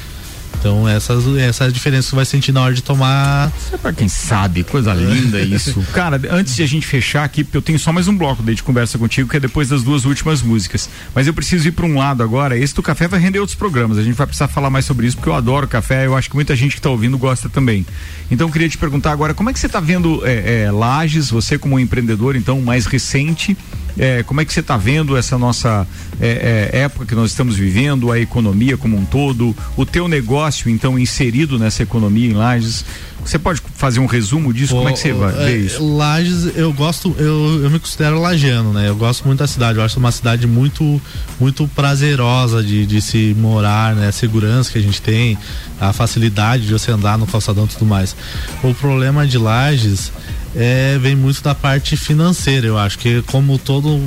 Então 0.60 0.88
essas, 0.88 1.26
essa 1.38 1.72
diferença 1.72 2.10
que 2.10 2.16
vai 2.16 2.26
sentir 2.26 2.51
na 2.51 2.62
hora 2.62 2.74
de 2.74 2.82
tomar. 2.82 3.51
Isso 3.58 3.76
é 3.76 3.78
pra 3.78 3.93
quem 3.93 4.08
sabe, 4.08 4.64
coisa 4.64 4.93
linda 4.93 5.39
isso. 5.39 5.82
Cara, 5.93 6.20
antes 6.30 6.55
de 6.55 6.64
a 6.64 6.68
gente 6.68 6.86
fechar 6.86 7.24
aqui, 7.24 7.43
porque 7.43 7.58
eu 7.58 7.62
tenho 7.62 7.80
só 7.80 7.93
mais 7.93 8.08
um 8.08 8.18
bloco 8.18 8.43
de 8.43 8.64
conversa 8.64 8.97
contigo, 8.97 9.30
que 9.30 9.38
é 9.38 9.39
depois 9.39 9.70
das 9.70 9.84
duas 9.84 10.05
últimas 10.05 10.41
músicas. 10.41 10.89
Mas 11.14 11.28
eu 11.28 11.34
preciso 11.34 11.68
ir 11.68 11.72
para 11.72 11.86
um 11.86 11.97
lado 11.97 12.24
agora. 12.24 12.58
Esse 12.58 12.74
do 12.74 12.84
café 12.84 13.08
vai 13.08 13.20
render 13.20 13.39
outros 13.39 13.55
programas. 13.55 13.97
A 13.97 14.03
gente 14.03 14.16
vai 14.16 14.28
precisar 14.28 14.47
falar 14.47 14.70
mais 14.70 14.86
sobre 14.86 15.08
isso, 15.08 15.16
porque 15.18 15.30
eu 15.30 15.36
adoro 15.36 15.68
café. 15.68 16.05
Eu 16.05 16.16
acho 16.16 16.30
que 16.30 16.36
muita 16.36 16.55
gente 16.55 16.72
que 16.72 16.80
está 16.80 16.89
ouvindo 16.89 17.18
gosta 17.18 17.49
também. 17.49 17.86
Então 18.30 18.47
eu 18.47 18.51
queria 18.51 18.70
te 18.70 18.78
perguntar 18.78 19.12
agora, 19.12 19.34
como 19.34 19.49
é 19.49 19.53
que 19.53 19.60
você 19.60 19.68
está 19.68 19.80
vendo 19.80 20.26
é, 20.26 20.64
é, 20.64 20.72
Lages, 20.72 21.30
você 21.30 21.58
como 21.58 21.76
um 21.76 21.80
empreendedor, 21.80 22.36
então, 22.36 22.62
mais 22.62 22.86
recente? 22.86 23.58
É, 23.97 24.23
como 24.23 24.41
é 24.41 24.45
que 24.45 24.53
você 24.53 24.59
está 24.59 24.77
vendo 24.77 25.17
essa 25.17 25.37
nossa 25.37 25.87
é, 26.19 26.69
é, 26.73 26.79
época 26.81 27.05
que 27.05 27.15
nós 27.15 27.31
estamos 27.31 27.55
vivendo, 27.55 28.11
a 28.11 28.19
economia 28.19 28.77
como 28.77 28.97
um 28.97 29.05
todo, 29.05 29.55
o 29.75 29.85
teu 29.85 30.07
negócio 30.07 30.69
então 30.69 30.97
inserido 30.99 31.57
nessa 31.57 31.83
economia 31.83 32.29
em 32.29 32.33
Lages? 32.33 32.85
Você 33.27 33.37
pode 33.37 33.61
fazer 33.75 33.99
um 33.99 34.05
resumo 34.05 34.53
disso? 34.53 34.73
Como 34.73 34.87
é 34.87 34.93
que 34.93 34.99
você 34.99 35.11
vai 35.11 35.33
ver 35.33 35.49
é, 35.49 35.57
isso? 35.57 35.97
Lages, 35.97 36.55
eu 36.55 36.71
gosto, 36.71 37.13
eu, 37.19 37.61
eu 37.63 37.69
me 37.69 37.77
considero 37.77 38.21
lagiano, 38.21 38.71
né? 38.71 38.87
Eu 38.87 38.95
gosto 38.95 39.25
muito 39.25 39.39
da 39.39 39.47
cidade. 39.47 39.77
Eu 39.77 39.83
acho 39.83 39.99
uma 39.99 40.13
cidade 40.13 40.47
muito, 40.47 41.01
muito 41.37 41.67
prazerosa 41.69 42.63
de, 42.63 42.85
de 42.85 43.01
se 43.01 43.35
morar, 43.37 43.93
né? 43.95 44.07
A 44.07 44.11
segurança 44.13 44.71
que 44.71 44.77
a 44.77 44.81
gente 44.81 45.01
tem, 45.01 45.37
a 45.79 45.91
facilidade 45.91 46.67
de 46.67 46.71
você 46.71 46.89
andar 46.89 47.17
no 47.17 47.27
calçadão 47.27 47.65
e 47.65 47.67
tudo 47.67 47.85
mais. 47.85 48.15
O 48.63 48.73
problema 48.73 49.27
de 49.27 49.37
Lages 49.37 50.11
é, 50.58 50.97
vem 50.97 51.16
muito 51.16 51.41
da 51.43 51.53
parte 51.53 51.95
financeira. 51.95 52.66
Eu 52.66 52.78
acho 52.78 52.97
que 52.97 53.22
como 53.24 53.60
todo, 53.60 53.99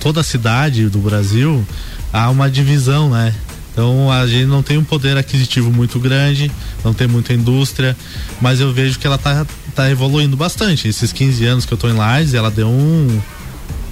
toda 0.00 0.22
cidade 0.22 0.88
do 0.88 1.00
Brasil 1.00 1.66
há 2.12 2.30
uma 2.30 2.48
divisão, 2.48 3.10
né? 3.10 3.34
Então 3.72 4.10
a 4.10 4.26
gente 4.26 4.46
não 4.46 4.62
tem 4.62 4.78
um 4.78 4.84
poder 4.84 5.16
aquisitivo 5.16 5.72
muito 5.72 5.98
grande, 5.98 6.50
não 6.84 6.94
tem 6.94 7.06
muita 7.06 7.32
indústria, 7.34 7.96
mas 8.40 8.60
eu 8.60 8.72
vejo 8.72 8.98
que 8.98 9.06
ela 9.06 9.18
tá, 9.18 9.44
tá 9.74 9.90
evoluindo 9.90 10.36
bastante. 10.36 10.88
Esses 10.88 11.12
15 11.12 11.44
anos 11.44 11.64
que 11.64 11.72
eu 11.72 11.78
tô 11.78 11.88
em 11.88 11.92
Lages, 11.92 12.34
ela 12.34 12.50
deu 12.50 12.68
um, 12.68 13.20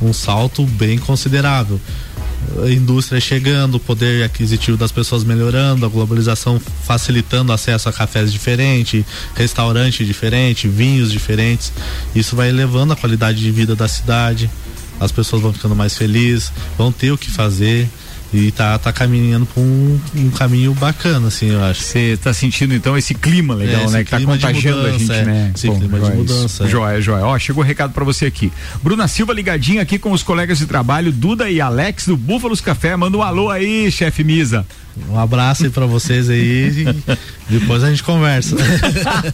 um 0.01 0.13
salto 0.13 0.65
bem 0.65 0.99
considerável 0.99 1.81
indústria 2.68 3.20
chegando, 3.20 3.76
o 3.76 3.80
poder 3.80 4.24
aquisitivo 4.24 4.76
das 4.76 4.93
pessoas 4.93 5.24
melhorando, 5.24 5.84
a 5.84 5.89
globalização 5.89 6.61
facilitando 6.84 7.53
acesso 7.53 7.89
a 7.89 7.93
cafés 7.93 8.32
diferentes, 8.32 9.05
restaurante 9.34 10.05
diferente, 10.05 10.68
vinhos 10.68 11.11
diferentes. 11.11 11.72
Isso 12.14 12.37
vai 12.37 12.49
elevando 12.49 12.93
a 12.93 12.97
qualidade 12.97 13.39
de 13.39 13.51
vida 13.51 13.74
da 13.74 13.89
cidade. 13.89 14.51
As 14.99 15.12
pessoas 15.12 15.43
vão 15.43 15.53
ficando 15.53 15.76
mais 15.76 15.97
felizes, 15.97 16.51
vão 16.78 16.91
ter 16.91 17.12
o 17.12 17.18
que 17.18 17.30
fazer 17.30 17.89
e 18.37 18.53
tá, 18.53 18.78
tá 18.78 18.93
caminhando 18.93 19.47
por 19.47 19.61
um, 19.61 20.01
um 20.14 20.30
caminho 20.30 20.74
bacana, 20.74 21.28
assim, 21.28 21.51
eu 21.51 21.64
acho. 21.64 21.82
Você 21.82 22.18
tá 22.22 22.32
sentindo 22.32 22.74
então 22.74 22.97
esse 22.97 23.14
clima 23.14 23.55
legal, 23.55 23.82
é, 23.82 23.91
né? 23.91 24.05
Que 24.05 24.11
tá 24.11 24.20
contagiando 24.20 24.82
mudança, 24.82 24.95
a 24.95 24.99
gente, 24.99 25.12
é. 25.12 25.24
né? 25.24 25.53
Esse 25.55 25.66
Bom, 25.66 25.78
clima 25.78 26.01
de 26.01 26.16
mudança. 26.16 26.64
É. 26.64 26.68
Joia, 26.68 27.01
joia. 27.01 27.24
Ó, 27.24 27.39
chegou 27.39 27.62
um 27.62 27.66
recado 27.66 27.93
para 27.93 28.05
você 28.05 28.26
aqui. 28.26 28.53
Bruna 28.82 29.09
Silva 29.09 29.32
ligadinha 29.32 29.82
aqui 29.82 29.99
com 29.99 30.12
os 30.12 30.22
colegas 30.22 30.59
de 30.59 30.66
trabalho, 30.66 31.11
Duda 31.11 31.51
e 31.51 31.61
Alex 31.61 32.07
do 32.07 32.16
Búfalos 32.16 32.61
Café. 32.61 32.97
Manda 32.97 33.16
um 33.16 33.22
alô 33.22 33.51
aí, 33.51 33.91
chefe 33.91 34.22
Misa. 34.22 34.66
Um 35.11 35.18
abraço 35.18 35.64
aí 35.64 35.70
pra 35.70 35.86
vocês 35.86 36.30
aí. 36.30 36.86
depois 37.49 37.84
a 37.84 37.90
gente 37.90 38.03
conversa. 38.03 38.57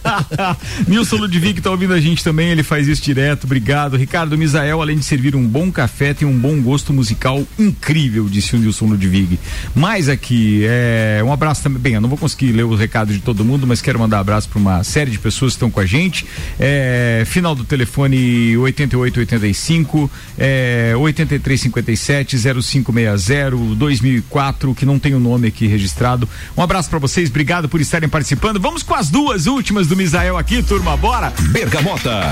Nilson 0.87 1.15
Ludwig 1.15 1.61
tá 1.61 1.71
ouvindo 1.71 1.93
a 1.93 1.99
gente 1.99 2.23
também, 2.23 2.49
ele 2.49 2.63
faz 2.63 2.87
isso 2.87 3.01
direto. 3.01 3.45
Obrigado. 3.45 3.95
Ricardo 3.95 4.37
Misael, 4.37 4.81
além 4.81 4.97
de 4.97 5.05
servir 5.05 5.35
um 5.35 5.47
bom 5.47 5.71
café, 5.71 6.13
tem 6.13 6.27
um 6.27 6.37
bom 6.37 6.61
gosto 6.61 6.91
musical 6.91 7.43
incrível, 7.57 8.27
disse 8.29 8.55
o 8.55 8.59
Nilson 8.59 8.87
Ludwig. 8.87 9.39
Mais 9.73 10.09
aqui, 10.09 10.63
é, 10.65 11.21
um 11.23 11.31
abraço 11.31 11.63
também. 11.63 11.81
Bem, 11.81 11.93
eu 11.93 12.01
não 12.01 12.09
vou 12.09 12.17
conseguir 12.17 12.51
ler 12.51 12.63
o 12.63 12.75
recado 12.75 13.13
de 13.13 13.19
todo 13.19 13.43
mundo, 13.43 13.65
mas 13.65 13.81
quero 13.81 13.99
mandar 13.99 14.17
um 14.17 14.21
abraço 14.21 14.49
para 14.49 14.59
uma 14.59 14.83
série 14.83 15.11
de 15.11 15.19
pessoas 15.19 15.53
que 15.53 15.57
estão 15.57 15.71
com 15.71 15.79
a 15.79 15.85
gente. 15.85 16.25
É, 16.59 17.23
final 17.25 17.55
do 17.55 17.63
telefone 17.63 18.57
8885, 18.57 20.11
é, 20.37 20.93
8357 20.97 22.37
0560 22.37 23.75
2004, 23.75 24.75
que 24.75 24.85
não 24.85 24.99
tem 24.99 25.13
o 25.13 25.19
nome 25.19 25.47
aqui 25.47 25.52
registrado. 25.61 26.27
Um 26.57 26.61
abraço 26.61 26.89
para 26.89 26.99
vocês, 26.99 27.29
obrigado 27.29 27.69
por 27.69 27.79
estarem 27.79 28.09
participando. 28.09 28.59
Vamos 28.59 28.83
com 28.83 28.95
as 28.95 29.09
duas 29.09 29.47
últimas 29.47 29.87
do 29.87 29.95
Misael 29.95 30.37
aqui, 30.37 30.61
turma, 30.63 30.97
bora? 30.97 31.31
Bergamota. 31.51 32.31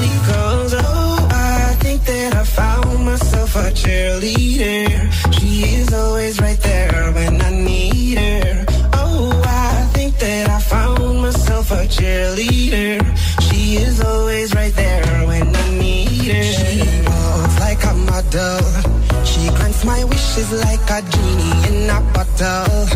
myself 3.53 3.67
a 3.67 3.71
cheerleader. 3.75 5.33
She 5.39 5.63
is 5.75 5.93
always 5.93 6.39
right 6.39 6.59
there 6.59 7.11
when 7.13 7.41
I 7.41 7.49
need 7.49 8.17
her. 8.17 8.65
Oh, 8.93 9.41
I 9.45 9.89
think 9.93 10.17
that 10.19 10.49
I 10.49 10.59
found 10.59 11.21
myself 11.21 11.71
a 11.71 11.85
cheerleader. 11.87 12.99
She 13.41 13.75
is 13.75 14.01
always 14.01 14.53
right 14.53 14.73
there 14.73 15.27
when 15.27 15.55
I 15.55 15.69
need 15.71 16.31
her. 16.31 16.43
She 16.43 16.79
walks 17.07 17.59
like 17.59 17.83
a 17.83 17.93
model. 17.93 19.25
She 19.25 19.49
grants 19.49 19.83
my 19.83 20.03
wishes 20.05 20.51
like 20.65 20.89
a 20.89 21.01
genie 21.11 21.67
in 21.69 21.89
a 21.89 21.99
bottle. 22.13 22.87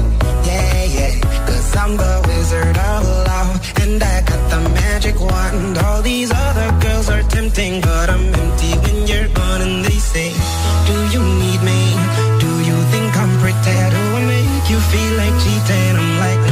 Yeah, 0.46 0.84
yeah. 0.98 1.46
Cause 1.48 1.76
I'm 1.76 1.98
the 1.98 2.24
wizard 2.28 2.78
of 2.78 3.04
love. 3.28 3.74
And 3.82 4.04
I 4.04 4.25
magic 4.96 5.20
wand. 5.20 5.78
All 5.80 6.02
these 6.02 6.32
other 6.32 6.70
girls 6.80 7.10
are 7.10 7.24
tempting, 7.24 7.82
but 7.82 8.10
I'm 8.10 8.26
empty 8.42 8.72
when 8.84 8.98
you're 9.10 9.28
gone. 9.40 9.62
And 9.62 9.84
they 9.84 10.00
say, 10.14 10.30
Do 10.88 10.96
you 11.14 11.22
need 11.44 11.62
me? 11.70 11.82
Do 12.44 12.52
you 12.70 12.78
think 12.94 13.12
I'm 13.22 13.34
pretty? 13.44 13.78
Do 13.94 14.02
I 14.20 14.22
make 14.36 14.66
you 14.72 14.80
feel 14.92 15.14
like 15.22 15.36
cheating? 15.44 15.94
I'm 16.00 16.12
like, 16.26 16.45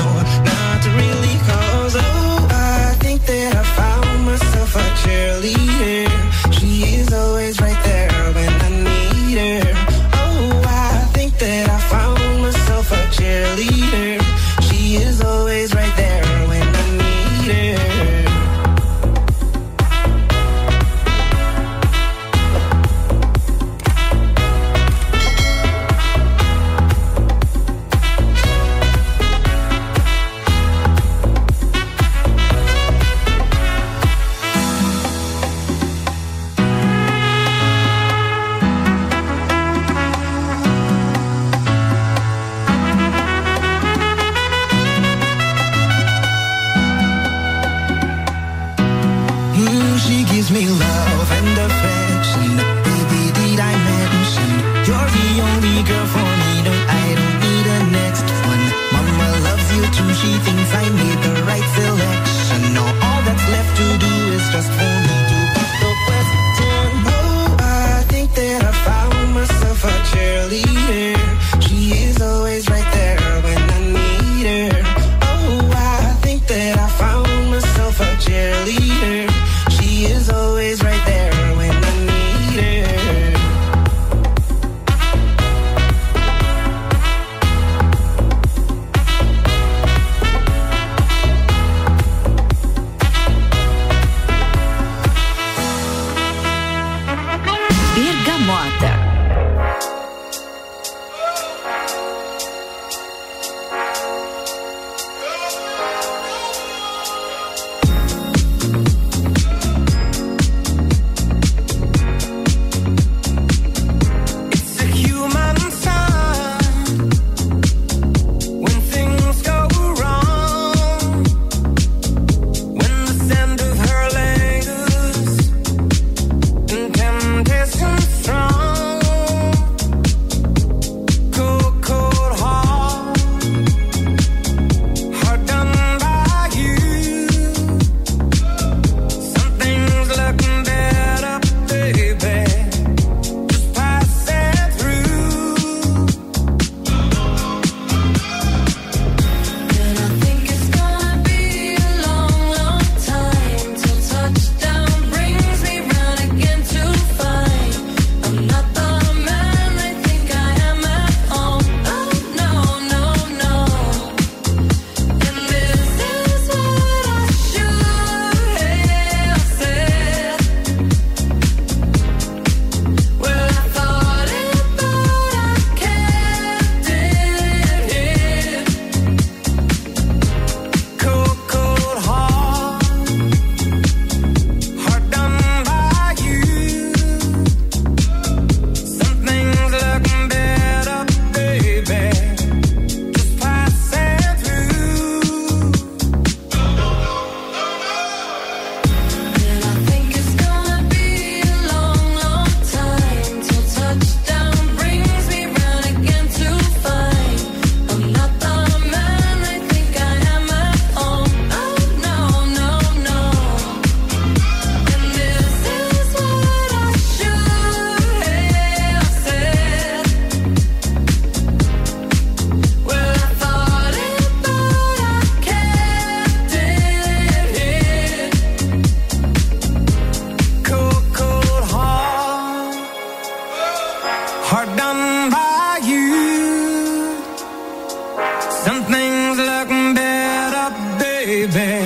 Some 238.66 238.82
things 238.86 239.38
look 239.38 239.68
better, 239.94 240.70
baby. 240.98 241.83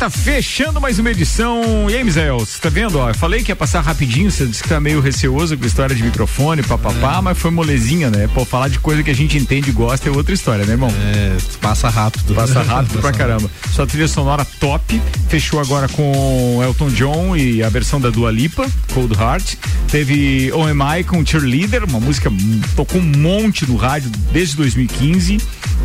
Mota 0.00 0.08
fechando 0.08 0.80
mais 0.80 0.98
uma 0.98 1.10
edição. 1.10 1.90
E 1.90 1.94
aí, 1.94 2.02
Misael, 2.02 2.38
você 2.38 2.58
tá 2.58 2.70
vendo? 2.70 2.98
Ó, 2.98 3.10
eu 3.10 3.14
falei 3.14 3.42
que 3.42 3.50
ia 3.50 3.56
passar 3.56 3.82
rapidinho, 3.82 4.30
você 4.30 4.46
disse 4.46 4.62
que 4.62 4.68
tá 4.70 4.80
meio 4.80 4.98
receoso 4.98 5.58
com 5.58 5.64
a 5.64 5.66
história 5.66 5.94
de 5.94 6.02
microfone, 6.02 6.62
papapá, 6.62 7.18
é. 7.18 7.20
mas 7.20 7.36
foi 7.36 7.50
molezinha, 7.50 8.08
né? 8.08 8.26
Pô, 8.32 8.46
falar 8.46 8.68
de 8.68 8.78
coisa 8.78 9.02
que 9.02 9.10
a 9.10 9.14
gente 9.14 9.36
entende 9.36 9.68
e 9.68 9.72
gosta 9.74 10.08
é 10.08 10.12
outra 10.12 10.32
história, 10.32 10.64
né, 10.64 10.72
irmão? 10.72 10.88
É, 10.88 11.36
passa 11.60 11.90
rápido. 11.90 12.34
Passa 12.34 12.62
rápido 12.64 12.98
pra 12.98 13.12
caramba. 13.12 13.50
Sua 13.74 13.86
trilha 13.86 14.08
sonora 14.08 14.42
top, 14.58 15.02
fechou 15.28 15.60
agora 15.60 15.86
com 15.86 16.62
Elton 16.62 16.88
John 16.88 17.36
e 17.36 17.62
a 17.62 17.68
versão 17.68 18.00
da 18.00 18.08
Dua 18.08 18.30
Lipa, 18.30 18.66
Cold 18.94 19.14
Heart. 19.14 19.56
Teve 19.90 20.50
OMI 20.52 21.04
com 21.04 21.26
Cheerleader, 21.26 21.84
uma 21.84 22.00
música 22.00 22.32
tocou 22.74 23.02
um 23.02 23.04
monte 23.04 23.68
no 23.68 23.76
rádio 23.76 24.10
desde 24.32 24.56
2015. 24.56 25.36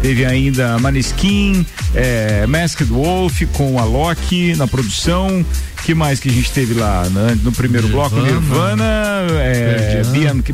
Teve 0.01 0.25
ainda 0.25 0.77
Maneskin, 0.79 1.65
é, 1.95 2.45
Masked 2.45 2.91
Wolf 2.91 3.41
com 3.53 3.79
a 3.79 3.85
Loki 3.85 4.55
na 4.55 4.67
produção. 4.67 5.45
que 5.83 5.93
mais 5.93 6.19
que 6.19 6.29
a 6.29 6.31
gente 6.31 6.51
teve 6.51 6.73
lá 6.73 7.07
né? 7.09 7.37
no 7.43 7.51
primeiro 7.51 7.87
Nirvana, 7.87 8.09
bloco? 8.09 8.25
Nirvana, 8.25 8.83
é, 9.39 10.01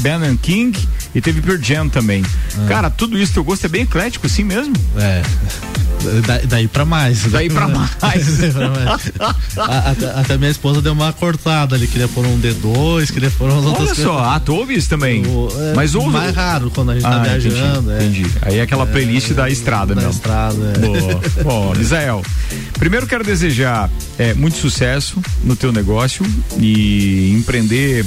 Ben 0.01 0.37
King 0.37 0.77
e 1.15 1.21
teve 1.21 1.41
Pearl 1.41 1.61
Jam 1.61 1.89
também. 1.89 2.23
Ah. 2.57 2.65
Cara, 2.67 2.89
tudo 2.89 3.17
isso 3.17 3.33
teu 3.33 3.43
gosto 3.43 3.65
é 3.65 3.69
bem 3.69 3.83
eclético 3.83 4.27
assim 4.27 4.43
mesmo? 4.43 4.73
É. 4.97 5.21
Da, 6.25 6.39
daí 6.45 6.67
pra 6.67 6.85
mais. 6.85 7.25
Daí 7.25 7.49
pra 7.49 7.67
mais. 7.67 7.91
até, 9.57 10.05
até, 10.19 10.37
minha 10.37 10.49
esposa 10.49 10.81
deu 10.81 10.93
uma 10.93 11.13
cortada 11.13 11.75
ali, 11.75 11.87
queria 11.87 12.07
pôr 12.07 12.25
um 12.25 12.39
D2, 12.39 13.11
queria 13.11 13.29
pôr 13.31 13.49
umas 13.49 13.65
outras 13.65 13.91
Olha 13.91 13.95
só, 13.95 14.23
ah, 14.23 14.39
tu 14.39 14.55
ouve 14.55 14.75
isso 14.75 14.89
também. 14.89 15.23
é, 15.23 15.73
Mas 15.75 15.95
ouve. 15.95 16.09
Mais 16.09 16.35
raro 16.35 16.71
quando 16.71 16.91
a 16.91 16.93
gente 16.95 17.03
tá 17.03 17.09
ah, 17.09 17.19
tá 17.19 17.37
viajando. 17.37 17.93
Entendi, 17.93 18.21
é. 18.21 18.23
entendi. 18.23 18.37
Aí 18.41 18.57
é 18.57 18.61
aquela 18.61 18.85
playlist 18.85 19.31
é, 19.31 19.33
da 19.33 19.49
estrada, 19.49 19.93
da 19.93 20.01
mesmo. 20.01 20.11
estrada, 20.15 20.73
é. 21.37 21.43
Bom, 21.43 21.73
Misael, 21.75 22.21
primeiro 22.79 23.05
quero 23.05 23.23
desejar 23.23 23.89
é, 24.17 24.33
muito 24.33 24.57
sucesso 24.57 25.21
no 25.43 25.55
teu 25.55 25.71
negócio 25.71 26.25
e 26.59 27.31
empreender 27.33 28.05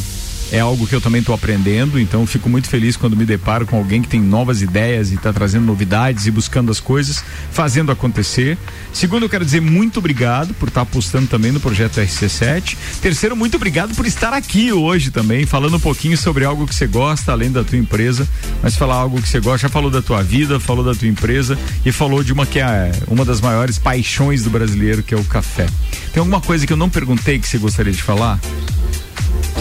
é 0.52 0.60
algo 0.60 0.86
que 0.86 0.94
eu 0.94 1.00
também 1.00 1.20
estou 1.20 1.34
aprendendo, 1.34 1.98
então 1.98 2.26
fico 2.26 2.48
muito 2.48 2.68
feliz 2.68 2.96
quando 2.96 3.16
me 3.16 3.24
deparo 3.24 3.66
com 3.66 3.76
alguém 3.76 4.02
que 4.02 4.08
tem 4.08 4.20
novas 4.20 4.62
ideias 4.62 5.10
e 5.10 5.14
está 5.14 5.32
trazendo 5.32 5.64
novidades 5.64 6.26
e 6.26 6.30
buscando 6.30 6.70
as 6.70 6.80
coisas, 6.80 7.24
fazendo 7.50 7.90
acontecer. 7.90 8.56
Segundo, 8.92 9.24
eu 9.24 9.28
quero 9.28 9.44
dizer 9.44 9.60
muito 9.60 9.98
obrigado 9.98 10.54
por 10.54 10.68
estar 10.68 10.84
tá 10.84 10.90
apostando 10.90 11.26
também 11.26 11.50
no 11.50 11.60
projeto 11.60 12.00
RC7. 12.00 12.76
Terceiro, 13.00 13.36
muito 13.36 13.56
obrigado 13.56 13.94
por 13.94 14.06
estar 14.06 14.32
aqui 14.32 14.72
hoje 14.72 15.10
também, 15.10 15.46
falando 15.46 15.76
um 15.76 15.80
pouquinho 15.80 16.16
sobre 16.16 16.44
algo 16.44 16.66
que 16.66 16.74
você 16.74 16.86
gosta, 16.86 17.32
além 17.32 17.50
da 17.50 17.64
tua 17.64 17.78
empresa, 17.78 18.28
mas 18.62 18.76
falar 18.76 18.96
algo 18.96 19.20
que 19.20 19.28
você 19.28 19.40
gosta. 19.40 19.66
Já 19.66 19.68
falou 19.68 19.90
da 19.90 20.02
tua 20.02 20.22
vida, 20.22 20.60
falou 20.60 20.84
da 20.84 20.94
tua 20.94 21.08
empresa 21.08 21.58
e 21.84 21.90
falou 21.90 22.22
de 22.22 22.32
uma 22.32 22.46
que 22.46 22.60
é 22.60 22.92
uma 23.08 23.24
das 23.24 23.40
maiores 23.40 23.78
paixões 23.78 24.44
do 24.44 24.50
brasileiro, 24.50 25.02
que 25.02 25.14
é 25.14 25.16
o 25.16 25.24
café. 25.24 25.66
Tem 26.12 26.20
alguma 26.20 26.40
coisa 26.40 26.66
que 26.66 26.72
eu 26.72 26.76
não 26.76 26.90
perguntei 26.90 27.38
que 27.38 27.48
você 27.48 27.58
gostaria 27.58 27.92
de 27.92 28.02
falar? 28.02 28.38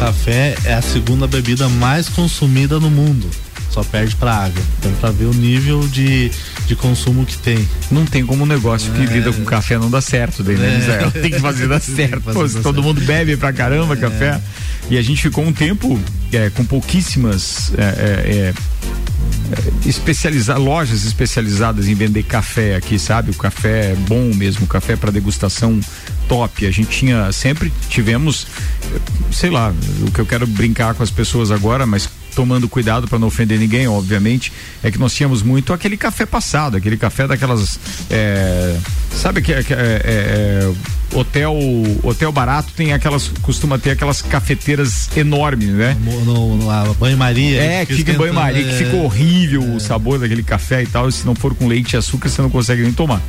Café 0.03 0.53
é 0.65 0.73
a 0.73 0.81
segunda 0.81 1.25
bebida 1.27 1.69
mais 1.69 2.09
consumida 2.09 2.77
no 2.77 2.91
mundo. 2.91 3.29
Só 3.69 3.83
perde 3.85 4.15
para 4.17 4.33
água. 4.33 4.61
Então, 4.77 4.91
para 4.99 5.11
ver 5.11 5.25
o 5.25 5.33
nível 5.33 5.87
de, 5.87 6.29
de 6.67 6.75
consumo 6.75 7.25
que 7.25 7.37
tem. 7.37 7.67
Não 7.89 8.05
tem 8.05 8.25
como 8.25 8.43
um 8.43 8.45
negócio 8.45 8.91
que 8.91 9.01
é. 9.01 9.05
lida 9.05 9.31
com 9.31 9.45
café 9.45 9.77
não 9.77 9.89
dá 9.89 10.01
certo, 10.01 10.43
daí, 10.43 10.57
né, 10.57 11.09
é. 11.15 11.21
Tem 11.21 11.31
que 11.31 11.39
fazer 11.39 11.69
dar 11.69 11.79
certo. 11.81 12.21
Fazer 12.21 12.37
Pô, 12.37 12.47
dar 12.47 12.61
todo 12.61 12.75
certo. 12.75 12.83
mundo 12.83 13.01
bebe 13.01 13.37
pra 13.37 13.53
caramba 13.53 13.93
é. 13.93 13.97
café. 13.97 14.41
E 14.89 14.97
a 14.97 15.01
gente 15.01 15.21
ficou 15.21 15.45
um 15.45 15.53
tempo 15.53 15.97
é, 16.37 16.49
com 16.49 16.65
pouquíssimas 16.65 17.71
é, 17.77 17.81
é, 17.81 18.53
é, 18.53 18.53
especializar 19.87 20.59
lojas 20.59 21.05
especializadas 21.05 21.87
em 21.87 21.93
vender 21.93 22.23
café 22.23 22.75
aqui, 22.75 22.97
sabe? 22.97 23.31
O 23.31 23.35
café 23.35 23.91
é 23.91 23.95
bom 23.95 24.33
mesmo, 24.33 24.67
café 24.67 24.95
para 24.95 25.11
degustação 25.11 25.79
top. 26.27 26.65
A 26.65 26.71
gente 26.71 26.89
tinha 26.89 27.31
sempre 27.31 27.71
tivemos, 27.89 28.47
sei 29.31 29.49
lá, 29.49 29.73
o 30.07 30.11
que 30.11 30.19
eu 30.19 30.25
quero 30.25 30.47
brincar 30.47 30.93
com 30.93 31.03
as 31.03 31.11
pessoas 31.11 31.51
agora, 31.51 31.85
mas 31.85 32.09
tomando 32.33 32.67
cuidado 32.67 33.07
para 33.07 33.19
não 33.19 33.27
ofender 33.27 33.59
ninguém, 33.59 33.87
obviamente, 33.87 34.51
é 34.83 34.91
que 34.91 34.97
nós 34.97 35.13
tínhamos 35.13 35.41
muito 35.41 35.73
aquele 35.73 35.97
café 35.97 36.25
passado, 36.25 36.77
aquele 36.77 36.97
café 36.97 37.27
daquelas, 37.27 37.79
é, 38.09 38.77
sabe 39.11 39.41
que, 39.41 39.53
é, 39.53 39.59
é, 39.59 39.63
é 39.73 40.73
hotel 41.13 41.55
hotel 42.03 42.31
barato 42.31 42.71
tem 42.75 42.93
aquelas 42.93 43.27
costuma 43.41 43.77
ter 43.77 43.91
aquelas 43.91 44.21
cafeteiras 44.21 45.09
enormes, 45.15 45.69
né? 45.69 45.95
No, 46.03 46.57
no, 46.57 46.69
a 46.69 46.85
banho-maria. 46.93 47.61
É, 47.61 47.85
que 47.85 47.93
fica 47.93 48.11
em 48.11 48.17
banho-maria, 48.17 48.65
é, 48.65 48.69
que 48.69 48.85
fica 48.85 48.95
horrível 48.97 49.63
é. 49.63 49.75
o 49.75 49.79
sabor 49.79 50.19
daquele 50.19 50.43
café 50.43 50.83
e 50.83 50.87
tal. 50.87 51.07
E 51.07 51.11
se 51.11 51.25
não 51.25 51.35
for 51.35 51.53
com 51.53 51.67
leite 51.67 51.93
e 51.93 51.97
açúcar, 51.97 52.29
você 52.29 52.41
não 52.41 52.49
consegue 52.49 52.81
nem 52.81 52.91
tomar. 52.91 53.21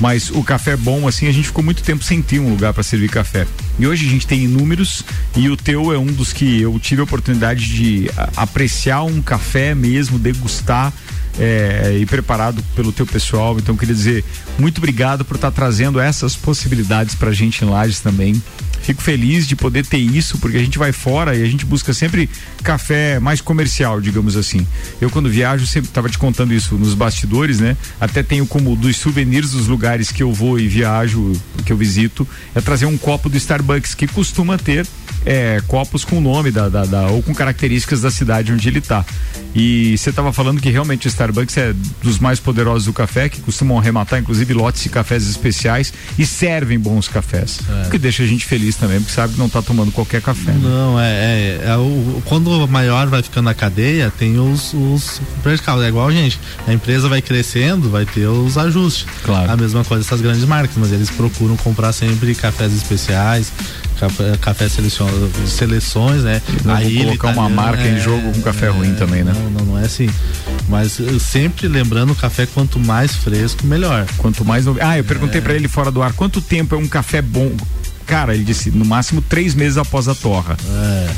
Mas 0.00 0.30
o 0.30 0.42
café 0.42 0.72
é 0.72 0.76
bom, 0.76 1.06
assim, 1.08 1.26
a 1.26 1.32
gente 1.32 1.46
ficou 1.46 1.64
muito 1.64 1.82
tempo 1.82 2.02
sem 2.04 2.20
ter 2.20 2.38
um 2.38 2.50
lugar 2.50 2.72
para 2.72 2.82
servir 2.82 3.08
café. 3.08 3.46
E 3.78 3.86
hoje 3.86 4.06
a 4.06 4.10
gente 4.10 4.26
tem 4.26 4.44
inúmeros 4.44 5.04
e 5.36 5.48
o 5.48 5.56
teu 5.56 5.92
é 5.92 5.98
um 5.98 6.06
dos 6.06 6.32
que 6.32 6.60
eu 6.62 6.78
tive 6.78 7.00
a 7.00 7.04
oportunidade 7.04 7.66
de 7.66 8.10
apreciar 8.46 9.02
um 9.04 9.20
café 9.20 9.74
mesmo, 9.74 10.18
degustar 10.18 10.92
é, 11.38 11.98
e 12.00 12.06
preparado 12.06 12.62
pelo 12.74 12.92
teu 12.92 13.06
pessoal. 13.06 13.56
Então, 13.58 13.76
queria 13.76 13.94
dizer 13.94 14.24
muito 14.58 14.78
obrigado 14.78 15.24
por 15.24 15.36
estar 15.36 15.50
tá 15.50 15.54
trazendo 15.54 16.00
essas 16.00 16.36
possibilidades 16.36 17.14
para 17.14 17.30
a 17.30 17.34
gente 17.34 17.64
em 17.64 17.68
Lages 17.68 18.00
também. 18.00 18.40
Fico 18.86 19.02
feliz 19.02 19.48
de 19.48 19.56
poder 19.56 19.84
ter 19.84 19.98
isso, 19.98 20.38
porque 20.38 20.56
a 20.56 20.60
gente 20.60 20.78
vai 20.78 20.92
fora 20.92 21.34
e 21.34 21.42
a 21.42 21.46
gente 21.46 21.66
busca 21.66 21.92
sempre 21.92 22.30
café 22.62 23.18
mais 23.18 23.40
comercial, 23.40 24.00
digamos 24.00 24.36
assim. 24.36 24.64
Eu, 25.00 25.10
quando 25.10 25.28
viajo, 25.28 25.66
sempre 25.66 25.88
estava 25.88 26.08
te 26.08 26.16
contando 26.16 26.54
isso 26.54 26.76
nos 26.76 26.94
bastidores, 26.94 27.58
né? 27.58 27.76
Até 28.00 28.22
tenho 28.22 28.46
como 28.46 28.76
dos 28.76 28.96
souvenirs 28.96 29.50
dos 29.50 29.66
lugares 29.66 30.12
que 30.12 30.22
eu 30.22 30.32
vou 30.32 30.56
e 30.60 30.68
viajo, 30.68 31.32
que 31.64 31.72
eu 31.72 31.76
visito, 31.76 32.26
é 32.54 32.60
trazer 32.60 32.86
um 32.86 32.96
copo 32.96 33.28
do 33.28 33.36
Starbucks, 33.36 33.92
que 33.92 34.06
costuma 34.06 34.56
ter 34.56 34.86
é, 35.24 35.60
copos 35.66 36.04
com 36.04 36.18
o 36.18 36.20
nome 36.20 36.52
da, 36.52 36.68
da, 36.68 36.84
da, 36.84 37.08
ou 37.08 37.20
com 37.20 37.34
características 37.34 38.00
da 38.00 38.10
cidade 38.12 38.52
onde 38.52 38.68
ele 38.68 38.78
está. 38.78 39.04
E 39.52 39.98
você 39.98 40.10
estava 40.10 40.32
falando 40.32 40.60
que 40.60 40.70
realmente 40.70 41.06
o 41.06 41.08
Starbucks 41.08 41.25
é 41.56 41.74
dos 42.02 42.18
mais 42.18 42.40
poderosos 42.40 42.84
do 42.84 42.92
café, 42.92 43.28
que 43.28 43.40
costumam 43.40 43.78
arrematar 43.78 44.20
inclusive 44.20 44.52
lotes 44.54 44.82
de 44.82 44.88
cafés 44.88 45.28
especiais 45.28 45.92
e 46.18 46.26
servem 46.26 46.78
bons 46.78 47.08
cafés. 47.08 47.60
É. 47.68 47.86
O 47.86 47.90
que 47.90 47.98
deixa 47.98 48.22
a 48.22 48.26
gente 48.26 48.44
feliz 48.44 48.76
também, 48.76 49.00
porque 49.00 49.12
sabe 49.12 49.34
que 49.34 49.38
não 49.38 49.46
está 49.46 49.62
tomando 49.62 49.92
qualquer 49.92 50.20
café. 50.20 50.52
Né? 50.52 50.60
Não, 50.62 51.00
é, 51.00 51.10
é, 51.10 51.60
é 51.66 51.76
o, 51.76 52.22
quando 52.24 52.50
o 52.50 52.68
maior 52.68 53.06
vai 53.08 53.22
ficando 53.22 53.44
na 53.46 53.54
cadeia, 53.54 54.12
tem 54.16 54.38
os, 54.38 54.74
os 54.74 55.20
prejudicados. 55.42 55.84
É 55.84 55.88
igual, 55.88 56.10
gente, 56.10 56.38
a 56.66 56.72
empresa 56.72 57.08
vai 57.08 57.22
crescendo, 57.22 57.90
vai 57.90 58.04
ter 58.04 58.26
os 58.26 58.58
ajustes. 58.58 59.06
Claro. 59.24 59.50
A 59.50 59.56
mesma 59.56 59.84
coisa 59.84 60.04
essas 60.04 60.20
grandes 60.20 60.44
marcas, 60.44 60.76
mas 60.76 60.92
eles 60.92 61.10
procuram 61.10 61.56
comprar 61.56 61.92
sempre 61.92 62.34
cafés 62.34 62.72
especiais, 62.74 63.52
café, 63.98 64.36
café 64.40 64.68
seleções, 64.68 66.22
né? 66.22 66.40
Não 66.64 66.74
Aí 66.74 67.04
colocar 67.04 67.28
uma 67.28 67.48
marca 67.48 67.82
é, 67.82 67.96
em 67.96 68.00
jogo 68.00 68.32
com 68.32 68.42
café 68.42 68.66
é, 68.66 68.70
ruim 68.70 68.94
também, 68.94 69.24
né? 69.24 69.32
Não, 69.34 69.50
não, 69.50 69.64
não, 69.72 69.78
é 69.78 69.84
assim. 69.84 70.08
Mas 70.68 70.98
sempre 71.20 71.68
lembrando, 71.68 72.12
o 72.12 72.16
café 72.16 72.46
quanto 72.46 72.78
mais 72.78 73.14
fresco, 73.14 73.66
melhor. 73.66 74.06
Quanto 74.18 74.44
mais. 74.44 74.66
Ah, 74.80 74.98
eu 74.98 75.04
perguntei 75.04 75.40
é. 75.40 75.42
para 75.42 75.54
ele 75.54 75.68
fora 75.68 75.90
do 75.90 76.02
ar, 76.02 76.12
quanto 76.12 76.40
tempo 76.40 76.74
é 76.74 76.78
um 76.78 76.86
café 76.86 77.20
bom? 77.22 77.52
Cara, 78.06 78.34
ele 78.34 78.44
disse 78.44 78.70
no 78.70 78.84
máximo 78.84 79.20
três 79.20 79.54
meses 79.54 79.76
após 79.76 80.06
a 80.06 80.14
torra. 80.14 80.56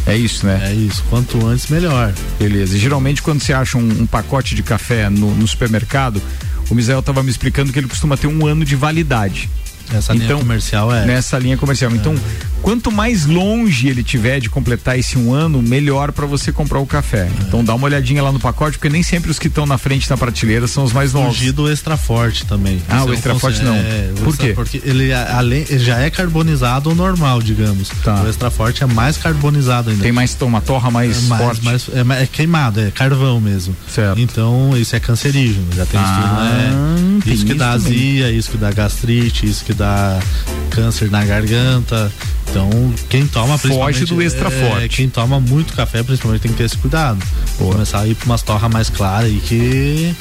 É. 0.07 0.12
É 0.14 0.16
isso, 0.16 0.47
né? 0.47 0.70
É 0.70 0.72
isso. 0.72 1.05
Quanto 1.11 1.47
antes, 1.47 1.68
melhor. 1.68 2.14
Beleza. 2.39 2.76
E 2.76 2.81
geralmente, 2.81 3.20
quando 3.20 3.43
você 3.43 3.53
acha 3.53 3.76
um, 3.76 4.03
um 4.03 4.07
pacote 4.07 4.55
de 4.55 4.62
café 4.62 5.11
no, 5.11 5.35
no 5.35 5.47
supermercado, 5.47 6.22
o 6.70 6.74
Misael 6.74 7.01
estava 7.01 7.22
me 7.22 7.31
explicando 7.31 7.72
que 7.72 7.79
ele 7.79 7.89
costuma 7.89 8.16
ter 8.16 8.26
um 8.26 8.47
ano 8.47 8.64
de 8.64 8.74
validade. 8.74 9.51
Nessa 9.93 10.14
então, 10.14 10.26
linha 10.26 10.39
comercial 10.39 10.93
é. 10.93 11.05
Nessa 11.05 11.39
linha 11.39 11.57
comercial. 11.57 11.91
Então, 11.93 12.14
quanto 12.62 12.91
mais 12.91 13.26
longe 13.26 13.89
ele 13.89 14.03
tiver 14.03 14.41
de 14.41 14.51
completar 14.51 14.99
esse 14.99 15.18
um 15.18 15.32
ano, 15.32 15.62
melhor 15.62 16.12
para 16.12 16.26
você 16.26 16.53
comprar 16.53 16.78
o 16.78 16.86
café. 16.86 17.18
É. 17.18 17.30
Então 17.47 17.64
dá 17.64 17.74
uma 17.74 17.84
olhadinha 17.86 18.22
lá 18.22 18.30
no 18.30 18.39
pacote, 18.39 18.78
porque 18.78 18.89
nem 18.89 19.03
sempre 19.03 19.30
os 19.30 19.39
que 19.39 19.49
estão 19.49 19.66
na 19.66 19.78
frente 19.78 20.09
da 20.09 20.16
prateleira 20.16 20.66
são 20.66 20.84
os 20.84 20.93
mais 20.93 21.12
novos. 21.12 21.36
Fugir 21.36 21.53
do 21.53 21.70
extra 21.70 21.97
forte 21.97 22.47
também. 22.47 22.80
Ah, 22.89 23.05
o 23.05 23.12
extra 23.12 23.34
forte 23.34 23.62
não. 23.62 23.74
É, 23.74 24.12
Por 24.22 24.36
quê? 24.36 24.53
Porque 24.55 24.80
ele, 24.84 25.12
além, 25.12 25.64
já 25.66 25.99
é 25.99 26.11
carbonizado 26.11 26.95
normal, 26.95 27.41
digamos. 27.43 27.89
Tá. 28.03 28.22
O 28.22 28.28
extra 28.28 28.51
forte 28.51 28.82
é 28.82 28.86
mais 28.86 29.16
carbonizado 29.16 29.91
ainda. 29.91 30.03
Tem 30.03 30.12
mais 30.12 30.36
uma 30.41 30.61
torra 30.61 30.91
mais, 30.91 31.24
é 31.24 31.28
mais 31.28 31.43
forte. 31.43 31.64
Mais, 31.64 31.89
é, 31.89 32.22
é, 32.22 32.26
queimado, 32.26 32.80
é 32.80 32.91
carvão 32.91 33.41
mesmo. 33.41 33.76
Certo. 33.93 34.20
Então 34.20 34.76
isso 34.76 34.95
é 34.95 35.01
cancerígeno. 35.01 35.66
Já 35.74 35.86
tem 35.86 36.01
ah, 36.01 36.05
estudo, 36.05 36.41
né? 36.43 37.34
Isso 37.34 37.45
que 37.45 37.55
dá 37.55 37.70
azia, 37.70 38.30
isso 38.30 38.51
que 38.51 38.57
dá 38.57 38.70
gastrite, 38.70 39.47
isso 39.47 39.64
que 39.64 39.74
dá 39.79 40.20
câncer 40.70 41.11
na 41.11 41.24
garganta. 41.24 42.12
Então, 42.51 42.70
quem 43.09 43.26
toma 43.26 43.59
Foge 43.59 44.05
do 44.07 44.22
extra 44.22 44.49
é, 44.49 44.68
forte. 44.68 44.97
Quem 44.97 45.09
toma 45.09 45.39
muito 45.39 45.74
café, 45.74 46.03
principalmente, 46.03 46.43
tem 46.43 46.51
que 46.53 46.59
ter 46.59 46.64
esse 46.64 46.76
cuidado. 46.79 47.18
Boa. 47.59 47.72
Começar 47.72 48.01
a 48.01 48.07
ir 48.07 48.14
pra 48.14 48.26
umas 48.26 48.43
torras 48.43 48.70
mais 48.70 48.89
claras 48.89 49.26
aí 49.26 49.41
que 49.41 50.14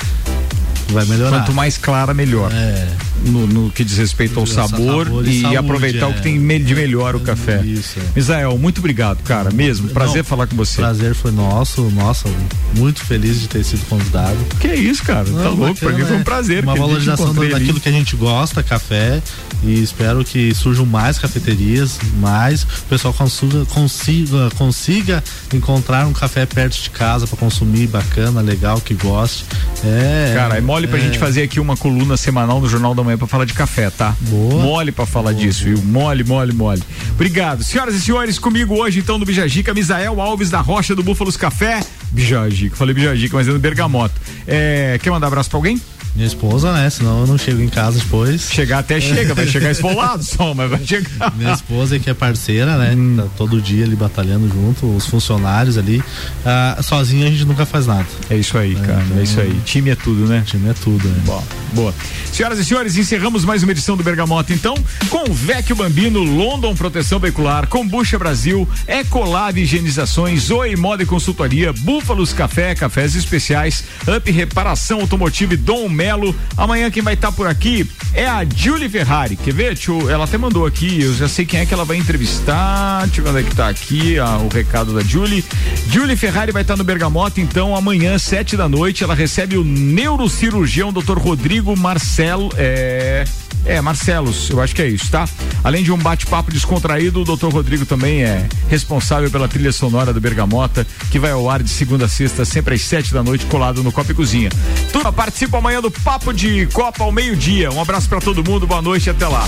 vai 0.94 1.06
melhorar. 1.06 1.40
Quanto 1.40 1.54
mais 1.54 1.78
clara, 1.78 2.14
melhor. 2.14 2.52
É. 2.54 2.88
No, 3.26 3.48
no 3.48 3.72
que 3.72 3.84
diz 3.84 3.98
respeito 3.98 4.40
ao 4.40 4.46
sabor, 4.46 5.06
sabor, 5.06 5.28
e, 5.28 5.42
saúde, 5.42 5.58
aproveitar 5.58 6.06
é. 6.06 6.10
o 6.10 6.14
que 6.14 6.22
tem 6.22 6.64
de 6.64 6.76
melhor 6.76 7.16
o 7.16 7.20
café. 7.20 7.62
Isso. 7.64 8.00
É. 8.16 8.58
Muito 8.58 8.80
obrigado, 8.80 9.22
cara, 9.24 9.52
mesmo. 9.52 9.90
Prazer 9.90 10.18
Não, 10.18 10.24
falar 10.24 10.48
com 10.48 10.56
você. 10.56 10.78
Prazer 10.78 11.16
foi 11.16 11.32
nosso, 11.32 11.82
nossa, 11.92 12.30
muito 12.76 13.04
feliz 13.04 13.40
de 13.40 13.48
ter 13.48 13.64
sido 13.64 13.86
convidado. 13.88 14.38
Que 14.60 14.68
isso, 14.68 15.04
cara, 15.04 15.28
Não, 15.30 15.44
tá 15.44 15.50
louco, 15.50 15.80
pra 15.80 15.92
mim 15.92 16.06
foi 16.06 16.18
um 16.18 16.24
prazer. 16.24 16.64
Uma 16.64 16.76
valorização 16.76 17.34
daquilo 17.34 17.80
que 17.80 17.90
a 17.90 17.92
gente 17.92 18.16
gosta, 18.16 18.62
café, 18.64 19.22
e 19.64 19.82
espero 19.82 20.24
que 20.24 20.54
surjam 20.54 20.86
mais 20.86 21.18
cafeterias, 21.18 22.00
mais 22.20 22.64
o 22.64 22.84
pessoal 22.90 23.14
consiga, 23.14 23.66
consiga, 23.66 24.50
consiga 24.56 25.24
encontrar 25.54 26.06
um 26.06 26.14
café 26.14 26.46
perto 26.46 26.82
de 26.82 26.90
casa 26.90 27.26
para 27.28 27.38
consumir, 27.38 27.88
bacana, 27.88 28.42
legal, 28.42 28.80
que 28.80 28.94
goste. 28.94 29.46
É, 29.84 30.34
cara, 30.36 30.58
é 30.58 30.62
mole 30.78 30.88
pra 30.88 31.00
é. 31.00 31.02
gente 31.02 31.18
fazer 31.18 31.42
aqui 31.42 31.60
uma 31.60 31.76
coluna 31.76 32.16
semanal 32.16 32.62
no 32.62 32.70
Jornal 32.70 32.94
da 32.94 33.04
Manhã 33.04 33.18
pra 33.18 33.26
falar 33.26 33.46
de 33.46 33.54
café, 33.54 33.90
tá? 33.90 34.16
Boa. 34.22 34.62
Mole 34.62 34.92
pra 34.92 35.08
falar 35.08 35.32
Boa. 35.32 35.44
disso, 35.44 35.64
viu? 35.64 35.82
Mole, 35.82 36.24
mole, 36.24 36.54
mole. 36.54 36.84
Obrigado. 37.12 37.64
Senhoras 37.64 37.96
e 37.96 38.02
senhores, 38.02 38.38
comigo 38.38 38.76
hoje 38.76 39.00
então 39.00 39.18
no 39.18 39.26
Bijagica, 39.26 39.74
Misael 39.74 40.22
Alves 40.22 40.52
da 40.52 40.62
Rocha 40.62 40.94
do 40.94 41.02
Búfalos 41.02 41.36
Café. 41.36 41.80
Bijagica, 42.12 42.76
falei 42.76 42.94
Bijagica, 42.94 43.36
mas 43.36 43.48
é 43.48 43.52
no 43.52 43.60
Bergamoto. 43.60 44.14
É, 44.46 45.00
quer 45.02 45.10
mandar 45.10 45.28
abraço 45.28 45.50
pra 45.50 45.58
alguém? 45.58 45.82
Minha 46.18 46.26
esposa, 46.26 46.74
né? 46.74 46.90
Senão 46.90 47.22
eu 47.22 47.28
não 47.28 47.38
chego 47.38 47.62
em 47.62 47.70
casa 47.70 48.00
depois. 48.00 48.50
Chegar 48.52 48.80
até 48.80 49.00
chega, 49.00 49.36
vai 49.36 49.46
chegar 49.46 49.70
esfolado 49.70 50.24
só, 50.24 50.52
mas 50.52 50.68
vai 50.68 50.84
chegar. 50.84 51.32
Minha 51.38 51.54
esposa 51.54 52.00
que 52.00 52.10
é 52.10 52.14
parceira, 52.16 52.76
né? 52.76 52.96
Hum. 52.98 53.18
Tá 53.18 53.28
todo 53.38 53.62
dia 53.62 53.86
ali 53.86 53.96
batalhando 53.96 54.50
junto, 54.50 54.88
os 54.96 55.06
funcionários 55.06 55.78
ali. 55.78 56.04
Ah, 56.44 56.80
sozinho 56.82 57.28
a 57.28 57.30
gente 57.30 57.46
nunca 57.46 57.68
faz 57.68 57.86
nada. 57.86 58.08
É 58.32 58.36
isso 58.36 58.58
aí, 58.58 58.74
cara. 58.74 58.94
É, 58.94 59.04
então, 59.04 59.20
é 59.20 59.24
isso 59.24 59.40
aí. 59.40 59.62
Time 59.64 59.92
é 59.92 59.96
tudo, 59.96 60.26
né? 60.26 60.42
Time 60.44 60.68
é 60.68 60.74
tudo, 60.74 61.08
né? 61.08 61.22
Boa. 61.24 61.44
Boa. 61.74 61.94
Senhoras 62.32 62.58
e 62.58 62.66
senhores, 62.66 62.98
encerramos 62.98 63.46
mais 63.46 63.62
uma 63.62 63.72
edição 63.72 63.96
do 63.96 64.04
Bergamota, 64.04 64.52
então, 64.52 64.74
com 65.10 65.32
Vecchio 65.32 65.76
Bambino, 65.76 66.24
London 66.24 66.74
Proteção 66.74 67.20
Veicular, 67.20 67.68
Combucha 67.68 68.18
Brasil, 68.18 68.68
Ecolab 68.88 69.62
Higienizações, 69.62 70.50
Oi 70.50 70.76
Moda 70.76 71.04
e 71.04 71.06
Consultoria, 71.06 71.72
Búfalos 71.72 72.34
Café, 72.34 72.74
Cafés 72.74 73.14
Especiais, 73.14 73.84
Up 74.08 74.32
Reparação 74.32 75.02
Automotiva 75.02 75.54
e 75.54 75.58
Dom 75.58 75.88
Mel 75.88 76.07
Amanhã 76.56 76.90
quem 76.90 77.04
vai 77.04 77.14
estar 77.14 77.30
tá 77.30 77.34
por 77.34 77.48
aqui 77.48 77.90
é 78.14 78.28
a 78.28 78.46
Julie 78.46 78.90
Ferrari. 78.90 79.36
Quer 79.36 79.54
ver, 79.54 79.78
tio? 79.78 80.10
Ela 80.10 80.26
até 80.26 80.38
mandou 80.38 80.66
aqui, 80.66 81.02
eu 81.02 81.14
já 81.14 81.28
sei 81.28 81.46
quem 81.46 81.60
é 81.60 81.66
que 81.66 81.74
ela 81.74 81.86
vai 81.86 81.98
entrevistar. 81.98 83.06
Deixa 83.06 83.22
eu 83.22 83.24
ver 83.24 83.30
onde 83.32 83.40
é 83.40 83.44
que 83.44 83.56
tá 83.56 83.70
aqui 83.70 84.20
a, 84.20 84.38
o 84.38 84.48
recado 84.48 84.94
da 84.94 85.02
Julie. 85.02 85.44
Julie 85.90 86.16
Ferrari 86.16 86.52
vai 86.52 86.62
estar 86.62 86.74
tá 86.74 86.78
no 86.78 86.84
Bergamota, 86.84 87.42
então, 87.42 87.76
amanhã, 87.76 88.18
sete 88.18 88.56
da 88.56 88.68
noite, 88.68 89.04
ela 89.04 89.16
recebe 89.16 89.58
o 89.58 89.64
neurocirurgião 89.64 90.92
Dr. 90.92 91.18
Rodrigo 91.18 91.76
Marcelo. 91.78 92.50
É. 92.58 93.26
É, 93.66 93.82
Marcelos, 93.82 94.50
eu 94.50 94.62
acho 94.62 94.74
que 94.74 94.82
é 94.82 94.88
isso, 94.88 95.12
tá? 95.12 95.28
Além 95.64 95.84
de 95.84 95.92
um 95.92 95.98
bate-papo 95.98 96.52
descontraído, 96.52 97.22
o 97.22 97.26
doutor 97.26 97.52
Rodrigo 97.52 97.86
também 97.86 98.24
é 98.24 98.48
responsável 98.70 99.30
pela 99.30 99.48
trilha 99.48 99.72
sonora 99.72 100.14
do 100.14 100.22
Bergamota, 100.22 100.88
que 101.12 101.20
vai 101.20 101.32
ao 101.32 101.50
ar 101.50 101.62
de 101.62 101.70
segunda 101.70 102.06
a 102.06 102.08
sexta, 102.08 102.46
sempre 102.46 102.76
às 102.76 102.82
sete 102.82 103.14
da 103.14 103.22
noite, 103.22 103.46
colado 103.46 103.84
no 103.84 103.92
Copa 103.92 104.12
e 104.12 104.16
Cozinha. 104.16 104.50
Turma, 104.92 105.12
participa 105.12 105.58
amanhã 105.58 105.82
do 105.82 105.92
Papo 105.92 106.34
de 106.34 106.66
Copa 106.68 107.04
ao 107.04 107.12
meio-dia. 107.12 107.72
Um 107.72 107.82
abraço 107.82 108.08
para 108.08 108.22
todo 108.22 108.44
mundo, 108.44 108.66
boa 108.66 108.82
noite 108.82 109.08
e 109.08 109.10
até 109.10 109.28
lá. 109.28 109.48